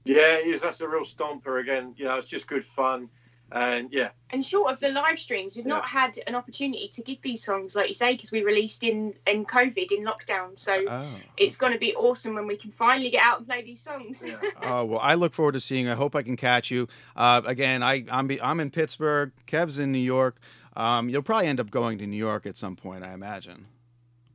Yeah, 0.03 0.37
it 0.37 0.45
is. 0.47 0.61
That's 0.61 0.81
a 0.81 0.87
real 0.87 1.01
stomper 1.03 1.59
again. 1.59 1.95
You 1.97 2.05
know, 2.05 2.17
it's 2.17 2.27
just 2.27 2.47
good 2.47 2.63
fun. 2.63 3.09
And 3.53 3.91
yeah, 3.91 4.11
and 4.29 4.45
short 4.45 4.71
of 4.71 4.79
the 4.79 4.89
live 4.93 5.19
streams 5.19 5.57
we've 5.57 5.65
not 5.65 5.85
had 5.85 6.17
an 6.25 6.35
opportunity 6.35 6.87
to 6.93 7.01
give 7.01 7.21
these 7.21 7.43
songs 7.43 7.75
like 7.75 7.89
you 7.89 7.93
say 7.93 8.13
because 8.13 8.31
we 8.31 8.43
released 8.45 8.81
in 8.85 9.13
in 9.27 9.43
covid 9.43 9.91
in 9.91 10.05
lockdown 10.05 10.57
so 10.57 10.85
Oh. 10.89 11.15
it's 11.35 11.57
going 11.57 11.73
to 11.73 11.77
be 11.77 11.93
awesome 11.93 12.35
when 12.35 12.47
we 12.47 12.55
can 12.55 12.71
finally 12.71 13.09
get 13.09 13.21
out 13.21 13.39
and 13.39 13.47
play 13.47 13.61
these 13.61 13.81
songs 13.81 14.23
yeah. 14.25 14.37
Oh 14.63 14.85
well, 14.85 14.99
I 15.01 15.15
look 15.15 15.33
forward 15.33 15.51
to 15.55 15.59
seeing. 15.59 15.83
you. 15.87 15.91
I 15.91 15.95
hope 15.95 16.15
I 16.15 16.21
can 16.21 16.37
catch 16.37 16.71
you. 16.71 16.87
Uh, 17.13 17.41
again, 17.45 17.83
I 17.83 18.05
I'm 18.09 18.27
be, 18.27 18.41
I'm 18.41 18.61
in 18.61 18.71
Pittsburgh. 18.71 19.33
Kev's 19.47 19.79
in 19.79 19.91
New 19.91 19.99
York. 19.99 20.39
Um, 20.77 21.09
you'll 21.09 21.21
probably 21.21 21.47
end 21.47 21.59
up 21.59 21.69
going 21.69 21.97
to 21.97 22.07
New 22.07 22.15
York 22.15 22.45
at 22.45 22.55
some 22.55 22.77
point, 22.77 23.03
I 23.03 23.11
imagine. 23.11 23.65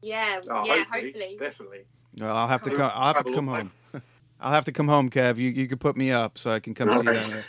yeah 0.03 0.41
Oh, 0.51 0.67
yeah 0.67 0.77
hopefully, 0.85 1.03
hopefully 1.05 1.37
definitely. 1.39 1.81
Well, 2.21 2.35
I'll 2.35 2.49
have 2.49 2.63
to 2.63 2.71
come. 2.71 2.91
I'll 2.95 3.15
have 3.15 3.25
to 3.25 3.33
come 3.35 3.47
home. 3.49 3.73
I'll 4.41 4.53
have 4.53 4.67
to 4.67 4.73
come 4.73 4.89
home, 4.89 5.09
Kev. 5.11 5.37
You 5.39 5.51
you 5.51 5.67
could 5.67 5.81
put 5.81 5.97
me 5.97 6.11
up 6.13 6.39
so 6.39 6.51
I 6.51 6.61
can 6.61 6.75
come 6.75 6.91
All 6.91 7.01
see 7.01 7.07
right. 7.07 7.27
them. 7.27 7.45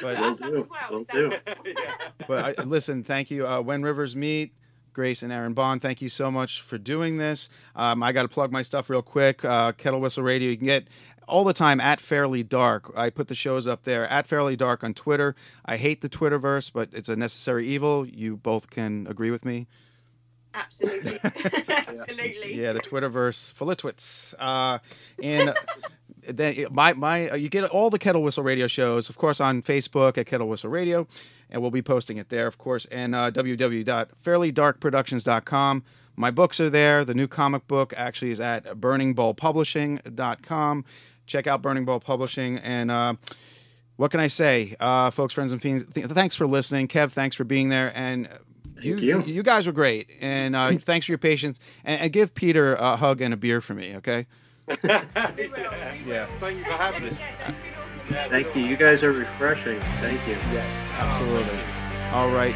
But 0.00 0.18
Will 0.18 0.24
Us 0.24 0.38
do. 0.40 0.56
as 0.58 0.68
well, 0.68 0.88
Will 0.90 1.04
do. 1.04 1.32
but 2.28 2.58
I, 2.58 2.62
listen, 2.62 3.04
thank 3.04 3.30
you. 3.30 3.46
Uh, 3.46 3.60
when 3.60 3.82
rivers 3.82 4.16
meet, 4.16 4.52
Grace 4.92 5.22
and 5.22 5.32
Aaron 5.32 5.52
Bond, 5.52 5.82
thank 5.82 6.00
you 6.00 6.08
so 6.08 6.30
much 6.30 6.62
for 6.62 6.78
doing 6.78 7.18
this. 7.18 7.48
Um, 7.74 8.02
I 8.02 8.12
got 8.12 8.22
to 8.22 8.28
plug 8.28 8.50
my 8.50 8.62
stuff 8.62 8.88
real 8.88 9.02
quick. 9.02 9.44
Uh, 9.44 9.72
Kettle 9.72 10.00
Whistle 10.00 10.22
Radio, 10.22 10.50
you 10.50 10.56
can 10.56 10.66
get 10.66 10.88
all 11.28 11.44
the 11.44 11.52
time 11.52 11.80
at 11.80 12.00
Fairly 12.00 12.42
Dark. 12.42 12.92
I 12.96 13.10
put 13.10 13.28
the 13.28 13.34
shows 13.34 13.66
up 13.66 13.82
there 13.84 14.06
at 14.08 14.26
Fairly 14.26 14.56
Dark 14.56 14.84
on 14.84 14.94
Twitter. 14.94 15.34
I 15.66 15.76
hate 15.76 16.00
the 16.00 16.08
Twitterverse, 16.08 16.72
but 16.72 16.88
it's 16.92 17.08
a 17.08 17.16
necessary 17.16 17.66
evil. 17.66 18.06
You 18.06 18.36
both 18.36 18.70
can 18.70 19.06
agree 19.08 19.30
with 19.30 19.44
me. 19.44 19.66
Absolutely 20.56 21.18
absolutely 21.68 22.60
Yeah, 22.60 22.72
the 22.72 22.80
Twitterverse 22.80 23.52
full 23.52 23.70
of 23.70 23.76
twits. 23.76 24.34
Uh, 24.38 24.78
and 25.22 25.54
then 26.26 26.66
my 26.70 26.92
my 26.94 27.32
you 27.34 27.48
get 27.48 27.64
all 27.64 27.90
the 27.90 27.98
Kettle 27.98 28.22
Whistle 28.22 28.42
Radio 28.42 28.66
shows, 28.66 29.08
of 29.08 29.16
course, 29.16 29.40
on 29.40 29.62
Facebook 29.62 30.18
at 30.18 30.26
Kettle 30.26 30.48
Whistle 30.48 30.70
Radio, 30.70 31.06
and 31.50 31.62
we'll 31.62 31.70
be 31.70 31.82
posting 31.82 32.16
it 32.16 32.28
there, 32.28 32.46
of 32.46 32.58
course, 32.58 32.86
and 32.86 33.14
uh, 33.14 33.30
www.fairlydarkproductions.com. 33.30 35.84
My 36.18 36.30
books 36.30 36.60
are 36.60 36.70
there. 36.70 37.04
The 37.04 37.14
new 37.14 37.28
comic 37.28 37.68
book 37.68 37.92
actually 37.96 38.30
is 38.30 38.40
at 38.40 38.64
burningballpublishing.com. 38.64 40.84
Check 41.26 41.46
out 41.46 41.62
Burning 41.62 41.84
Ball 41.84 42.00
Publishing 42.00 42.58
and. 42.58 42.90
Uh, 42.90 43.14
what 43.98 44.10
can 44.10 44.20
I 44.20 44.26
say, 44.26 44.76
uh, 44.78 45.10
folks, 45.10 45.32
friends, 45.32 45.52
and 45.52 45.62
fiends? 45.62 45.90
Th- 45.90 46.06
thanks 46.06 46.36
for 46.36 46.46
listening, 46.46 46.86
Kev. 46.86 47.12
Thanks 47.12 47.34
for 47.34 47.44
being 47.44 47.70
there, 47.70 47.90
and 47.96 48.28
Thank 48.76 49.00
you. 49.00 49.22
you 49.22 49.42
guys 49.42 49.66
were 49.66 49.72
great, 49.72 50.10
and 50.20 50.54
uh, 50.54 50.76
thanks 50.80 51.06
for 51.06 51.12
your 51.12 51.18
patience. 51.18 51.60
And, 51.84 52.00
and 52.02 52.12
give 52.12 52.34
Peter 52.34 52.74
a 52.74 52.96
hug 52.96 53.20
and 53.20 53.32
a 53.32 53.36
beer 53.36 53.60
for 53.60 53.74
me, 53.74 53.96
okay? 53.96 54.26
We 54.68 54.76
will, 54.82 55.00
we 55.36 55.48
will. 55.48 55.72
Yeah. 56.06 56.26
Thank 56.40 56.58
you 56.58 56.64
for 56.64 56.70
having 56.72 57.04
us. 57.04 57.18
Yeah, 57.18 57.46
that's 57.46 57.58
been 57.58 57.74
awesome. 57.74 58.30
Thank 58.30 58.56
you. 58.56 58.62
You 58.62 58.76
guys 58.76 59.02
are 59.02 59.12
refreshing. 59.12 59.80
Thank 60.00 60.26
you. 60.26 60.34
Yes, 60.52 60.90
absolutely. 60.98 61.58
All 62.12 62.30
right. 62.30 62.54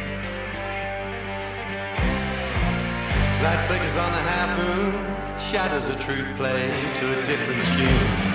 Light 3.43 3.65
flickers 3.67 3.97
on 3.97 4.11
the 4.11 4.19
half 4.19 4.55
moon, 4.57 5.39
shadows 5.39 5.87
of 5.89 5.99
truth 5.99 6.29
play 6.35 6.67
to 6.97 7.19
a 7.19 7.23
different 7.25 7.65
tune. 7.65 8.30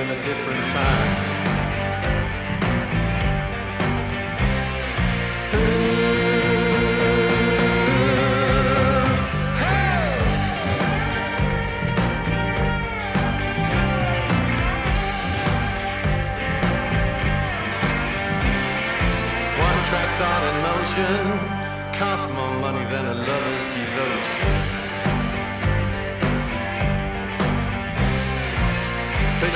in 0.00 0.08
a 0.08 0.22
different 0.22 0.66
time. 0.68 1.40
One 19.58 19.84
track 19.84 20.08
thought 20.18 20.42
in 20.48 20.56
motion 20.64 21.24
costs 21.98 22.32
more 22.32 22.54
money 22.60 22.84
than 22.86 23.04
a 23.04 23.14
lover's 23.14 23.69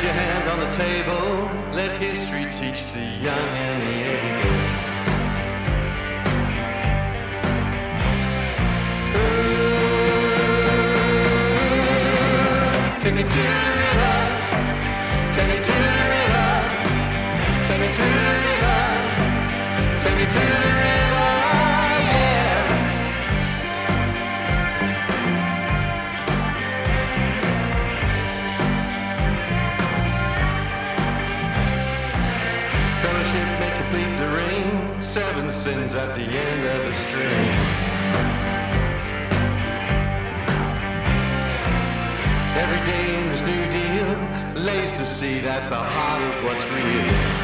your 0.05 0.13
hand 0.13 0.49
on 0.51 0.59
the 0.61 0.71
table. 0.73 1.49
Let 1.73 1.91
history 1.93 2.45
teach 2.53 2.93
the 2.93 3.05
young 3.25 3.49
and 3.67 3.83
the 3.83 3.95
able. 4.13 4.57
Ooh, 9.17 9.81
take 13.01 13.15
me 13.15 13.23
to 13.23 13.29
the 13.29 13.73
river. 13.81 14.17
Take 15.35 15.49
me 15.49 15.59
to 15.69 15.75
the 15.85 16.05
river. 16.13 16.49
Take 17.67 17.81
me 17.81 17.89
to 17.99 18.05
the 18.17 18.33
river. 18.45 18.79
Take 20.03 20.17
me 20.19 20.27
to. 20.35 20.74
Dolphins 35.95 35.97
at 35.97 36.15
the 36.15 36.23
end 36.23 36.67
of 36.67 36.87
the 36.87 36.95
string. 36.95 37.49
Every 42.57 42.93
day 42.93 43.21
in 43.21 43.29
this 43.29 43.43
new 43.43 43.65
deal 43.73 44.65
lays 44.65 44.93
the 44.93 45.05
seed 45.05 45.45
at 45.45 45.69
the 45.71 45.77
heart 45.77 46.23
of 46.23 46.45
what's 46.45 46.67
real. 46.71 47.44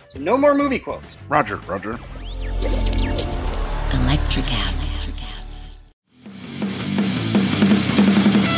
So 0.11 0.19
no 0.19 0.37
more 0.37 0.53
movie 0.53 0.77
quotes. 0.77 1.17
Roger, 1.29 1.55
Roger. 1.67 1.97
Electricast. 3.91 4.90